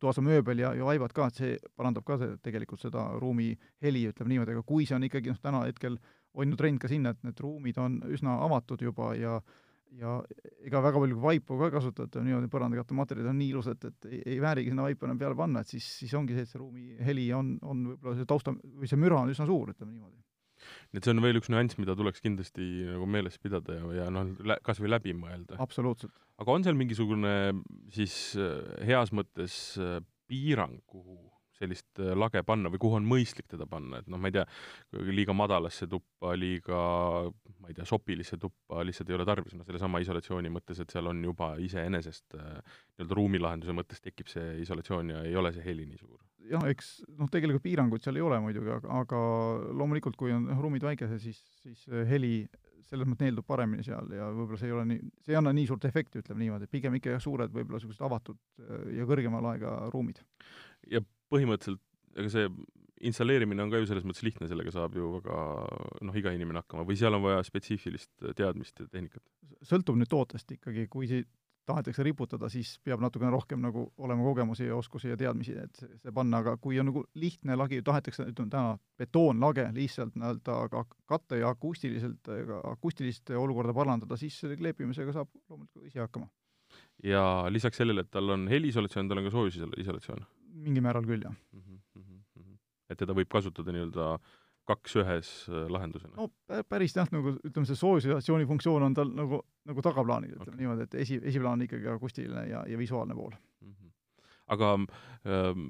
toas 0.01 0.19
on 0.21 0.27
mööbel 0.27 0.61
ja, 0.61 0.75
ja 0.77 0.85
vaibad 0.85 1.15
ka, 1.17 1.31
et 1.31 1.39
see 1.41 1.55
parandab 1.77 2.05
ka 2.05 2.19
see, 2.21 2.37
tegelikult 2.45 2.83
seda 2.83 3.07
ruumi 3.21 3.53
heli, 3.85 4.07
ütleme 4.11 4.35
niimoodi, 4.35 4.57
aga 4.57 4.65
kui 4.67 4.89
see 4.89 4.97
on 4.99 5.07
ikkagi 5.09 5.33
noh, 5.33 5.41
täna 5.43 5.63
hetkel 5.65 5.97
on 6.37 6.53
ju 6.53 6.59
trend 6.59 6.83
ka 6.83 6.91
sinna, 6.91 7.15
et 7.15 7.23
need 7.25 7.39
ruumid 7.41 7.79
on 7.81 8.01
üsna 8.13 8.37
avatud 8.45 8.83
juba 8.85 9.15
ja 9.17 9.39
ja 10.01 10.17
ega 10.67 10.83
väga 10.85 11.01
palju 11.03 11.19
vaipu 11.23 11.59
ka 11.61 11.71
kasutada, 11.75 12.23
niimoodi 12.25 12.51
põrandakattematerjalid 12.53 13.31
on 13.31 13.39
nii 13.41 13.51
ilusad, 13.55 13.89
et 13.89 14.09
ei, 14.11 14.21
ei 14.35 14.39
väärigi 14.43 14.73
sinna 14.73 14.87
vaipu 14.87 15.09
enam 15.09 15.21
peale 15.21 15.39
panna, 15.39 15.63
et 15.63 15.73
siis, 15.73 15.87
siis 16.03 16.15
ongi 16.19 16.37
see, 16.37 16.47
et 16.47 16.53
see 16.53 16.61
ruumi 16.61 16.97
heli 17.07 17.27
on, 17.37 17.55
on 17.67 17.85
võib-olla 17.93 18.17
see 18.19 18.29
tausta, 18.29 18.55
või 18.55 18.91
see 18.91 19.01
müra 19.01 19.23
on 19.23 19.33
üsna 19.33 19.47
suur, 19.49 19.73
ütleme 19.73 19.95
niimoodi. 19.95 20.19
nii 20.91 21.01
et 21.01 21.07
see 21.07 21.15
on 21.15 21.23
veel 21.25 21.41
üks 21.41 21.53
nüanss, 21.53 21.79
mida 21.81 21.97
tuleks 21.99 22.25
kindlasti 22.25 22.67
nagu 22.89 23.07
meeles 23.17 23.39
pidada 23.43 23.79
ja, 23.79 23.93
ja 24.03 24.11
noh, 24.13 24.35
kas 24.67 24.83
või 24.83 24.93
läbi 24.93 25.15
mõelda. 25.17 25.61
absoluutselt. 25.63 26.15
aga 26.43 26.59
on 26.59 26.67
seal 26.67 26.79
mingisugune 26.79 27.37
siis 27.95 28.19
äh, 28.41 28.61
heas 28.91 29.15
mõttes 29.17 29.77
äh, 29.81 30.01
piirang, 30.27 30.83
kuhu 30.91 31.36
sellist 31.59 32.01
äh, 32.03 32.13
lage 32.19 32.43
panna 32.47 32.71
või 32.73 32.81
kuhu 32.83 32.99
on 33.01 33.09
mõistlik 33.09 33.49
teda 33.51 33.67
panna, 33.71 34.01
et 34.03 34.11
noh, 34.13 34.21
ma 34.21 34.31
ei 34.31 34.37
tea, 34.39 34.45
liiga 35.09 35.37
madalasse 35.37 35.89
tuppa, 35.91 36.35
liiga 36.39 36.81
ma 37.61 37.71
ei 37.71 37.77
tea, 37.77 37.87
sopilisse 37.89 38.39
tuppa 38.41 38.85
lihtsalt 38.87 39.11
ei 39.11 39.19
ole 39.19 39.27
tarvis, 39.29 39.57
noh 39.57 39.67
sellesama 39.69 40.03
isolatsiooni 40.05 40.53
mõttes, 40.53 40.81
et 40.83 40.93
seal 40.93 41.11
on 41.11 41.23
juba 41.25 41.55
iseenesest 41.63 42.39
äh, 42.39 42.61
nii-öelda 42.97 43.21
ruumilahenduse 43.21 43.77
mõttes 43.77 44.03
tekib 44.05 44.31
see 44.33 44.61
isolatsioon 44.65 45.17
ja 45.17 45.25
ei 45.27 45.37
ole 45.37 45.53
see 45.57 45.65
heli 45.67 45.89
nii 45.89 46.01
suur. 46.03 46.21
jah, 46.51 46.69
eks 46.71 47.01
noh, 47.17 47.31
tegelikult 47.33 47.65
piiranguid 47.65 48.05
seal 48.07 48.21
ei 48.21 48.27
ole 48.27 48.39
muidugi, 48.45 48.71
aga, 48.77 49.01
aga 49.03 49.25
loomulikult, 49.73 50.17
kui 50.21 50.35
on 50.35 50.49
ruumid 50.61 50.85
väikesed, 50.87 51.23
siis, 51.23 51.43
siis 51.65 51.89
heli 52.11 52.47
selles 52.91 53.09
mõttes 53.09 53.27
neeldub 53.27 53.47
paremini 53.49 53.85
seal 53.87 54.11
ja 54.15 54.29
võib-olla 54.31 54.61
see 54.61 54.71
ei 54.71 54.77
ole 54.77 54.87
nii, 54.93 55.11
see 55.25 55.35
ei 55.35 55.41
anna 55.41 55.53
nii 55.57 55.67
suurt 55.69 55.87
efekti, 55.89 56.23
ütleme 56.23 56.45
niimoodi, 56.45 56.69
pigem 56.71 56.97
ikka 56.99 57.17
jah, 57.17 57.23
suured 57.23 57.53
võib-olla 57.55 57.81
niisugused 57.81 58.05
avatud 58.07 58.39
äh, 58.63 58.89
ja 59.01 59.07
kõrgema 59.09 59.43
laega 59.45 59.77
ruumid. 59.95 60.23
ja 60.91 61.03
põhimõtteliselt 61.33 61.83
ega 62.17 62.33
see 62.33 62.51
installeerimine 63.07 63.63
on 63.63 63.73
ka 63.73 63.81
ju 63.81 63.89
selles 63.91 64.07
mõttes 64.09 64.25
lihtne, 64.25 64.49
sellega 64.49 64.73
saab 64.73 64.95
ju 64.97 65.17
väga 65.19 65.41
noh, 66.07 66.17
iga 66.17 66.33
inimene 66.33 66.63
hakkama 66.63 66.87
või 66.89 66.97
seal 66.99 67.17
on 67.17 67.25
vaja 67.27 67.43
spetsiifilist 67.45 68.31
teadmist 68.39 68.81
ja 68.81 68.89
tehnikat? 68.89 69.23
sõltub 69.67 69.99
nüüd 69.99 70.09
tootest 70.13 70.53
ikkagi, 70.57 70.87
kui 70.93 71.09
si-, 71.11 71.27
tahetakse 71.67 72.05
riputada, 72.07 72.49
siis 72.53 72.77
peab 72.85 73.03
natukene 73.03 73.31
rohkem 73.35 73.61
nagu 73.63 73.87
olema 74.03 74.25
kogemusi 74.27 74.69
ja 74.69 74.77
oskusi 74.77 75.11
ja 75.11 75.17
teadmisi, 75.19 75.57
et 75.59 75.81
see, 75.81 75.91
see 76.03 76.15
panna, 76.15 76.41
aga 76.45 76.57
kui 76.63 76.79
on 76.81 76.91
nagu 76.91 77.03
lihtne 77.19 77.57
lagi, 77.59 77.81
tahetakse, 77.87 78.29
ütleme 78.31 78.53
täna, 78.53 78.77
betoonlage 79.01 79.67
lihtsalt 79.77 80.15
nii-öelda 80.17 80.59
ka 80.73 80.85
katte 81.11 81.41
ja 81.43 81.51
akustiliselt, 81.53 82.31
akustilist 82.63 83.35
olukorda 83.35 83.75
parandada, 83.77 84.19
siis 84.21 84.39
selle 84.41 84.59
kleepimisega 84.61 85.17
saab 85.17 85.33
loomulikult 85.49 85.91
ise 85.91 86.05
hakkama. 86.05 86.31
ja 87.03 87.23
lisaks 87.51 87.83
sellele, 87.83 88.07
et 88.07 88.11
tal 88.15 88.31
on 88.31 88.49
heliisolatsioon, 88.49 89.09
tal 89.09 89.23
on 89.23 89.29
ka 89.29 89.35
soojusisolatsioon? 89.35 90.27
Mingil 90.65 90.85
määral 90.85 91.07
küll, 91.07 91.23
jah 91.27 91.35
mm. 91.53 91.61
-hmm. 91.61 92.59
et 92.91 92.99
teda 92.99 93.17
võib 93.17 93.31
kasutada 93.33 93.75
nii-öelda 93.75 94.17
kaks 94.67 94.97
ühes 95.03 95.33
äh, 95.49 95.67
lahendusena? 95.71 96.15
no 96.17 96.63
päris 96.69 96.97
jah, 96.97 97.11
nagu 97.15 97.37
ütleme, 97.39 97.67
see 97.69 97.79
soojusisolatsiooni 97.79 98.49
funktsioon 98.51 98.89
on 98.89 98.95
tal 98.99 99.13
nagu, 99.15 99.43
nagu 99.69 99.85
tagaplaanil, 99.85 100.35
ütleme 100.35 100.55
okay. 100.55 100.63
niimoodi, 100.63 100.89
et 100.89 100.97
esi, 101.07 101.21
esiplaan 101.23 101.61
on 101.61 101.67
ikkagi 101.69 101.91
akustiline 101.93 102.47
ja, 102.51 102.65
ja 102.69 102.79
visuaalne 102.79 103.15
pool 103.15 103.35
mm. 103.35 103.75
-hmm. 103.75 103.93
aga 104.57 104.73
ähm, 104.77 105.69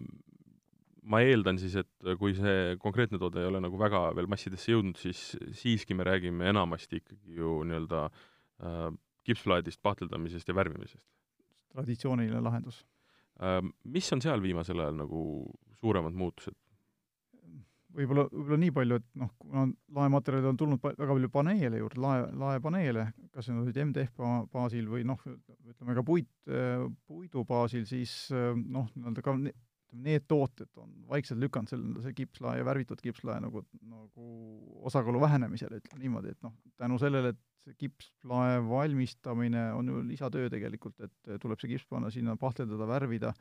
ma 1.02 1.20
eeldan 1.22 1.58
siis, 1.62 1.76
et 1.76 2.12
kui 2.18 2.34
see 2.34 2.76
konkreetne 2.82 3.18
toode 3.22 3.40
ei 3.42 3.50
ole 3.50 3.60
nagu 3.62 3.78
väga 3.78 4.08
veel 4.16 4.26
massidesse 4.30 4.72
jõudnud, 4.72 4.98
siis 4.98 5.36
siiski 5.52 5.94
me 5.94 6.06
räägime 6.08 6.48
enamasti 6.50 7.02
ikkagi 7.02 7.38
ju 7.40 7.60
nii-öelda 7.68 8.06
äh, 8.08 8.90
kipsplaadist, 9.26 9.82
pahteldamisest 9.82 10.48
ja 10.48 10.54
värvimisest. 10.54 11.04
traditsiooniline 11.76 12.40
lahendus 12.40 12.84
mis 13.84 14.12
on 14.14 14.22
seal 14.24 14.40
viimasel 14.42 14.80
ajal 14.80 15.02
nagu 15.02 15.20
suuremad 15.80 16.16
muutused? 16.16 16.56
võib-olla, 17.96 18.26
võib-olla 18.28 18.58
nii 18.60 18.72
palju, 18.76 18.98
et 19.00 19.06
noh, 19.20 19.30
kuna 19.40 19.62
laematerjalid 19.96 20.50
on 20.50 20.58
tulnud 20.60 20.82
väga 20.84 21.14
palju 21.14 21.30
paneele 21.32 21.80
juurde, 21.80 22.00
lae, 22.02 22.26
laepaneele, 22.42 23.06
kas 23.34 23.48
need 23.48 23.62
olid 23.62 23.80
MDF 23.86 24.26
baasil 24.52 24.88
või 24.90 25.06
noh, 25.08 25.22
ütleme 25.70 25.96
ka 25.96 26.04
puit, 26.06 26.28
puidu 27.08 27.44
baasil, 27.48 27.86
siis 27.88 28.12
noh, 28.32 28.90
nii-öelda 28.94 29.24
ka 29.24 29.36
ütleme, 29.38 29.54
need 29.96 30.26
tooted 30.28 30.68
on 30.82 30.90
vaikselt 31.08 31.40
lükanud 31.40 31.70
selle, 31.70 32.02
see 32.04 32.16
kipslae 32.18 32.60
ja 32.60 32.66
värvitud 32.68 33.00
kipslae 33.00 33.38
nagu, 33.40 33.62
nagu 33.88 34.30
osakaalu 34.90 35.22
vähenemisele, 35.22 35.80
ütleme 35.80 36.02
niimoodi, 36.02 36.34
et 36.34 36.42
noh, 36.44 36.56
tänu 36.76 36.98
sellele, 37.00 37.32
et 37.32 37.42
see 37.66 37.76
kipslae 37.80 38.58
valmistamine 38.68 39.68
on 39.74 39.90
ju 39.90 40.02
lisatöö 40.06 40.50
tegelikult, 40.52 41.00
et 41.06 41.32
tuleb 41.42 41.60
see 41.60 41.72
kips 41.74 41.86
panna 41.90 42.10
sinna, 42.14 42.36
pahteldada, 42.40 42.86
värvida, 42.88 43.32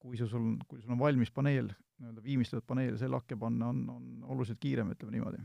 kui 0.00 0.18
see 0.18 0.28
sul, 0.30 0.54
kui 0.68 0.80
sul 0.80 0.96
on 0.96 1.00
valmis 1.00 1.30
paneel, 1.34 1.70
nii-öelda 2.00 2.24
viimistletud 2.24 2.66
paneel, 2.66 2.96
see 3.00 3.10
lakke 3.10 3.38
panna 3.38 3.70
on, 3.74 3.84
on 3.92 4.32
oluliselt 4.34 4.60
kiirem, 4.62 4.94
ütleme 4.94 5.18
niimoodi. 5.18 5.44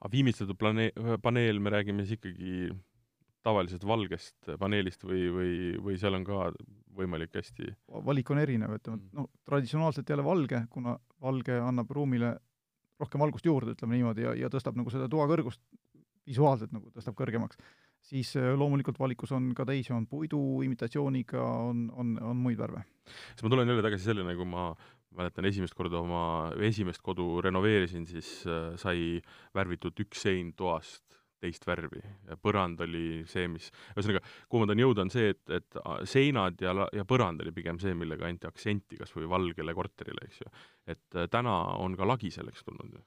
aga 0.00 0.10
viimistletud 0.12 0.58
plane-, 0.58 0.90
paneel, 1.22 1.60
me 1.60 1.72
räägime 1.74 2.06
siis 2.06 2.18
ikkagi 2.18 2.72
tavalisest 3.44 3.84
valgest 3.86 4.50
paneelist 4.58 5.04
või, 5.04 5.26
või, 5.32 5.52
või 5.84 5.98
seal 6.00 6.16
on 6.16 6.24
ka 6.24 6.48
võimalik 6.96 7.34
hästi 7.36 7.74
valik 8.06 8.30
on 8.32 8.40
erinev, 8.40 8.78
ütleme, 8.78 9.02
et 9.02 9.18
noh, 9.18 9.28
traditsionaalselt 9.44 10.10
jälle 10.10 10.24
valge, 10.24 10.64
kuna 10.72 10.96
valge 11.20 11.58
annab 11.60 11.92
ruumile 11.92 12.34
rohkem 13.00 13.20
valgust 13.20 13.46
juurde, 13.46 13.74
ütleme 13.76 13.98
niimoodi, 13.98 14.24
ja, 14.24 14.34
ja 14.44 14.50
tõstab 14.52 14.78
nagu 14.78 14.92
seda 14.92 15.10
toa 15.12 15.26
kõrgust 15.28 15.60
visuaalselt 16.26 16.72
nagu 16.74 16.90
tõstab 16.94 17.16
kõrgemaks, 17.18 17.60
siis 18.04 18.34
äh, 18.40 18.52
loomulikult 18.58 18.98
valikus 19.00 19.32
on 19.36 19.52
ka 19.56 19.66
teisi, 19.68 19.92
on 19.96 20.08
puidu 20.10 20.40
imitatsiooniga, 20.66 21.42
on, 21.70 21.86
on, 21.92 22.16
on 22.32 22.44
muid 22.44 22.60
värve. 22.60 22.84
siis 23.04 23.46
ma 23.46 23.52
tulen 23.52 23.68
jälle 23.68 23.84
tagasi 23.84 24.10
selleni, 24.10 24.36
kui 24.38 24.48
ma 24.48 24.70
mäletan 25.14 25.46
esimest 25.46 25.76
korda 25.78 26.00
oma, 26.02 26.24
esimest 26.66 27.02
kodu 27.04 27.40
renoveerisin, 27.44 28.06
siis 28.06 28.30
äh, 28.48 28.72
sai 28.80 29.20
värvitud 29.54 30.00
üks 30.04 30.26
sein 30.26 30.52
toast 30.58 31.04
teist 31.44 31.66
värvi 31.68 32.00
ja 32.00 32.36
põrand 32.40 32.80
oli 32.84 33.22
see, 33.28 33.48
mis, 33.52 33.68
ühesõnaga, 33.94 34.22
kuhu 34.48 34.62
ma 34.62 34.68
tahan 34.70 34.82
jõuda, 34.84 35.04
on 35.04 35.12
see, 35.12 35.34
et, 35.34 35.42
et 35.52 35.80
seinad 36.08 36.62
ja, 36.64 36.72
ja 36.94 37.04
põrand 37.08 37.42
oli 37.44 37.52
pigem 37.56 37.80
see, 37.82 37.92
millega 37.98 38.28
anti 38.28 38.48
aktsenti 38.48 38.98
kas 39.00 39.12
või 39.16 39.28
valgele 39.30 39.74
korterile, 39.76 40.28
eks 40.28 40.40
ju. 40.40 40.54
et 40.94 41.18
äh, 41.18 41.28
täna 41.32 41.58
on 41.82 41.98
ka 41.98 42.08
lagi 42.08 42.32
selleks 42.34 42.64
tulnud 42.64 42.96
ju. 42.96 43.04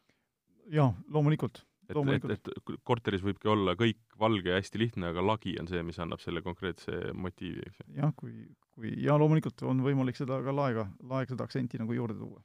jaa, 0.78 0.92
loomulikult 1.14 1.64
et, 1.90 2.28
et, 2.36 2.50
et 2.52 2.84
korteris 2.88 3.24
võibki 3.24 3.50
olla 3.52 3.76
kõik 3.80 4.00
valge 4.20 4.52
ja 4.52 4.60
hästi 4.60 4.82
lihtne, 4.82 5.12
aga 5.12 5.24
lagi 5.24 5.56
on 5.62 5.70
see, 5.70 5.82
mis 5.88 5.98
annab 6.04 6.22
selle 6.24 6.44
konkreetse 6.46 7.14
motiivi, 7.16 7.64
eks 7.68 7.82
ju. 7.82 7.88
jah, 8.02 8.14
kui, 8.18 8.36
kui, 8.76 8.94
ja 9.04 9.18
loomulikult 9.20 9.64
on 9.70 9.82
võimalik 9.86 10.20
seda 10.20 10.40
ka 10.44 10.56
laega, 10.56 10.88
laega 11.08 11.34
seda 11.34 11.48
aktsenti 11.48 11.80
nagu 11.82 11.96
juurde 11.96 12.18
tuua. 12.20 12.44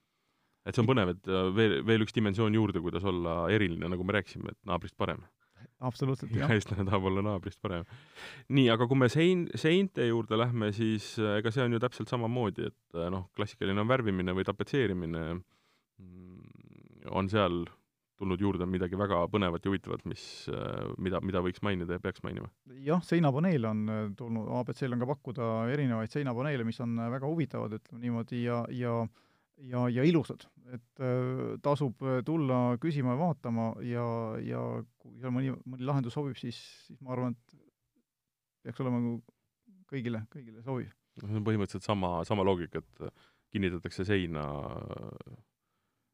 et 0.67 0.75
see 0.75 0.85
on 0.85 0.91
põnev, 0.91 1.15
et 1.17 1.31
äh, 1.31 1.51
veel, 1.57 1.79
veel 1.87 2.07
üks 2.07 2.17
dimensioon 2.17 2.55
juurde, 2.59 2.83
kuidas 2.85 3.07
olla 3.09 3.45
eriline, 3.53 3.91
nagu 3.91 4.07
me 4.07 4.19
rääkisime, 4.19 4.55
et 4.55 4.61
naabrist 4.69 4.97
parem. 5.01 5.25
absoluutselt, 5.83 6.31
jah. 6.37 6.47
ja 6.47 6.59
eestlane 6.59 6.87
tahab 6.87 7.11
olla 7.11 7.27
naabrist 7.33 7.61
parem. 7.63 7.87
nii, 8.49 8.69
aga 8.75 8.87
kui 8.91 9.03
me 9.03 9.11
sein, 9.13 9.49
seinte 9.59 10.07
juurde 10.07 10.39
lähme, 10.39 10.73
siis 10.77 11.15
äh, 11.19 11.39
ega 11.43 11.55
see 11.55 11.67
on 11.67 11.75
ju 11.75 11.83
täpselt 11.83 12.13
samamoodi, 12.13 12.71
et 12.71 12.99
äh, 12.99 13.11
noh, 13.13 13.29
klassikaline 13.37 13.83
on 13.83 13.91
värvimine 13.91 14.39
või 14.39 14.47
tapetseerimine, 14.47 15.29
mm, 15.99 17.07
on 17.11 17.31
seal 17.33 17.65
tulnud 18.23 18.43
juurde 18.43 18.67
midagi 18.71 18.99
väga 18.99 19.25
põnevat 19.33 19.65
ja 19.65 19.73
huvitavat, 19.73 20.05
mis, 20.09 20.23
äh, 20.53 20.87
mida, 21.03 21.21
mida 21.25 21.43
võiks 21.45 21.63
mainida 21.67 21.99
ja 21.99 22.03
peaks 22.03 22.23
mainima? 22.27 22.51
jah, 22.87 23.03
seinapaneele 23.07 23.69
on 23.71 23.83
äh, 23.91 24.05
tulnud, 24.19 24.49
abc-l 24.61 24.97
on 24.97 25.03
ka 25.03 25.11
pakkuda 25.11 25.51
erinevaid 25.75 26.15
seinapaneele, 26.15 26.67
mis 26.69 26.81
on 26.85 26.95
äh, 27.01 27.11
väga 27.17 27.29
huvitavad, 27.31 27.75
ütleme 27.81 28.03
niimoodi, 28.07 28.45
ja, 28.47 28.63
ja 28.71 29.03
ja, 29.63 29.85
ja 29.93 30.05
ilusad. 30.07 30.49
et 30.73 31.03
tasub 31.63 32.01
tulla 32.25 32.79
küsima 32.81 33.13
ja 33.13 33.19
vaatama 33.21 33.67
ja, 33.85 34.07
ja 34.43 34.63
kui 35.03 35.19
seal 35.21 35.35
mõni, 35.35 35.53
mõni 35.69 35.87
lahendus 35.87 36.17
sobib, 36.17 36.39
siis, 36.41 36.57
siis 36.87 36.99
ma 37.05 37.13
arvan, 37.15 37.37
et 37.37 37.59
peaks 38.65 38.81
olema 38.83 38.99
nagu 39.03 39.19
kõigile, 39.93 40.25
kõigile 40.33 40.65
sobiv. 40.65 40.91
see 41.21 41.29
on 41.29 41.47
põhimõtteliselt 41.47 41.87
sama, 41.87 42.15
sama 42.27 42.47
loogika, 42.49 42.81
et 42.81 43.23
kinnitatakse 43.53 44.07
seina 44.09 44.47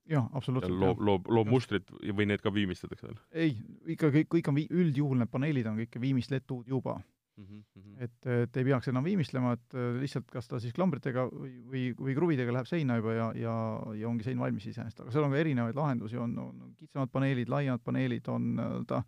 jah, 0.09 0.27
absoluutselt. 0.33 0.75
loob, 0.81 1.01
loob, 1.05 1.29
loob 1.29 1.51
mustrit 1.53 1.91
või 2.17 2.29
need 2.31 2.43
ka 2.45 2.53
viimistletakse 2.55 3.09
veel? 3.09 3.21
ei, 3.45 3.55
ikka 3.95 4.11
kõik, 4.15 4.31
kõik 4.35 4.51
on 4.51 4.59
vii-, 4.59 4.73
üldjuhul 4.83 5.23
need 5.23 5.33
paneelid 5.33 5.69
on 5.71 5.79
kõik 5.83 6.01
viimistletud 6.03 6.69
juba 6.71 6.97
mm. 6.99 7.45
-hmm. 7.45 7.95
et, 8.05 8.31
et 8.45 8.57
ei 8.57 8.69
peaks 8.71 8.91
enam 8.93 9.05
viimistlema, 9.05 9.55
et 9.59 9.79
äh, 9.79 10.01
lihtsalt 10.01 10.29
kas 10.33 10.49
ta 10.49 10.61
siis 10.63 10.75
klambritega 10.77 11.29
või, 11.31 11.55
või, 11.73 11.85
või 12.01 12.17
kruvidega 12.19 12.57
läheb 12.57 12.71
seina 12.71 12.99
juba 13.01 13.15
ja, 13.15 13.31
ja, 13.37 13.55
ja 14.01 14.11
ongi 14.11 14.27
sein 14.27 14.41
valmis 14.41 14.67
iseenesest, 14.67 15.05
aga 15.05 15.15
seal 15.15 15.29
on 15.29 15.37
ka 15.37 15.41
erinevaid 15.45 15.79
lahendusi, 15.79 16.21
on, 16.21 16.37
on 16.43 16.77
kitsamad 16.79 17.13
paneelid, 17.13 17.49
laiemad 17.53 17.85
paneelid, 17.85 18.29
on 18.33 18.53
nii-öelda 18.59 19.03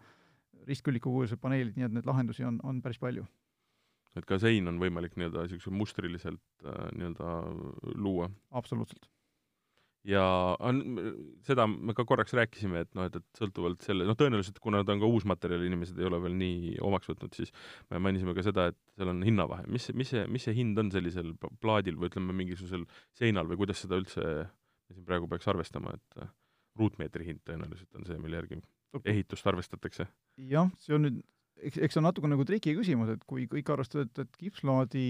ristkülikukujulised 0.68 1.40
paneelid, 1.40 1.76
nii 1.76 1.88
et 1.88 1.94
neid 1.96 2.09
lahendusi 2.09 2.44
on, 2.44 2.61
on 2.62 2.82
päris 2.84 3.01
palju 3.01 3.24
et 4.18 4.26
ka 4.26 4.40
sein 4.42 4.66
on 4.66 4.78
võimalik 4.82 5.16
nii-öelda 5.16 5.46
niisuguse 5.46 5.72
mustriliselt 5.72 6.66
äh, 6.66 6.90
nii-öelda 6.98 7.38
luua? 7.96 8.30
absoluutselt 8.51 9.09
ja 10.09 10.22
on, 10.64 10.80
seda 11.46 11.66
me 11.70 11.94
ka 11.96 12.07
korraks 12.09 12.32
rääkisime, 12.36 12.84
et 12.86 12.92
noh, 12.96 13.09
et, 13.09 13.16
et 13.20 13.40
sõltuvalt 13.40 13.84
selle, 13.84 14.07
noh 14.09 14.16
tõenäoliselt 14.18 14.61
kuna 14.62 14.82
ta 14.84 14.94
on 14.94 15.03
ka 15.03 15.11
uus 15.11 15.26
materjal, 15.28 15.64
inimesed 15.66 15.98
ei 16.01 16.09
ole 16.09 16.20
veel 16.24 16.36
nii 16.40 16.76
omaks 16.86 17.11
võtnud, 17.11 17.36
siis 17.36 17.53
me 17.92 18.01
mainisime 18.03 18.34
ka 18.36 18.44
seda, 18.46 18.70
et 18.72 18.78
seal 18.96 19.12
on 19.12 19.20
hinnavahe. 19.26 19.66
mis, 19.68 19.90
mis 19.96 20.12
see, 20.14 20.24
mis 20.30 20.46
see 20.48 20.57
hind 20.57 20.80
on 20.80 20.92
sellisel 20.94 21.34
plaadil 21.61 22.01
või 22.01 22.12
ütleme, 22.12 22.36
mingisugusel 22.42 22.86
seinal 23.18 23.51
või 23.51 23.61
kuidas 23.64 23.84
seda 23.84 24.01
üldse 24.01 24.24
me 24.24 24.96
siin 24.96 25.07
praegu 25.07 25.28
peaks 25.30 25.48
arvestama, 25.51 25.94
et 25.94 26.24
ruutmeetri 26.80 27.26
hind 27.28 27.44
tõenäoliselt 27.46 27.98
on 27.98 28.07
see, 28.09 28.18
mille 28.22 28.40
järgi 28.40 28.61
ehitust 29.05 29.46
arvestatakse? 29.46 30.09
jah, 30.51 30.70
see 30.82 30.96
on 30.96 31.07
nüüd 31.07 31.20
eks, 31.68 31.78
eks 31.78 31.96
see 31.96 32.00
on 32.00 32.06
natuke 32.08 32.30
nagu 32.30 32.44
triki 32.48 32.74
küsimus, 32.78 33.12
et 33.14 33.24
kui 33.28 33.46
kõik 33.50 33.72
arvestavad, 33.74 34.11
et, 34.11 34.24
et 34.24 34.40
kipslaadi, 34.44 35.04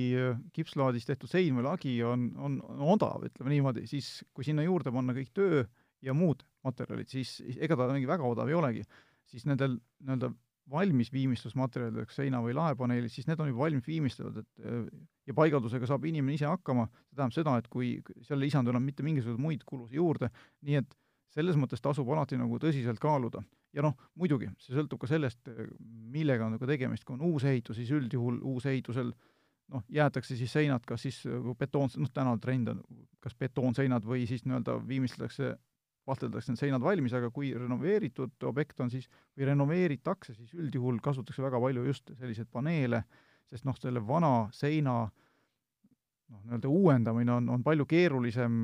kipslaadist 0.57 1.11
tehtud 1.11 1.31
sein 1.31 1.57
või 1.59 1.67
lagi 1.67 1.97
on, 2.07 2.31
on, 2.39 2.59
on 2.75 2.85
odav, 2.97 3.25
ütleme 3.31 3.55
niimoodi, 3.55 3.87
siis 3.91 4.21
kui 4.37 4.47
sinna 4.47 4.67
juurde 4.67 4.93
panna 4.95 5.17
kõik 5.17 5.33
töö 5.37 5.65
ja 6.05 6.15
muud 6.17 6.45
materjalid, 6.67 7.11
siis 7.13 7.39
ega 7.57 7.77
ta 7.79 7.91
mingi 7.93 8.09
väga 8.09 8.27
odav 8.27 8.51
ei 8.51 8.59
olegi. 8.59 8.85
siis 9.31 9.45
nendel 9.47 9.77
nii-öelda 10.03 10.33
valmis 10.71 11.13
viimistlusmaterjalideks, 11.13 12.17
seina- 12.19 12.41
või 12.43 12.55
laepaneelid, 12.55 13.11
siis 13.11 13.27
need 13.27 13.41
on 13.43 13.51
juba 13.51 13.65
valmis 13.65 13.87
viimistletud, 13.87 14.43
et 14.43 14.91
ja 15.27 15.35
paigaldusega 15.35 15.87
saab 15.87 16.05
inimene 16.07 16.37
ise 16.39 16.47
hakkama, 16.47 16.87
see 17.09 17.17
tähendab 17.17 17.37
seda, 17.37 17.57
et 17.59 17.69
kui 17.71 17.93
seal 18.27 18.39
ei 18.39 18.49
lisandu 18.49 18.75
enam 18.75 18.85
mitte 18.87 19.07
mingisuguseid 19.07 19.43
muid 19.43 19.65
kulusid 19.67 19.99
juurde, 19.99 20.31
nii 20.67 20.81
et 20.83 20.95
selles 21.35 21.59
mõttes 21.59 21.83
tasub 21.83 22.09
alati 22.11 22.39
nagu 22.39 22.59
tõsiselt 22.63 23.03
kaaluda. 23.03 23.43
Ja 23.77 23.85
noh, 23.85 23.97
muidugi, 24.19 24.51
see 24.59 24.75
sõltub 24.75 25.01
ka 25.03 25.11
sellest, 25.11 25.51
millega 26.11 26.47
on 26.47 26.57
nagu 26.57 26.69
tegemist, 26.69 27.05
kui 27.07 27.17
on 27.17 27.27
uus 27.31 27.47
ehitus, 27.49 27.79
siis 27.79 27.93
üldjuhul 27.95 28.41
uusehitusel 28.51 29.13
noh, 29.71 29.85
jäetakse 29.93 30.37
siis 30.37 30.53
seinad 30.53 30.85
kas 30.87 31.05
siis 31.07 31.21
betoon, 31.59 31.91
noh 32.03 32.13
täna 32.15 32.37
trend 32.43 32.73
on 32.73 32.83
kas 33.23 33.37
betoonseinad 33.39 34.07
või 34.07 34.27
siis 34.29 34.45
nii-öelda 34.47 34.79
viimistletakse, 34.89 35.55
vahteldakse 36.09 36.53
need 36.53 36.63
seinad 36.63 36.83
valmis, 36.83 37.15
aga 37.15 37.31
kui 37.31 37.53
renoveeritud 37.55 38.49
objekt 38.49 38.81
on 38.83 38.91
siis, 38.91 39.07
või 39.39 39.51
renoveeritakse, 39.53 40.35
siis 40.35 40.55
üldjuhul 40.57 40.99
kasutatakse 41.05 41.45
väga 41.45 41.61
palju 41.63 41.87
just 41.87 42.11
selliseid 42.19 42.51
paneele, 42.51 43.05
sest 43.53 43.67
noh, 43.69 43.79
selle 43.79 44.03
vana 44.07 44.49
seina 44.57 44.97
noh, 45.05 46.43
nii-öelda 46.47 46.71
uuendamine 46.71 47.37
on, 47.37 47.51
on 47.55 47.67
palju 47.67 47.87
keerulisem, 47.91 48.63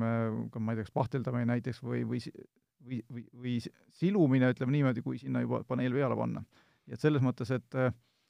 ka 0.51 0.59
ma 0.59 0.73
ei 0.73 0.81
tea, 0.81 0.89
kas 0.89 0.97
pahteldamine 0.97 1.53
näiteks 1.53 1.83
või, 1.85 2.03
või 2.09 2.19
või, 2.87 3.01
või, 3.11 3.23
või 3.43 3.55
silumine, 3.95 4.51
ütleme 4.55 4.75
niimoodi, 4.75 5.03
kui 5.05 5.19
sinna 5.21 5.43
juba 5.43 5.63
paneel 5.67 5.95
peale 5.95 6.17
panna. 6.17 6.43
et 6.87 7.01
selles 7.03 7.23
mõttes, 7.23 7.51
et 7.51 7.79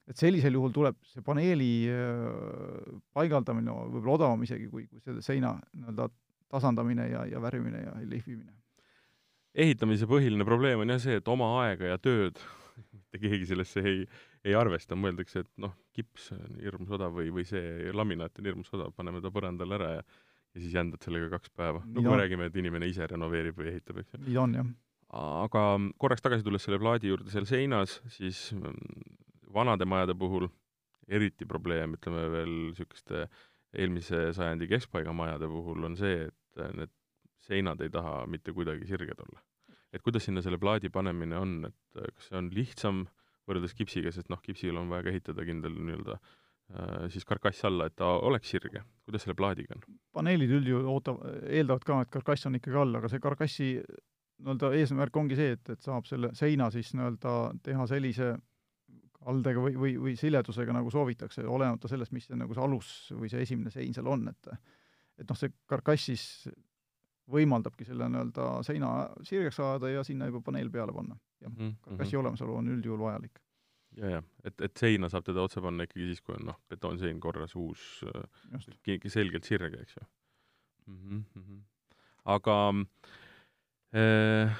et 0.07 0.15
sellisel 0.15 0.55
juhul 0.55 0.71
tuleb 0.71 0.95
see 1.03 1.23
paneeli 1.25 1.71
paigaldamine 3.15 3.73
võib-olla 3.91 4.13
odavam 4.15 4.45
isegi 4.45 4.69
kui, 4.71 4.85
kui 4.87 5.01
selle 5.03 5.21
seina 5.25 5.51
nii-öelda 5.73 6.07
tasandamine 6.47 7.09
ja, 7.11 7.25
ja 7.27 7.41
värvimine 7.43 7.81
ja 7.83 7.95
lihvimine. 8.07 8.53
ehitamise 9.53 10.07
põhiline 10.07 10.47
probleem 10.47 10.79
on 10.83 10.95
jah 10.95 11.01
see, 11.03 11.19
et 11.19 11.27
oma 11.27 11.49
aega 11.65 11.91
ja 11.91 11.99
tööd 11.99 12.39
mitte 12.77 13.19
keegi 13.19 13.49
sellesse 13.49 13.83
ei, 13.83 14.05
ei 14.45 14.55
arvesta, 14.55 14.95
mõeldakse, 14.95 15.43
et 15.43 15.51
noh, 15.61 15.73
kips 15.95 16.31
on 16.35 16.59
hirmus 16.61 16.93
odav 16.97 17.15
või, 17.17 17.31
või 17.33 17.45
see 17.47 17.91
laminaat 17.93 18.39
on 18.39 18.49
hirmus 18.49 18.71
odav, 18.77 18.93
paneme 18.95 19.21
ta 19.23 19.31
põrandale 19.33 19.77
ära 19.79 19.91
ja 19.97 20.03
ja 20.55 20.61
siis 20.63 20.75
jändad 20.75 21.03
sellega 21.03 21.29
kaks 21.35 21.51
päeva. 21.55 21.81
no 21.85 22.01
kui 22.01 22.11
me 22.11 22.19
räägime, 22.21 22.49
et 22.49 22.55
inimene 22.59 22.89
ise 22.89 23.07
renoveerib 23.07 23.57
või 23.59 23.71
ehitab, 23.73 24.01
eks 24.01 24.15
ju. 24.15 24.21
nii 24.27 24.37
on, 24.41 24.55
jah. 24.59 24.69
aga 25.43 25.65
korraks 26.01 26.25
tagasi 26.25 26.45
tulles 26.45 26.65
selle 26.67 26.79
plaadi 26.81 27.11
juurde 27.11 27.33
seal 27.33 27.47
seinas, 27.49 27.99
siis 28.13 28.47
mm, 28.55 29.17
vanade 29.53 29.87
majade 29.89 30.15
puhul 30.17 30.49
eriti 31.07 31.47
probleem, 31.47 31.95
ütleme 31.97 32.25
veel 32.33 32.55
niisuguste 32.69 33.27
eelmise 33.77 34.31
sajandi 34.35 34.67
keskpaiga 34.71 35.13
majade 35.15 35.47
puhul 35.51 35.85
on 35.87 35.99
see, 35.99 36.25
et 36.27 36.63
need 36.75 36.93
seinad 37.47 37.81
ei 37.83 37.91
taha 37.93 38.25
mitte 38.27 38.51
kuidagi 38.55 38.87
sirged 38.89 39.21
olla. 39.23 39.43
et 39.93 40.03
kuidas 40.03 40.25
sinna 40.27 40.41
selle 40.43 40.59
plaadi 40.59 40.89
panemine 40.91 41.37
on, 41.37 41.53
et 41.69 42.01
kas 42.17 42.27
see 42.31 42.37
on 42.41 42.49
lihtsam 42.53 43.05
võrreldes 43.47 43.71
kipsiga, 43.77 44.11
sest 44.11 44.27
noh, 44.29 44.41
kipsil 44.43 44.75
on 44.75 44.89
vaja 44.91 45.05
ka 45.05 45.13
ehitada 45.13 45.45
kindel 45.47 45.77
nii-öelda 45.77 46.17
äh, 46.17 46.19
Äh, 46.19 46.46
siis 47.13 47.23
karkass 47.25 47.63
alla, 47.65 47.85
et 47.87 47.95
ta 47.95 48.09
oleks 48.27 48.49
sirge. 48.51 48.81
kuidas 49.07 49.23
selle 49.23 49.37
plaadiga 49.39 49.77
on? 49.77 49.83
paneelid 50.11 50.51
üldjuhul 50.51 50.89
ootav, 50.91 51.21
eeldavad 51.47 51.85
ka, 51.87 52.01
et 52.03 52.11
karkass 52.11 52.49
on 52.49 52.59
ikkagi 52.59 52.75
all, 52.81 52.99
aga 52.99 53.07
see 53.11 53.23
karkassi 53.23 53.69
nii-öelda 53.77 54.73
eesmärk 54.75 55.15
ongi 55.17 55.37
see, 55.39 55.55
et, 55.55 55.69
et 55.73 55.81
saab 55.81 56.05
selle 56.09 56.33
seina 56.37 56.69
siis 56.73 56.91
nii-öelda 56.93 57.33
teha 57.63 57.87
sellise 57.89 58.35
kaldega 59.17 59.63
või, 59.63 59.77
või, 59.79 59.93
või 60.01 60.15
siledusega, 60.19 60.75
nagu 60.75 60.91
soovitakse, 60.93 61.45
olenemata 61.47 61.89
sellest, 61.91 62.13
mis 62.15 62.27
see 62.27 62.37
nagu 62.39 62.55
see 62.55 62.63
alus 62.63 62.91
või 63.15 63.31
see 63.31 63.41
esimene 63.47 63.73
sein 63.73 63.95
seal 63.95 64.11
on, 64.11 64.27
et 64.31 64.51
et 65.17 65.25
noh, 65.25 65.39
see 65.39 65.49
karkass 65.65 66.11
siis 66.11 66.25
võimaldabki 67.31 67.87
selle 67.87 68.07
nii-öelda 68.11 68.51
seina 68.67 68.91
sirgeks 69.25 69.59
ajada 69.63 69.89
ja 69.95 70.03
sinna 70.07 70.27
juba 70.29 70.43
paneel 70.45 70.69
peale 70.71 70.93
panna. 70.93 71.17
jah 71.41 71.51
mm, 71.51 71.57
-hmm. 71.57 71.75
karkassi 71.81 72.15
mhm. 72.15 72.19
olemasolu 72.25 72.55
on 72.55 72.69
üldjuhul 72.75 72.99
vajalik 72.99 73.39
ja, 73.97 74.17
ja 74.17 74.21
et, 74.45 74.61
et 74.61 74.77
seina 74.77 75.09
saab 75.11 75.25
teda 75.27 75.43
otse 75.45 75.63
panna 75.63 75.87
ikkagi 75.87 76.11
siis, 76.11 76.23
kui 76.25 76.37
on 76.37 76.49
noh, 76.51 76.59
betoonsein 76.69 77.19
korras, 77.23 77.55
uus, 77.59 77.83
keegi 78.85 79.11
selgelt 79.13 79.47
sirge, 79.47 79.81
eks 79.81 79.97
ju 79.99 80.05
mm. 80.87 81.23
-hmm. 81.35 81.61
aga 82.25 82.57
äh, 83.95 84.57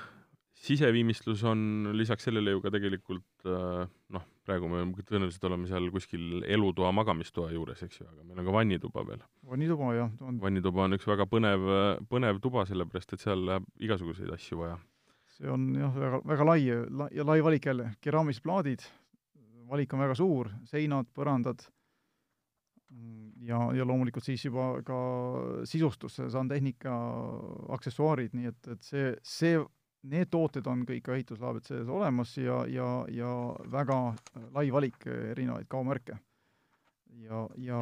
siseviimistlus 0.54 1.44
on 1.44 1.92
lisaks 1.94 2.24
sellele 2.24 2.52
ju 2.52 2.62
ka 2.62 2.72
tegelikult 2.74 3.46
äh, 3.46 3.88
noh, 4.10 4.26
praegu 4.48 4.70
me 4.72 4.84
tõenäoliselt 5.04 5.46
oleme 5.50 5.68
seal 5.68 5.90
kuskil 5.94 6.44
elutoa, 6.48 6.92
magamistoa 6.92 7.52
juures, 7.52 7.84
eks 7.84 8.02
ju, 8.02 8.08
aga 8.08 8.24
meil 8.24 8.40
on 8.42 8.46
ka 8.46 8.54
vannituba 8.56 9.06
veel. 9.08 9.24
vannituba, 9.50 9.94
jah 9.96 10.12
on.... 10.22 10.40
vannituba 10.42 10.86
on 10.86 10.98
üks 10.98 11.08
väga 11.08 11.28
põnev, 11.30 11.66
põnev 12.12 12.40
tuba, 12.44 12.66
sellepärast 12.70 13.14
et 13.14 13.26
seal 13.26 13.46
läheb 13.50 13.68
igasuguseid 13.80 14.32
asju 14.38 14.62
vaja. 14.64 14.78
see 15.38 15.50
on 15.54 15.68
jah, 15.76 15.94
väga, 15.94 16.22
väga 16.26 16.48
lai 16.52 16.62
ja 16.66 17.28
lai 17.28 17.42
valik 17.44 17.66
jälle, 17.70 17.92
keraamilised 18.02 18.44
plaadid, 18.44 18.88
valik 19.68 19.94
on 19.94 20.04
väga 20.06 20.16
suur, 20.18 20.52
seinad, 20.70 21.10
põrandad 21.16 21.66
ja, 23.48 23.60
ja 23.76 23.86
loomulikult 23.88 24.26
siis 24.26 24.46
juba 24.46 24.70
ka 24.86 25.00
sisustus, 25.68 26.20
sandtehnika, 26.34 26.94
aksessuaarid, 27.76 28.36
nii 28.38 28.52
et, 28.52 28.70
et 28.74 28.88
see, 28.88 29.12
see, 29.28 29.60
need 30.08 30.32
tooted 30.32 30.68
on 30.70 30.86
kõik 30.88 31.10
ehituslaabid 31.16 31.68
sees 31.68 31.92
olemas 31.92 32.36
ja, 32.40 32.62
ja, 32.72 32.88
ja 33.12 33.32
väga 33.74 34.00
lai 34.56 34.68
valik 34.72 35.08
erinevaid 35.08 35.68
kaomärke. 35.72 36.20
ja, 37.26 37.48
ja 37.60 37.82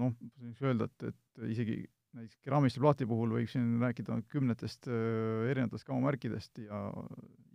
noh, 0.00 0.14
võiks 0.38 0.62
öelda, 0.62 0.86
et, 0.86 1.10
et 1.10 1.50
isegi 1.50 1.82
näiteks 2.16 2.40
keraamiliste 2.44 2.80
plaati 2.82 3.06
puhul 3.06 3.34
võiksin 3.36 3.76
rääkida 3.82 4.20
kümnetest 4.32 4.88
erinevatest 5.50 5.86
kaumärkidest 5.86 6.62
ja 6.64 6.88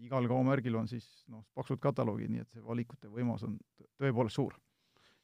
igal 0.05 0.27
kaumärgil 0.31 0.77
on 0.79 0.87
siis 0.91 1.07
noh, 1.31 1.43
paksud 1.57 1.81
kataloogid, 1.83 2.31
nii 2.31 2.45
et 2.45 2.53
see 2.53 2.63
valikute 2.63 3.11
võimalus 3.11 3.43
on 3.47 3.57
tõepoolest 3.99 4.39
suur. 4.39 4.55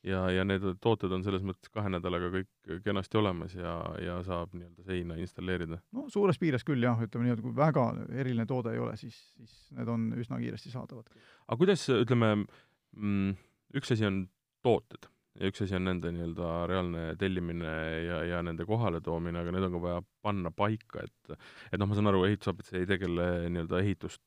ja, 0.03 0.23
ja 0.33 0.43
need 0.47 0.65
tooted 0.83 1.13
on 1.15 1.23
selles 1.23 1.45
mõttes 1.47 1.71
kahe 1.71 1.91
nädalaga 1.93 2.31
kõik 2.33 2.81
kenasti 2.83 3.19
olemas 3.21 3.55
ja, 3.55 3.77
ja 4.01 4.17
saab 4.27 4.55
nii-öelda 4.57 4.87
seina 4.87 5.19
installeerida? 5.21 5.79
no 5.95 6.07
suures 6.09 6.39
piires 6.41 6.67
küll 6.67 6.83
jah, 6.83 6.99
ütleme 6.99 7.29
nii, 7.29 7.37
et 7.37 7.45
kui 7.45 7.55
väga 7.55 7.87
eriline 8.09 8.47
toode 8.49 8.75
ei 8.75 8.83
ole, 8.83 8.97
siis, 8.99 9.21
siis 9.37 9.55
need 9.77 9.91
on 9.91 10.11
üsna 10.19 10.41
kiiresti 10.43 10.73
saadavad. 10.73 11.07
aga 11.47 11.61
kuidas, 11.61 11.87
ütleme 11.95 12.35
mm,, 12.41 13.39
üks 13.79 13.95
asi 13.95 14.09
on 14.09 14.25
tooted 14.65 15.07
ja 15.39 15.51
üks 15.51 15.63
asi 15.63 15.77
on 15.77 15.85
nende 15.87 16.11
nii-öelda 16.13 16.49
reaalne 16.69 17.03
tellimine 17.19 17.71
ja, 18.05 18.17
ja 18.27 18.41
nende 18.43 18.65
kohaletoomine, 18.67 19.39
aga 19.41 19.53
need 19.55 19.67
on 19.67 19.75
ka 19.77 19.81
vaja 19.85 20.01
panna 20.25 20.51
paika, 20.51 21.05
et 21.05 21.35
et 21.71 21.79
noh, 21.79 21.87
ma 21.87 21.97
saan 21.97 22.11
aru, 22.11 22.25
ehitusabits 22.27 22.73
ei 22.79 22.87
tegele 22.89 23.27
nii-öelda 23.47 23.79
ehitust 23.79 24.21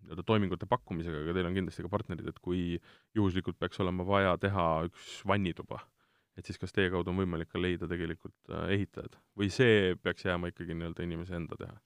nii-öelda 0.00 0.24
toimingute 0.26 0.66
pakkumisega, 0.66 1.22
aga 1.22 1.36
teil 1.36 1.48
on 1.50 1.56
kindlasti 1.58 1.84
ka 1.86 1.92
partnerid, 1.92 2.28
et 2.32 2.40
kui 2.42 2.62
juhuslikult 3.16 3.58
peaks 3.60 3.80
olema 3.84 4.06
vaja 4.06 4.36
teha 4.42 4.66
üks 4.88 5.20
vannituba, 5.28 5.82
et 6.38 6.48
siis 6.48 6.58
kas 6.58 6.74
teie 6.74 6.90
kaudu 6.92 7.12
on 7.12 7.20
võimalik 7.20 7.52
ka 7.52 7.60
leida 7.60 7.88
tegelikult 7.90 8.36
äh, 8.50 8.72
ehitajad 8.78 9.20
või 9.38 9.52
see 9.54 9.94
peaks 10.02 10.26
jääma 10.26 10.50
ikkagi 10.50 10.74
nii-öelda 10.74 11.06
inimese 11.06 11.36
enda 11.38 11.60
teha? 11.60 11.76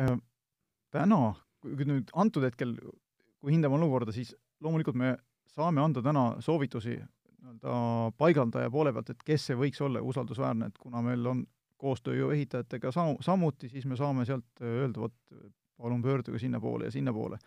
Äh, 0.00 0.16
täna, 0.94 1.20
kui 1.62 1.86
nüüd 1.86 2.10
antud 2.18 2.46
hetkel, 2.48 2.74
kui 3.38 3.54
hindame 3.54 3.78
olukorda, 3.78 4.14
siis 4.16 4.34
loomulikult 4.64 4.98
me 4.98 5.14
saame 5.54 5.82
anda 5.84 6.02
täna 6.02 6.24
soovitusi 6.44 6.98
nii-öelda 7.38 8.12
paigaldaja 8.18 8.70
poole 8.70 8.92
pealt, 8.92 9.10
et 9.10 9.22
kes 9.26 9.46
see 9.50 9.58
võiks 9.58 9.80
olla 9.84 10.02
usaldusväärne, 10.02 10.70
et 10.70 10.78
kuna 10.78 11.02
meil 11.04 11.26
on 11.26 11.44
koostöö 11.78 12.16
ju 12.16 12.30
ehitajatega 12.34 12.92
samu, 12.92 13.16
samuti, 13.22 13.68
siis 13.68 13.86
me 13.86 13.96
saame 13.96 14.26
sealt 14.26 14.62
öelda, 14.62 15.00
vot 15.00 15.14
palun 15.78 16.02
pöörduge 16.02 16.38
sinnapoole 16.38 16.88
ja 16.88 16.90
sinnapoole. 16.90 17.38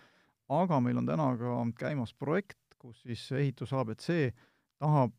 aga 0.50 0.80
meil 0.80 0.98
on 0.98 1.06
täna 1.06 1.26
ka 1.39 1.58
käimas 1.80 2.14
projekt, 2.14 2.60
kus 2.80 3.02
siis 3.04 3.32
ehitus 3.32 3.74
abc 3.74 4.08
tahab 4.80 5.14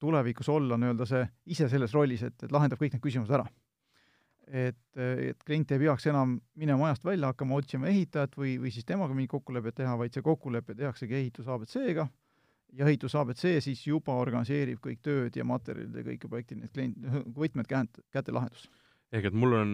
tulevikus 0.00 0.48
olla 0.48 0.78
nii-öelda 0.80 1.06
see 1.06 1.26
ise 1.46 1.68
selles 1.68 1.94
rollis, 1.94 2.22
et, 2.22 2.42
et 2.42 2.52
lahendab 2.52 2.80
kõik 2.80 2.94
need 2.94 3.02
küsimused 3.02 3.34
ära. 3.34 3.46
et, 4.46 4.96
et 4.96 5.42
klient 5.46 5.70
ei 5.70 5.78
peaks 5.78 6.06
enam 6.10 6.40
minema 6.58 6.86
majast 6.86 7.04
välja, 7.04 7.30
hakkama 7.30 7.54
otsima 7.54 7.86
ehitajat 7.86 8.34
või, 8.38 8.56
või 8.62 8.72
siis 8.74 8.86
temaga 8.86 9.14
mingit 9.14 9.30
kokkulepet 9.30 9.76
teha, 9.82 9.98
vaid 9.98 10.14
see 10.14 10.22
kokkulepe 10.26 10.74
tehaksegi 10.74 11.14
ehitus 11.14 11.46
abc-ga 11.46 12.08
ja 12.76 12.86
ehitus 12.86 13.14
abc 13.18 13.44
siis 13.64 13.82
juba 13.86 14.14
organiseerib 14.20 14.80
kõik 14.84 15.00
tööd 15.04 15.36
ja 15.36 15.46
materjalid 15.46 15.96
ja 15.96 16.04
kõik 16.06 16.26
objekti 16.28 16.58
need 16.58 16.72
klient, 16.74 16.98
võtmed 17.42 17.68
käent-, 17.70 18.02
käte 18.14 18.34
lahendus. 18.34 18.68
ehk 19.12 19.30
et 19.30 19.36
mul 19.36 19.56
on, 19.58 19.72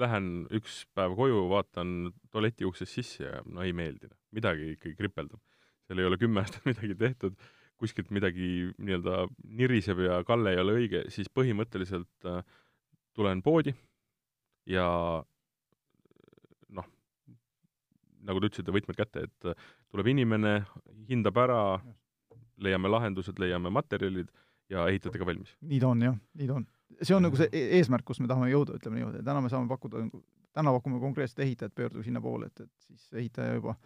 lähen 0.00 0.28
üks 0.56 0.82
päev 0.96 1.16
koju, 1.18 1.44
vaatan 1.50 2.12
tualeti 2.32 2.64
uksest 2.68 2.96
sisse 2.96 3.26
ja 3.26 3.42
no 3.44 3.64
ei 3.64 3.74
meeldi, 3.76 4.08
midagi 4.32 4.72
ikkagi 4.76 4.96
kripeldab. 4.98 5.40
seal 5.86 6.00
ei 6.00 6.08
ole 6.08 6.20
kümme 6.20 6.44
aastat 6.44 6.64
midagi 6.72 6.96
tehtud, 6.98 7.36
kuskilt 7.82 8.12
midagi 8.14 8.72
nii-öelda 8.78 9.26
niriseb 9.58 10.04
ja 10.06 10.22
kalle 10.24 10.54
ei 10.54 10.62
ole 10.62 10.78
õige, 10.80 11.06
siis 11.10 11.28
põhimõtteliselt 11.34 12.30
äh, 12.30 12.42
tulen 13.12 13.42
poodi 13.42 13.74
ja 14.70 14.86
noh, 16.72 16.88
nagu 18.22 18.40
te 18.40 18.48
ütlesite, 18.48 18.74
võtmed 18.74 18.98
kätte, 18.98 19.26
et 19.26 19.50
äh, 19.50 19.70
tuleb 19.92 20.08
inimene, 20.12 20.62
hindab 21.10 21.38
ära, 21.42 21.62
leiame 22.62 22.90
lahendused, 22.90 23.38
leiame 23.42 23.72
materjalid 23.74 24.30
ja 24.72 24.86
ehitate 24.88 25.20
ka 25.20 25.26
valmis. 25.28 25.56
nii 25.60 25.80
ta 25.82 25.90
on 25.92 26.04
jah, 26.06 26.20
nii 26.38 26.48
ta 26.48 26.60
on. 26.60 26.68
see 27.02 27.16
on 27.16 27.26
nagu 27.26 27.38
see 27.38 27.50
e-, 27.52 27.66
eesmärk, 27.78 28.06
kus 28.08 28.22
me 28.22 28.30
tahame 28.30 28.50
jõuda, 28.52 28.78
ütleme 28.80 29.00
niimoodi, 29.00 29.24
täna 29.26 29.42
me 29.44 29.50
saame 29.52 29.68
pakkuda, 29.70 30.04
täna 30.56 30.72
pakume 30.78 31.00
konkreetset 31.02 31.42
ehitajat, 31.44 31.74
pöörduge 31.76 32.06
sinnapoole, 32.06 32.48
et, 32.48 32.64
et 32.64 32.86
siis 32.86 33.10
ehitaja 33.12 33.58
juba 33.58 33.76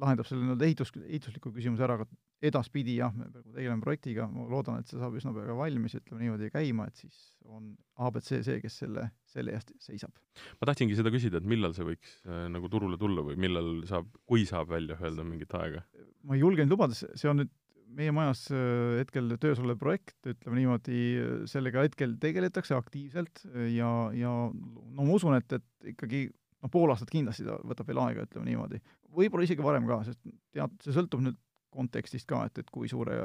lahendab 0.00 0.26
selle 0.28 0.42
nii-öelda 0.44 0.66
ehitus, 0.66 0.92
ehitusliku 1.04 1.52
küsimuse 1.54 1.84
ära, 1.86 1.98
aga 2.00 2.08
edaspidi 2.44 2.98
jah, 2.98 3.12
me 3.16 3.28
praegu 3.32 3.54
tegeleme 3.54 3.84
projektiga, 3.84 4.26
ma 4.30 4.44
loodan, 4.50 4.82
et 4.82 4.90
see 4.90 5.00
saab 5.00 5.16
üsna 5.18 5.32
pea 5.36 5.56
valmis, 5.56 5.96
ütleme 5.98 6.22
niimoodi, 6.24 6.50
käima, 6.52 6.88
et 6.90 7.00
siis 7.04 7.18
on 7.48 7.72
abc 8.04 8.30
see, 8.30 8.60
kes 8.62 8.78
selle, 8.84 9.08
selle 9.30 9.56
eest 9.56 9.74
seisab. 9.82 10.14
ma 10.60 10.70
tahtsingi 10.70 10.96
seda 10.98 11.12
küsida, 11.14 11.40
et 11.40 11.50
millal 11.50 11.74
see 11.76 11.86
võiks 11.88 12.14
äh, 12.26 12.46
nagu 12.52 12.70
turule 12.72 12.98
tulla 13.00 13.24
või 13.26 13.38
millal 13.40 13.76
saab, 13.88 14.08
kui 14.28 14.46
saab 14.48 14.72
välja 14.74 14.98
öelda 15.00 15.26
mingit 15.26 15.54
aega? 15.58 15.84
ma 16.24 16.38
ei 16.38 16.44
julgenud 16.44 16.74
lubada, 16.74 16.96
see 16.96 17.30
on 17.30 17.42
nüüd 17.42 17.52
meie 17.94 18.14
majas 18.14 18.46
äh, 18.50 19.00
hetkel 19.00 19.36
töös 19.42 19.60
olev 19.62 19.78
projekt, 19.80 20.18
ütleme 20.26 20.60
niimoodi, 20.60 21.02
sellega 21.50 21.84
hetkel 21.86 22.16
tegeletakse 22.22 22.76
aktiivselt 22.76 23.44
ja, 23.72 23.90
ja 24.16 24.32
no 24.50 25.04
ma 25.04 25.12
usun, 25.14 25.36
et, 25.38 25.60
et 25.60 25.94
ikkagi 25.94 26.26
noh, 26.64 26.72
pool 26.72 26.92
aastat 26.92 27.12
kindlasti 27.12 27.46
ta 27.46 27.58
võtab 27.62 27.90
veel 27.90 28.02
aega, 28.06 28.26
ütleme 28.28 28.48
niimoodi. 28.48 28.80
võib-olla 29.14 29.46
isegi 29.46 29.64
varem 29.64 29.86
ka, 29.88 30.00
sest 30.08 30.20
tead, 30.54 30.78
see 30.82 30.96
sõltub 30.96 31.22
nüüd 31.22 31.38
kontekstist 31.74 32.28
ka, 32.30 32.44
et, 32.48 32.62
et 32.62 32.70
kui 32.72 32.88
suure 32.90 33.18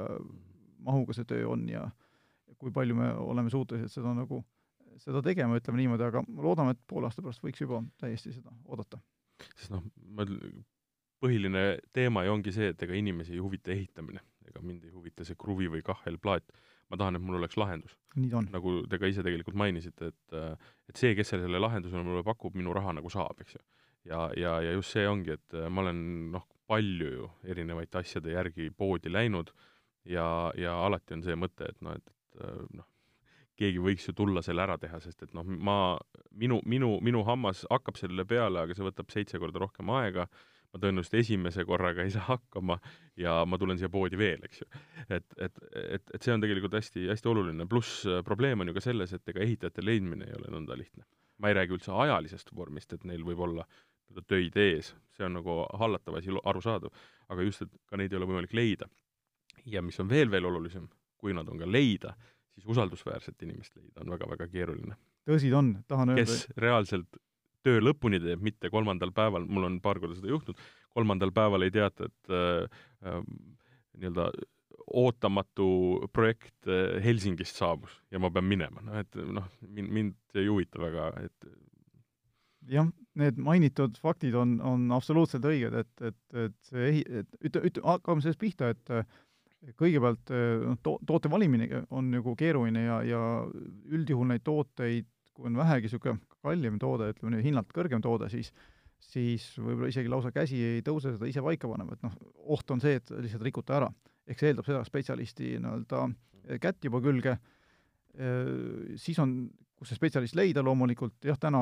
mahuga 0.86 1.16
see 1.16 1.28
töö 1.30 1.52
on 1.54 1.68
ja 1.70 1.86
kui 2.60 2.74
palju 2.76 2.96
me 2.98 3.12
oleme 3.24 3.52
suutelised 3.54 3.94
seda 3.94 4.12
nagu, 4.18 4.42
seda 5.00 5.22
tegema, 5.24 5.60
ütleme 5.60 5.80
niimoodi, 5.80 6.08
aga 6.10 6.24
loodame, 6.44 6.76
et 6.76 6.82
poole 6.90 7.08
aasta 7.08 7.24
pärast 7.24 7.44
võiks 7.46 7.62
juba 7.64 7.82
täiesti 8.02 8.34
seda 8.36 8.52
oodata. 8.68 9.00
sest 9.56 9.72
noh, 9.72 9.86
ma, 10.16 10.26
põhiline 11.24 11.64
teema 11.96 12.26
ju 12.26 12.34
ongi 12.36 12.54
see, 12.56 12.74
et 12.74 12.84
ega 12.84 12.98
inimesi 12.98 13.36
ei 13.36 13.44
huvita 13.44 13.72
ehitamine, 13.76 14.24
ega 14.50 14.64
mind 14.64 14.88
ei 14.88 14.94
huvita 14.96 15.28
see 15.28 15.40
kruvi 15.40 15.70
või 15.72 15.84
kahhelplaat, 15.86 16.52
ma 16.90 17.00
tahan, 17.00 17.20
et 17.20 17.24
mul 17.24 17.40
oleks 17.40 17.58
lahendus. 17.60 17.96
nagu 18.52 18.76
te 18.90 19.00
ka 19.00 19.10
ise 19.12 19.24
tegelikult 19.26 19.60
mainisite, 19.60 20.12
et 20.14 20.38
et 20.90 21.00
see, 21.00 21.14
kes 21.16 21.36
selle 21.36 21.62
lahenduse 21.62 22.04
mulle 22.04 22.24
pakub, 22.26 22.56
minu 22.56 22.74
raha 22.76 22.96
nagu 22.98 23.12
saab, 23.14 23.40
eks 23.44 23.56
ju. 23.56 23.66
ja, 24.12 24.30
ja, 24.36 24.60
ja 24.66 24.72
just 24.76 24.96
see 24.96 25.08
ongi, 25.08 25.38
et 25.38 25.60
ma 25.70 25.86
olen 25.86 26.32
noh, 26.36 26.48
palju 26.70 27.10
ju 27.16 27.32
erinevate 27.50 28.04
asjade 28.04 28.36
järgi 28.36 28.70
poodi 28.78 29.12
läinud 29.12 29.52
ja, 30.06 30.52
ja 30.58 30.78
alati 30.86 31.18
on 31.18 31.26
see 31.26 31.36
mõte, 31.40 31.70
et 31.70 31.82
noh, 31.86 31.98
et, 31.98 32.14
et 32.40 32.78
noh, 32.78 32.88
keegi 33.60 33.82
võiks 33.84 34.08
ju 34.08 34.16
tulla 34.16 34.44
selle 34.46 34.64
ära 34.64 34.78
teha, 34.80 35.02
sest 35.04 35.26
et 35.26 35.34
noh, 35.36 35.44
ma, 35.44 35.98
minu, 36.32 36.62
minu, 36.70 36.96
minu 37.04 37.26
hammas 37.28 37.66
hakkab 37.70 38.00
sellele 38.00 38.26
peale, 38.30 38.64
aga 38.64 38.78
see 38.78 38.88
võtab 38.88 39.12
seitse 39.12 39.42
korda 39.42 39.62
rohkem 39.66 39.92
aega, 39.98 40.28
ma 40.70 40.82
tõenäoliselt 40.82 41.18
esimese 41.24 41.66
korraga 41.66 42.06
ei 42.06 42.14
saa 42.14 42.28
hakkama 42.28 42.78
ja 43.20 43.40
ma 43.50 43.58
tulen 43.60 43.80
siia 43.82 43.90
poodi 43.92 44.20
veel, 44.22 44.44
eks 44.46 44.62
ju. 44.62 44.68
et, 45.10 45.26
et, 45.42 45.64
et, 45.82 46.14
et 46.14 46.26
see 46.26 46.36
on 46.36 46.44
tegelikult 46.44 46.78
hästi, 46.78 47.08
hästi 47.10 47.32
oluline, 47.32 47.68
pluss 47.70 48.06
probleem 48.26 48.62
on 48.62 48.70
ju 48.70 48.78
ka 48.78 48.86
selles, 48.86 49.16
et 49.18 49.34
ega 49.34 49.44
ehitajate 49.46 49.86
leidmine 49.86 50.30
ei 50.30 50.38
ole 50.38 50.54
nõnda 50.54 50.78
lihtne. 50.78 51.08
ma 51.40 51.50
ei 51.50 51.56
räägi 51.56 51.78
üldse 51.78 51.94
ajalisest 51.96 52.52
vormist, 52.56 52.94
et 52.94 53.06
neil 53.08 53.24
võib 53.24 53.40
olla 53.46 53.66
töid 54.28 54.58
ees, 54.58 54.94
see 55.16 55.28
on 55.28 55.38
nagu 55.40 55.62
hallatav 55.80 56.18
asi, 56.20 56.34
arusaadav, 56.52 56.94
aga 57.30 57.46
just, 57.46 57.66
et 57.66 57.74
ka 57.90 58.00
neid 58.00 58.14
ei 58.14 58.20
ole 58.20 58.30
võimalik 58.30 58.56
leida. 58.58 58.90
ja 59.66 59.82
mis 59.86 60.00
on 60.00 60.10
veel, 60.10 60.32
veel 60.32 60.46
olulisem, 60.46 60.88
kui 61.20 61.34
nad 61.36 61.50
on 61.52 61.60
ka 61.60 61.68
leida, 61.68 62.16
siis 62.54 62.66
usaldusväärset 62.66 63.42
inimest 63.46 63.76
leida 63.76 64.02
on 64.04 64.14
väga-väga 64.16 64.48
keeruline. 64.48 64.96
tõsi 65.28 65.52
ta 65.52 65.58
on, 65.58 65.74
tahan 65.88 66.16
öelda 66.16 66.26
kes 66.26 66.48
reaalselt 66.58 67.20
töö 67.66 67.82
lõpuni 67.84 68.22
teeb, 68.24 68.42
mitte 68.44 68.72
kolmandal 68.72 69.12
päeval, 69.16 69.46
mul 69.50 69.68
on 69.68 69.80
paar 69.84 70.00
korda 70.00 70.16
seda 70.18 70.32
juhtunud, 70.32 70.62
kolmandal 70.96 71.34
päeval 71.36 71.66
ei 71.66 71.74
teata, 71.76 72.08
et 72.08 72.34
äh, 72.34 72.80
äh, 73.04 73.20
nii-öelda 74.00 74.30
ootamatu 74.90 75.70
projekt 76.14 76.68
äh, 76.68 76.98
Helsingist 77.04 77.60
saabus 77.60 78.00
ja 78.12 78.22
ma 78.22 78.32
pean 78.34 78.48
minema, 78.50 78.84
noh 78.86 79.00
et 79.02 79.20
noh, 79.20 79.50
mind, 79.68 79.92
mind 80.00 80.40
ei 80.40 80.48
huvita 80.48 80.82
väga, 80.82 81.12
et 81.28 81.52
jah, 82.70 82.90
need 83.20 83.40
mainitud 83.42 83.98
faktid 84.02 84.36
on, 84.38 84.58
on 84.66 84.90
absoluutselt 84.96 85.46
õiged, 85.50 85.76
et, 85.82 85.94
et, 86.06 86.20
et 86.46 86.56
see 86.70 86.86
ehi-, 86.92 87.06
et 87.22 87.50
ütle, 87.50 87.64
ütle, 87.70 87.84
hakkame 87.88 88.24
sellest 88.24 88.42
pihta, 88.42 88.72
et 88.74 89.76
kõigepealt 89.80 90.32
noh, 90.32 90.80
to-, 90.86 91.00
toote 91.08 91.32
valimine 91.32 91.84
on 91.90 92.12
nagu 92.14 92.36
keeruline 92.40 92.86
ja, 92.86 93.00
ja 93.08 93.22
üldjuhul 93.92 94.30
neid 94.32 94.46
tooteid, 94.48 95.10
kui 95.36 95.50
on 95.50 95.60
vähegi 95.60 95.90
niisugune 95.90 96.20
kallim 96.44 96.80
toode, 96.80 97.12
ütleme 97.14 97.36
nüüd 97.36 97.48
hinnalt 97.50 97.74
kõrgem 97.76 98.04
toode, 98.04 98.30
siis 98.32 98.54
siis 99.00 99.46
võib-olla 99.56 99.90
isegi 99.92 100.12
lausa 100.12 100.32
käsi 100.36 100.58
ei 100.60 100.82
tõuse 100.84 101.14
seda 101.14 101.28
ise 101.30 101.44
paika 101.44 101.70
panema, 101.72 101.96
et 101.96 102.02
noh, 102.04 102.16
oht 102.56 102.72
on 102.74 102.82
see, 102.84 102.98
et 103.00 103.12
lihtsalt 103.16 103.46
rikute 103.48 103.76
ära. 103.78 103.88
ehk 104.28 104.42
see 104.42 104.52
eeldab 104.52 104.68
seda 104.68 104.82
spetsialisti 104.86 105.54
nii-öelda 105.56 106.60
kätt 106.62 106.86
juba 106.86 107.00
külge, 107.02 107.38
siis 109.00 109.20
on 109.24 109.34
kus 109.80 109.94
see 109.94 110.00
spetsialist 110.00 110.36
leida, 110.36 110.64
loomulikult 110.66 111.24
jah, 111.30 111.38
täna 111.40 111.62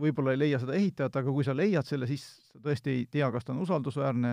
võib-olla 0.00 0.32
ei 0.32 0.40
leia 0.40 0.60
seda 0.62 0.76
ehitajat, 0.78 1.18
aga 1.20 1.34
kui 1.34 1.44
sa 1.44 1.54
leiad 1.56 1.86
selle, 1.86 2.08
siis 2.08 2.24
sa 2.48 2.62
tõesti 2.64 2.94
ei 2.94 3.02
tea, 3.12 3.28
kas 3.34 3.44
ta 3.44 3.52
on 3.52 3.60
usaldusväärne, 3.66 4.32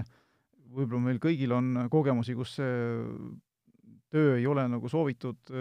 võib-olla 0.76 1.10
meil 1.10 1.20
kõigil 1.24 1.52
on 1.56 1.86
kogemusi, 1.92 2.36
kus 2.38 2.56
see 2.60 2.78
töö 4.16 4.38
ei 4.38 4.46
ole 4.48 4.64
nagu 4.72 4.88
soovitud 4.88 5.52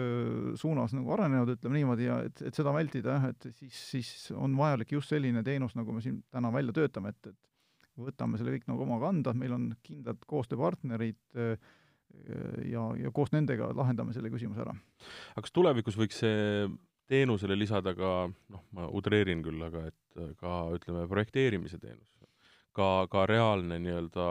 suunas 0.55 0.93
nagu 0.95 1.11
arenenud, 1.11 1.51
ütleme 1.57 1.81
niimoodi, 1.81 2.07
ja 2.07 2.21
et, 2.23 2.45
et 2.47 2.55
seda 2.55 2.71
vältida 2.75 3.17
jah, 3.17 3.27
et 3.33 3.49
siis, 3.57 3.79
siis 3.91 4.13
on 4.31 4.55
vajalik 4.55 4.95
just 4.95 5.11
selline 5.11 5.43
teenus, 5.43 5.75
nagu 5.75 5.91
me 5.91 6.03
siin 6.05 6.21
täna 6.31 6.53
välja 6.55 6.75
töötame, 6.77 7.11
et, 7.11 7.33
et 7.33 7.99
võtame 7.99 8.39
selle 8.39 8.55
kõik 8.55 8.69
nagu 8.71 8.85
oma 8.87 9.01
kanda, 9.03 9.35
meil 9.35 9.55
on 9.57 9.67
kindlad 9.83 10.23
koostööpartnerid 10.29 11.19
ja, 12.71 12.87
ja 13.01 13.11
koos 13.15 13.33
nendega 13.35 13.73
lahendame 13.75 14.15
selle 14.15 14.31
küsimuse 14.31 14.63
ära. 14.63 14.75
aga 15.33 15.43
kas 15.43 15.55
tulevikus 15.55 15.97
võiks 15.99 16.23
see 16.23 16.69
teenusele 17.11 17.57
lisada 17.57 17.93
ka, 17.97 18.11
noh, 18.53 18.65
ma 18.75 18.87
utreerin 18.97 19.43
küll, 19.45 19.61
aga 19.67 19.87
et 19.91 20.19
äh, 20.21 20.33
ka 20.39 20.57
ütleme, 20.75 21.05
projekteerimise 21.11 21.79
teenus. 21.81 22.11
ka, 22.75 23.07
ka 23.07 23.21
reaalne 23.29 23.77
nii-öelda, 23.79 24.23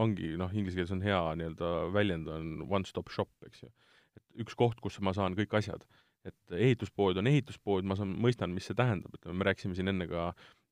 ongi 0.00 0.30
noh, 0.40 0.52
inglise 0.56 0.78
keeles 0.78 0.94
on 0.94 1.02
hea 1.04 1.20
nii-öelda 1.36 1.72
väljend 1.92 2.30
on 2.32 2.46
one-stop 2.64 3.10
shop, 3.12 3.28
eks 3.44 3.66
ju. 3.66 3.68
et 4.16 4.44
üks 4.46 4.56
koht, 4.56 4.80
kus 4.80 4.96
ma 5.04 5.12
saan 5.12 5.36
kõik 5.36 5.58
asjad. 5.60 5.84
et 6.24 6.54
ehituspood 6.56 7.18
on 7.20 7.28
ehituspood, 7.28 7.84
ma 7.84 7.98
saan, 7.98 8.14
mõistan, 8.16 8.54
mis 8.56 8.64
see 8.70 8.76
tähendab, 8.78 9.12
ütleme, 9.18 9.36
me 9.36 9.44
rääkisime 9.50 9.76
siin 9.76 9.92
enne 9.92 10.06
ka 10.08 10.30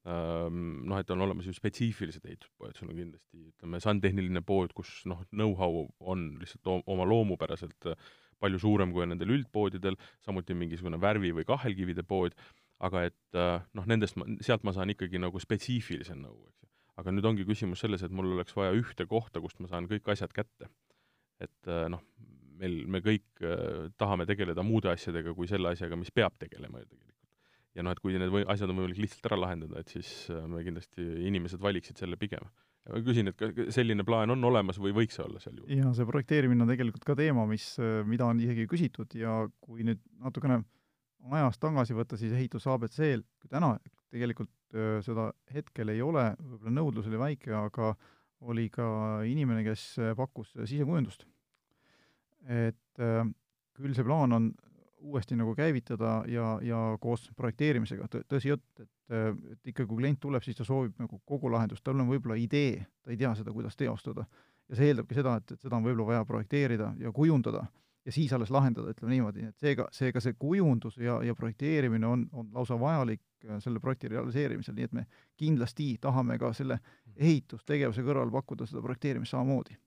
ähm, 0.08 0.86
noh, 0.88 0.96
et 0.96 1.10
on 1.12 1.20
olemas 1.26 1.44
ju 1.44 1.52
spetsiifilised 1.52 2.24
ehituspoed, 2.24 2.72
sul 2.78 2.88
on 2.88 2.96
kindlasti 2.96 3.42
ütleme, 3.50 3.82
sandtehniline 3.84 4.40
pood, 4.48 4.72
kus 4.72 5.02
noh, 5.10 5.20
know-how 5.28 5.84
on 6.00 6.30
lihtsalt 6.40 6.72
oma 6.86 7.04
loomupäraselt 7.04 7.92
palju 8.42 8.60
suurem, 8.62 8.92
kui 8.94 9.04
on 9.04 9.14
nendel 9.14 9.32
üldpoodidel, 9.36 9.98
samuti 10.24 10.56
mingisugune 10.58 11.00
värvi- 11.02 11.34
või 11.36 11.46
kahelkivide 11.48 12.04
pood, 12.06 12.36
aga 12.82 13.06
et 13.08 13.38
äh, 13.38 13.62
noh, 13.78 13.88
nendest 13.88 14.18
ma, 14.18 14.26
sealt 14.44 14.66
ma 14.66 14.74
saan 14.74 14.92
ikkagi 14.94 15.20
nagu 15.22 15.40
spetsiifilise 15.42 16.16
nõu, 16.18 16.36
eks 16.50 16.64
ju. 16.64 16.70
aga 17.02 17.14
nüüd 17.14 17.28
ongi 17.30 17.46
küsimus 17.48 17.82
selles, 17.84 18.02
et 18.02 18.14
mul 18.14 18.32
oleks 18.34 18.56
vaja 18.58 18.74
ühte 18.76 19.06
kohta, 19.10 19.42
kust 19.44 19.62
ma 19.62 19.70
saan 19.70 19.88
kõik 19.90 20.10
asjad 20.14 20.34
kätte. 20.34 20.70
et 21.42 21.70
äh, 21.70 21.86
noh, 21.92 22.02
meil, 22.58 22.82
me 22.86 23.02
kõik 23.04 23.44
äh, 23.46 23.88
tahame 23.98 24.26
tegeleda 24.28 24.66
muude 24.66 24.90
asjadega 24.92 25.34
kui 25.38 25.48
selle 25.50 25.72
asjaga, 25.74 25.98
mis 25.98 26.10
peab 26.14 26.34
tegelema 26.42 26.82
ju 26.82 26.90
tegelikult. 26.90 27.18
ja 27.78 27.86
noh, 27.86 27.94
et 27.94 28.02
kui 28.02 28.18
need 28.18 28.34
või, 28.34 28.44
asjad 28.50 28.70
on 28.70 28.82
võimalik 28.82 29.00
lihtsalt 29.06 29.30
ära 29.30 29.40
lahendada, 29.46 29.80
et 29.80 29.94
siis 29.94 30.12
me 30.30 30.66
kindlasti, 30.66 31.06
inimesed 31.30 31.62
valiksid 31.62 32.02
selle 32.02 32.18
pigem 32.20 32.50
ma 32.90 33.02
küsin, 33.06 33.30
et 33.30 33.38
kas 33.38 33.76
selline 33.76 34.04
plaan 34.06 34.32
on 34.34 34.48
olemas 34.48 34.78
või 34.82 34.94
võiks 34.96 35.20
olla 35.22 35.40
seal 35.42 35.60
juures? 35.60 35.72
jaa, 35.76 35.92
see 35.96 36.08
projekteerimine 36.08 36.64
on 36.64 36.72
tegelikult 36.72 37.04
ka 37.06 37.16
teema, 37.18 37.44
mis, 37.50 37.66
mida 38.08 38.26
on 38.28 38.40
isegi 38.42 38.66
küsitud 38.70 39.14
ja 39.18 39.42
kui 39.62 39.86
nüüd 39.86 40.02
natukene 40.22 40.62
ajas 41.38 41.60
tagasi 41.62 41.94
võtta, 41.94 42.18
siis 42.18 42.34
ehitus 42.34 42.66
abc-l, 42.70 43.22
kui 43.38 43.52
täna 43.52 43.76
tegelikult 44.12 44.50
seda 45.04 45.28
hetkel 45.52 45.92
ei 45.92 46.02
ole, 46.02 46.32
võib-olla 46.40 46.74
nõudlus 46.74 47.06
oli 47.10 47.20
väike, 47.20 47.52
aga 47.54 47.92
oli 48.50 48.66
ka 48.72 48.86
inimene, 49.28 49.62
kes 49.66 49.84
pakkus 50.18 50.54
sisekujundust. 50.56 51.26
et 52.50 53.02
küll 53.78 53.94
see 53.94 54.06
plaan 54.06 54.34
on 54.34 54.48
uuesti 55.02 55.36
nagu 55.36 55.54
käivitada 55.58 56.22
ja, 56.30 56.54
ja 56.62 56.80
koos 57.00 57.26
projekteerimisega, 57.36 58.06
tõsi 58.30 58.52
jutt, 58.52 58.64
et, 58.80 58.88
et 59.52 59.72
ikka 59.72 59.86
kui 59.86 59.98
klient 59.98 60.20
tuleb, 60.22 60.44
siis 60.46 60.56
ta 60.58 60.66
soovib 60.66 60.96
nagu 61.02 61.20
kogu 61.28 61.50
lahendust, 61.52 61.84
tal 61.84 62.00
on 62.00 62.10
võib-olla 62.10 62.38
idee, 62.40 62.84
ta 63.02 63.12
ei 63.12 63.20
tea 63.20 63.34
seda, 63.38 63.54
kuidas 63.54 63.76
teostada. 63.76 64.26
ja 64.68 64.78
see 64.78 64.92
eeldabki 64.92 65.18
seda, 65.18 65.36
et, 65.42 65.52
et 65.52 65.60
seda 65.60 65.76
on 65.76 65.86
võib-olla 65.86 66.14
vaja 66.14 66.26
projekteerida 66.28 66.94
ja 67.02 67.12
kujundada 67.12 67.66
ja 68.04 68.12
siis 68.12 68.32
alles 68.32 68.50
lahendada, 68.50 68.90
ütleme 68.90 69.14
niimoodi, 69.14 69.46
et 69.50 69.58
seega, 69.62 69.86
seega 69.94 70.20
see 70.22 70.34
kujundus 70.38 70.98
ja, 70.98 71.20
ja 71.24 71.34
projekteerimine 71.38 72.06
on, 72.06 72.24
on 72.32 72.48
lausa 72.54 72.78
vajalik 72.80 73.22
äh, 73.46 73.60
selle 73.62 73.80
projekti 73.80 74.10
realiseerimisel, 74.12 74.74
nii 74.74 74.88
et 74.88 74.96
me 74.96 75.06
kindlasti 75.38 75.94
tahame 76.02 76.38
ka 76.42 76.52
selle 76.56 76.80
ehitustegevuse 77.16 78.04
kõrval 78.06 78.32
pakkuda 78.34 78.66
seda 78.66 78.82
projekteerimist 78.82 79.34
samamoodi. 79.34 79.78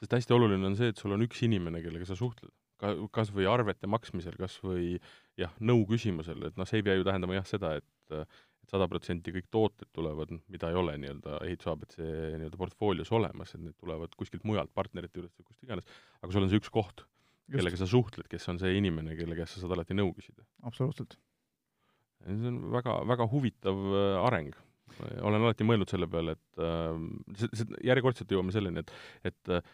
sest 0.00 0.12
hästi 0.12 0.36
oluline 0.36 0.66
on 0.66 0.76
see, 0.76 0.92
et 0.92 1.00
sul 1.00 1.16
on 1.16 1.24
üks 1.24 1.42
inimene, 1.46 1.80
kellega 1.84 2.08
sa 2.08 2.16
suhtled, 2.18 2.52
ka, 2.80 2.92
kas 3.14 3.32
või 3.34 3.48
arvete 3.50 3.88
maksmisel, 3.90 4.36
kas 4.40 4.58
või 4.64 4.96
jah, 5.40 5.54
nõu 5.60 5.86
küsimusel, 5.88 6.48
et 6.48 6.58
noh, 6.60 6.68
see 6.68 6.80
ei 6.82 6.86
pea 6.86 6.98
ju 6.98 7.06
tähendama 7.06 7.38
jah 7.38 7.48
seda, 7.48 7.76
et 7.80 8.28
sada 8.70 8.86
protsenti 8.90 9.32
kõik 9.34 9.48
tooted 9.54 9.90
tulevad, 9.94 10.32
mida 10.50 10.70
ei 10.70 10.78
ole 10.78 10.96
nii-öelda 11.02 11.40
ehituse 11.46 11.72
abc 11.72 11.98
nii-öelda 12.00 12.58
portfoolios 12.60 13.12
olemas, 13.14 13.54
et 13.54 13.62
need 13.62 13.76
tulevad 13.78 14.14
kuskilt 14.18 14.46
mujalt, 14.48 14.72
partnerite 14.74 15.20
juurest 15.20 15.36
või 15.38 15.50
kust 15.50 15.66
iganes, 15.66 15.86
aga 16.22 16.34
sul 16.34 16.46
on 16.46 16.50
see 16.50 16.60
üks 16.60 16.72
koht, 16.74 17.04
kellega 17.52 17.78
sa 17.78 17.88
suhtled, 17.90 18.26
kes 18.30 18.48
on 18.50 18.60
see 18.62 18.74
inimene, 18.80 19.14
kelle 19.18 19.38
käest 19.38 19.56
sa 19.56 19.62
saad 19.62 19.76
alati 19.76 19.96
nõu 19.96 20.10
küsida. 20.16 20.46
absoluutselt. 20.66 21.18
see 22.26 22.50
on 22.50 22.62
väga, 22.74 22.98
väga 23.06 23.28
huvitav 23.30 23.84
äh, 23.92 24.24
areng. 24.26 24.56
Olen 25.20 25.42
alati 25.42 25.66
mõelnud 25.66 25.90
selle 25.90 26.08
peale, 26.10 26.36
et 26.36 26.62
äh, 26.62 27.50
järjekordselt 27.84 28.32
jõuame 28.32 28.54
selleni, 28.54 28.82
et, 28.82 28.92
et 29.30 29.52
äh, 29.52 29.70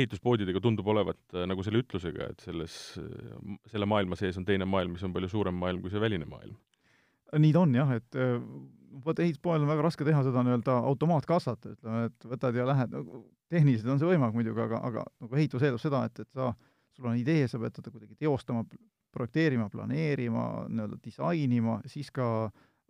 ehituspoodidega 0.00 0.62
tundub 0.62 0.88
olevat 0.92 1.20
äh, 1.34 1.46
nagu 1.48 1.64
selle 1.66 1.82
ütlusega, 1.82 2.30
et 2.32 2.44
selles, 2.44 2.78
selle 3.70 3.88
maailma 3.88 4.18
sees 4.18 4.38
on 4.40 4.46
teine 4.48 4.68
maailm, 4.68 4.96
mis 4.96 5.06
on 5.06 5.14
palju 5.16 5.30
suurem 5.32 5.58
maailm 5.58 5.82
kui 5.84 5.92
see 5.94 6.02
väline 6.02 6.28
maailm. 6.28 6.58
Nii 7.38 7.52
ta 7.52 7.62
on 7.64 7.74
jah, 7.76 7.90
et 7.98 8.16
äh, 8.18 8.38
vot 9.04 9.18
ehituspoel 9.20 9.62
on 9.62 9.70
väga 9.70 9.84
raske 9.84 10.06
teha 10.06 10.22
seda 10.26 10.44
nii-öelda 10.44 10.78
automaatkassat, 10.90 11.66
ütleme, 11.74 12.06
et 12.08 12.28
võtad 12.30 12.56
ja 12.56 12.66
lähed, 12.68 12.94
nagu 12.94 13.24
tehniliselt 13.52 13.92
on 13.92 14.00
see 14.00 14.08
võimalik 14.08 14.36
muidugi, 14.38 14.62
aga, 14.64 14.80
aga 14.88 15.04
nagu 15.24 15.40
ehitus 15.40 15.64
eeldab 15.64 15.82
seda, 15.82 16.04
et, 16.08 16.22
et 16.24 16.30
sa, 16.36 16.52
sul 16.96 17.10
on 17.10 17.18
idee, 17.20 17.46
sa 17.50 17.60
pead 17.60 17.76
teda 17.76 17.92
kuidagi 17.92 18.16
teostama, 18.18 18.64
projekteerima, 19.14 19.68
planeerima, 19.72 20.46
nii-öelda 20.68 20.98
disainima, 21.04 21.78
siis 21.88 22.10
ka 22.14 22.48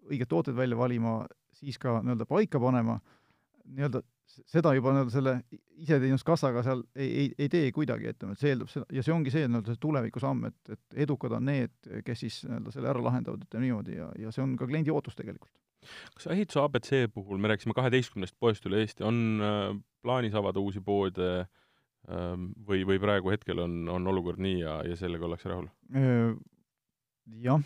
õiged 0.08 0.30
tooted 0.30 0.56
välja 0.56 0.78
valima, 0.78 1.20
siis 1.58 1.78
ka 1.80 1.98
nii-öelda 2.02 2.26
paika 2.28 2.60
panema, 2.62 2.98
nii-öelda 3.68 4.02
seda 4.48 4.72
juba 4.76 4.92
nii-öelda 4.94 5.12
selle 5.12 5.34
iseteenuskassaga 5.82 6.62
seal 6.66 6.82
ei, 6.96 7.08
ei, 7.08 7.28
ei 7.44 7.48
tee 7.52 7.70
kuidagi, 7.74 8.10
ütleme, 8.12 8.34
et 8.34 8.42
see 8.42 8.52
eeldab 8.52 8.70
seda, 8.72 8.88
ja 8.94 9.04
see 9.04 9.14
ongi 9.14 9.32
see 9.34 9.46
nii-öelda 9.46 9.74
see 9.74 9.82
tuleviku 9.82 10.22
samm, 10.22 10.48
et, 10.50 10.74
et 10.74 11.00
edukad 11.06 11.34
on 11.38 11.48
need, 11.48 11.74
kes 12.06 12.24
siis 12.24 12.40
nii-öelda 12.46 12.74
selle 12.74 12.92
ära 12.92 13.04
lahendavad, 13.04 13.46
ütleme 13.46 13.66
niimoodi, 13.66 13.96
ja, 13.98 14.10
ja 14.26 14.34
see 14.34 14.44
on 14.44 14.54
ka 14.60 14.68
kliendi 14.68 14.94
ootus 14.94 15.16
tegelikult. 15.18 15.52
kas 16.16 16.28
ehituse 16.34 16.60
abc 16.62 16.92
puhul, 17.14 17.40
me 17.40 17.52
rääkisime 17.52 17.76
kaheteistkümnest 17.78 18.36
poest 18.40 18.66
üle 18.68 18.82
Eesti, 18.84 19.06
on 19.06 19.22
äh, 19.40 19.72
plaanis 20.04 20.36
avada 20.38 20.60
uusi 20.62 20.82
poode 20.84 21.30
äh, 21.38 22.36
või, 22.68 22.84
või 22.88 23.00
praegu 23.02 23.32
hetkel 23.34 23.64
on, 23.64 23.80
on 23.94 24.12
olukord 24.12 24.42
nii 24.42 24.60
ja, 24.60 24.80
ja 24.86 24.98
sellega 24.98 25.28
ollakse 25.28 25.50
rahul? 25.52 25.70
Äh, 25.96 26.34
jah, 27.44 27.62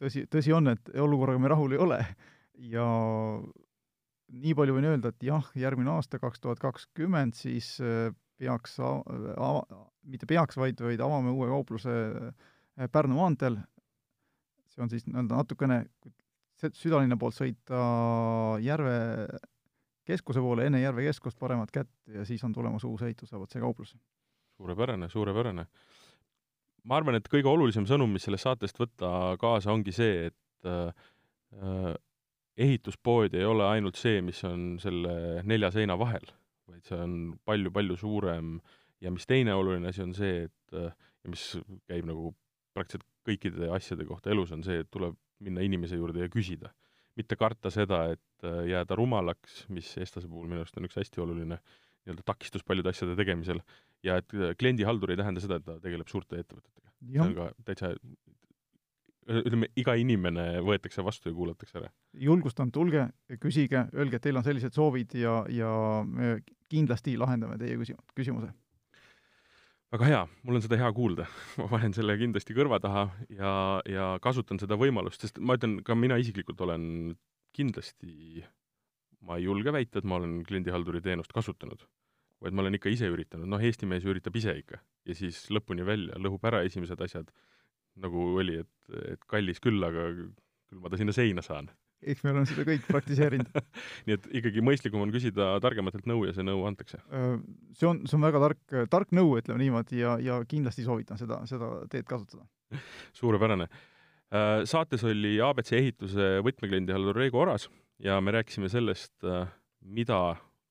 tõsi, 0.00 0.26
tõsi 0.32 0.54
on, 0.56 0.72
et 0.74 0.90
olukorraga 1.00 1.42
me 1.42 1.52
rahul 1.52 1.76
ei 1.76 1.82
ole 1.82 2.00
ja 2.72 2.86
nii 4.32 4.54
palju 4.58 4.76
võin 4.76 4.88
öelda, 4.90 5.12
et 5.12 5.26
jah, 5.26 5.48
järgmine 5.58 5.92
aasta, 5.94 6.20
kaks 6.22 6.42
tuhat 6.42 6.60
kakskümmend, 6.62 7.36
siis 7.38 7.76
äh, 7.84 8.10
peaks 8.40 8.78
ava-, 8.82 9.64
mitte 10.06 10.28
peaks, 10.28 10.58
vaid, 10.60 10.80
vaid 10.82 11.02
avame 11.04 11.32
uue 11.34 11.48
kaupluse 11.52 11.96
äh, 11.96 12.88
Pärnu 12.92 13.16
maanteel, 13.16 13.60
see 14.72 14.82
on 14.84 14.90
siis 14.92 15.06
nii-öelda 15.08 15.38
natukene 15.38 15.84
südalinna 16.56 17.16
poolt 17.20 17.36
sõita 17.36 17.78
Järve 18.64 18.96
keskuse 20.06 20.42
poole, 20.42 20.66
enne 20.68 20.80
Järve 20.82 21.06
keskust 21.08 21.38
paremat 21.40 21.72
kätt 21.74 21.90
ja 22.12 22.24
siis 22.28 22.44
on 22.46 22.54
tulemas 22.54 22.84
uus 22.84 23.02
ehitus, 23.06 23.32
see 23.32 23.62
kauplus. 23.62 23.96
suurepärane, 24.56 25.08
suurepärane. 25.08 25.66
Ma 26.86 27.00
arvan, 27.00 27.18
et 27.18 27.28
kõige 27.30 27.50
olulisem 27.50 27.86
sõnum, 27.88 28.12
mis 28.14 28.26
sellest 28.26 28.46
saatest 28.46 28.78
võtta 28.80 29.10
kaasa, 29.42 29.72
ongi 29.74 29.94
see, 29.94 30.30
et 30.30 30.70
äh, 30.70 31.92
ehituspood 32.56 33.34
ei 33.36 33.44
ole 33.44 33.66
ainult 33.68 33.98
see, 34.00 34.22
mis 34.24 34.40
on 34.48 34.76
selle 34.82 35.42
nelja 35.44 35.72
seina 35.74 35.98
vahel, 36.00 36.24
vaid 36.70 36.86
see 36.88 36.98
on 37.02 37.16
palju-palju 37.46 37.98
suurem 38.00 38.56
ja 39.04 39.12
mis 39.12 39.28
teine 39.28 39.54
oluline 39.54 39.90
asi 39.92 40.04
on 40.04 40.14
see, 40.16 40.46
et 40.48 40.76
ja 41.26 41.30
mis 41.32 41.44
käib 41.90 42.06
nagu 42.08 42.32
praktiliselt 42.76 43.06
kõikide 43.26 43.70
asjade 43.74 44.06
kohta 44.06 44.30
elus, 44.30 44.52
on 44.54 44.62
see, 44.64 44.80
et 44.84 44.90
tuleb 44.92 45.16
minna 45.42 45.64
inimese 45.64 45.98
juurde 45.98 46.22
ja 46.22 46.32
küsida. 46.32 46.72
mitte 47.16 47.36
karta 47.40 47.70
seda, 47.72 48.12
et 48.12 48.46
jääda 48.68 48.96
rumalaks, 48.96 49.64
mis 49.72 49.88
eestlase 49.96 50.28
puhul 50.28 50.50
minu 50.50 50.60
arust 50.60 50.76
on 50.76 50.84
üks 50.84 50.98
hästi 51.00 51.22
oluline 51.24 51.56
nii-öelda 51.56 52.22
takistus 52.28 52.62
paljude 52.62 52.92
asjade 52.92 53.16
tegemisel, 53.16 53.62
ja 54.06 54.20
et 54.22 54.32
kliendihaldur 54.60 55.12
ei 55.12 55.20
tähenda 55.20 55.42
seda, 55.42 55.60
et 55.60 55.66
ta 55.66 55.78
tegeleb 55.82 56.08
suurte 56.10 56.40
ettevõtetega. 56.40 56.90
see 57.06 57.22
on 57.22 57.34
ka 57.36 57.50
täitsa 57.66 57.92
ütleme, 59.26 59.68
iga 59.78 59.94
inimene 59.98 60.44
võetakse 60.64 61.04
vastu 61.04 61.30
ja 61.30 61.36
kuulatakse 61.36 61.80
ära. 61.80 61.90
julgustan, 62.26 62.70
tulge, 62.72 63.08
küsige, 63.42 63.86
öelge, 63.94 64.18
et 64.18 64.26
teil 64.26 64.38
on 64.38 64.46
sellised 64.46 64.76
soovid 64.76 65.16
ja, 65.18 65.40
ja 65.50 65.70
me 66.06 66.38
kindlasti 66.70 67.16
lahendame 67.18 67.58
teie 67.58 67.76
küsi-, 67.80 67.96
küsimuse. 68.16 68.52
väga 69.94 70.10
hea, 70.10 70.22
mul 70.46 70.58
on 70.58 70.64
seda 70.64 70.78
hea 70.80 70.92
kuulda. 70.94 71.26
ma 71.60 71.68
panen 71.72 71.94
selle 71.96 72.16
kindlasti 72.20 72.56
kõrva 72.56 72.80
taha 72.82 73.08
ja, 73.28 73.52
ja 73.90 74.10
kasutan 74.22 74.62
seda 74.62 74.78
võimalust, 74.78 75.26
sest 75.26 75.40
ma 75.40 75.58
ütlen, 75.58 75.80
ka 75.86 75.98
mina 75.98 76.18
isiklikult 76.22 76.62
olen 76.66 77.16
kindlasti, 77.56 78.44
ma 79.26 79.40
ei 79.40 79.48
julge 79.48 79.72
väita, 79.74 79.98
et 79.98 80.08
ma 80.08 80.20
olen 80.20 80.42
kliendihalduri 80.46 81.02
teenust 81.02 81.32
kasutanud, 81.34 81.82
vaid 82.44 82.56
ma 82.56 82.64
olen 82.64 82.76
ikka 82.78 82.92
ise 82.92 83.08
üritanud, 83.10 83.48
noh, 83.48 83.62
Eesti 83.62 83.88
mees 83.88 84.04
üritab 84.08 84.36
ise 84.36 84.54
ikka. 84.58 84.80
ja 85.06 85.14
siis 85.16 85.46
lõpuni 85.54 85.86
välja, 85.86 86.18
lõhub 86.20 86.44
ära 86.48 86.62
esimesed 86.66 87.00
asjad 87.00 87.30
nagu 88.02 88.28
oli, 88.40 88.60
et, 88.64 89.00
et 89.14 89.26
kallis 89.30 89.60
küll, 89.62 89.80
aga 89.84 90.10
küll 90.12 90.80
ma 90.82 90.92
ta 90.92 91.00
sinna 91.00 91.14
seina 91.16 91.44
saan. 91.44 91.70
eks 92.06 92.22
me 92.22 92.32
oleme 92.34 92.48
seda 92.48 92.66
kõik 92.68 92.84
praktiseerinud 92.90 93.48
nii 94.06 94.16
et 94.18 94.26
ikkagi 94.40 94.64
mõistlikum 94.64 95.00
on 95.06 95.12
küsida 95.14 95.54
targematelt 95.64 96.08
nõu 96.10 96.26
ja 96.28 96.34
see 96.36 96.44
nõu 96.44 96.66
antakse? 96.68 97.00
See 97.78 97.88
on, 97.88 98.02
see 98.04 98.18
on 98.18 98.26
väga 98.26 98.42
tark, 98.42 98.62
tark 98.92 99.14
nõu, 99.16 99.38
ütleme 99.40 99.62
niimoodi, 99.62 100.02
ja, 100.02 100.16
ja 100.22 100.38
kindlasti 100.48 100.84
soovitan 100.84 101.20
seda, 101.20 101.40
seda 101.48 101.72
teed 101.92 102.08
kasutada. 102.08 102.44
suurepärane. 103.20 103.68
Saates 104.66 105.04
oli 105.06 105.36
abc 105.40 105.70
ehituse 105.78 106.40
võtmekliendihaldur 106.44 107.16
Reigo 107.16 107.38
Oras 107.44 107.68
ja 108.02 108.18
me 108.20 108.34
rääkisime 108.34 108.68
sellest, 108.68 109.14
mida 109.86 110.18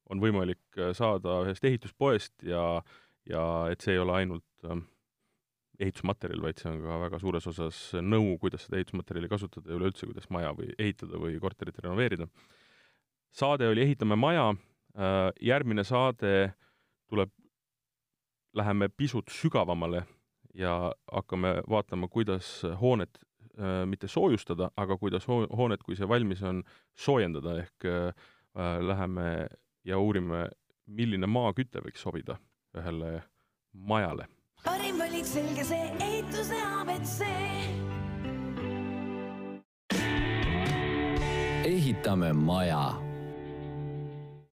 on 0.10 0.22
võimalik 0.22 0.80
saada 0.97 1.39
ühest 1.45 1.66
ehituspoest 1.66 2.43
ja, 2.45 2.82
ja 3.26 3.45
et 3.72 3.82
see 3.82 3.95
ei 3.95 4.01
ole 4.03 4.14
ainult 4.20 4.66
ehitusmaterjal, 5.80 6.41
vaid 6.45 6.60
see 6.60 6.70
on 6.72 6.82
ka 6.84 6.99
väga 7.06 7.20
suures 7.22 7.47
osas 7.51 7.80
nõu, 8.03 8.36
kuidas 8.41 8.66
seda 8.66 8.80
ehitusmaterjali 8.80 9.30
kasutada 9.32 9.72
ja 9.72 9.80
üleüldse, 9.80 10.08
kuidas 10.10 10.30
maja 10.34 10.53
või 10.56 10.72
ehitada 10.78 11.20
või 11.22 11.39
korterit 11.41 11.80
renoveerida. 11.84 12.28
saade 13.36 13.68
oli 13.68 13.82
Ehitame 13.82 14.16
maja, 14.16 14.53
äh, 14.95 15.32
järgmine 15.41 15.84
saade 15.84 16.53
tuleb, 17.10 17.32
läheme 18.56 18.89
pisut 18.89 19.30
sügavamale 19.30 20.06
ja 20.53 20.93
hakkame 21.12 21.62
vaatama, 21.70 22.08
kuidas 22.08 22.64
hoonet 22.82 23.20
äh, 23.60 23.84
mitte 23.86 24.08
soojustada, 24.08 24.72
aga 24.78 24.97
kuidas 24.97 25.28
hoonet, 25.28 25.84
kui 25.84 25.95
see 25.95 26.08
valmis 26.08 26.43
on, 26.43 26.64
soojendada, 26.95 27.60
ehk 27.66 27.86
äh, 27.86 28.14
läheme 28.80 29.47
ja 29.86 30.00
uurime, 30.02 30.48
milline 30.86 31.28
maaküte 31.28 31.82
võiks 31.86 32.02
sobida 32.06 32.40
ühele 32.78 33.22
majale 33.74 34.28
parim 34.66 34.98
valik, 35.00 35.26
selge 35.30 35.64
see, 35.68 35.90
ehituse 36.02 36.58
abc. 36.82 37.18
ehitame 41.66 42.34
maja 42.34 43.14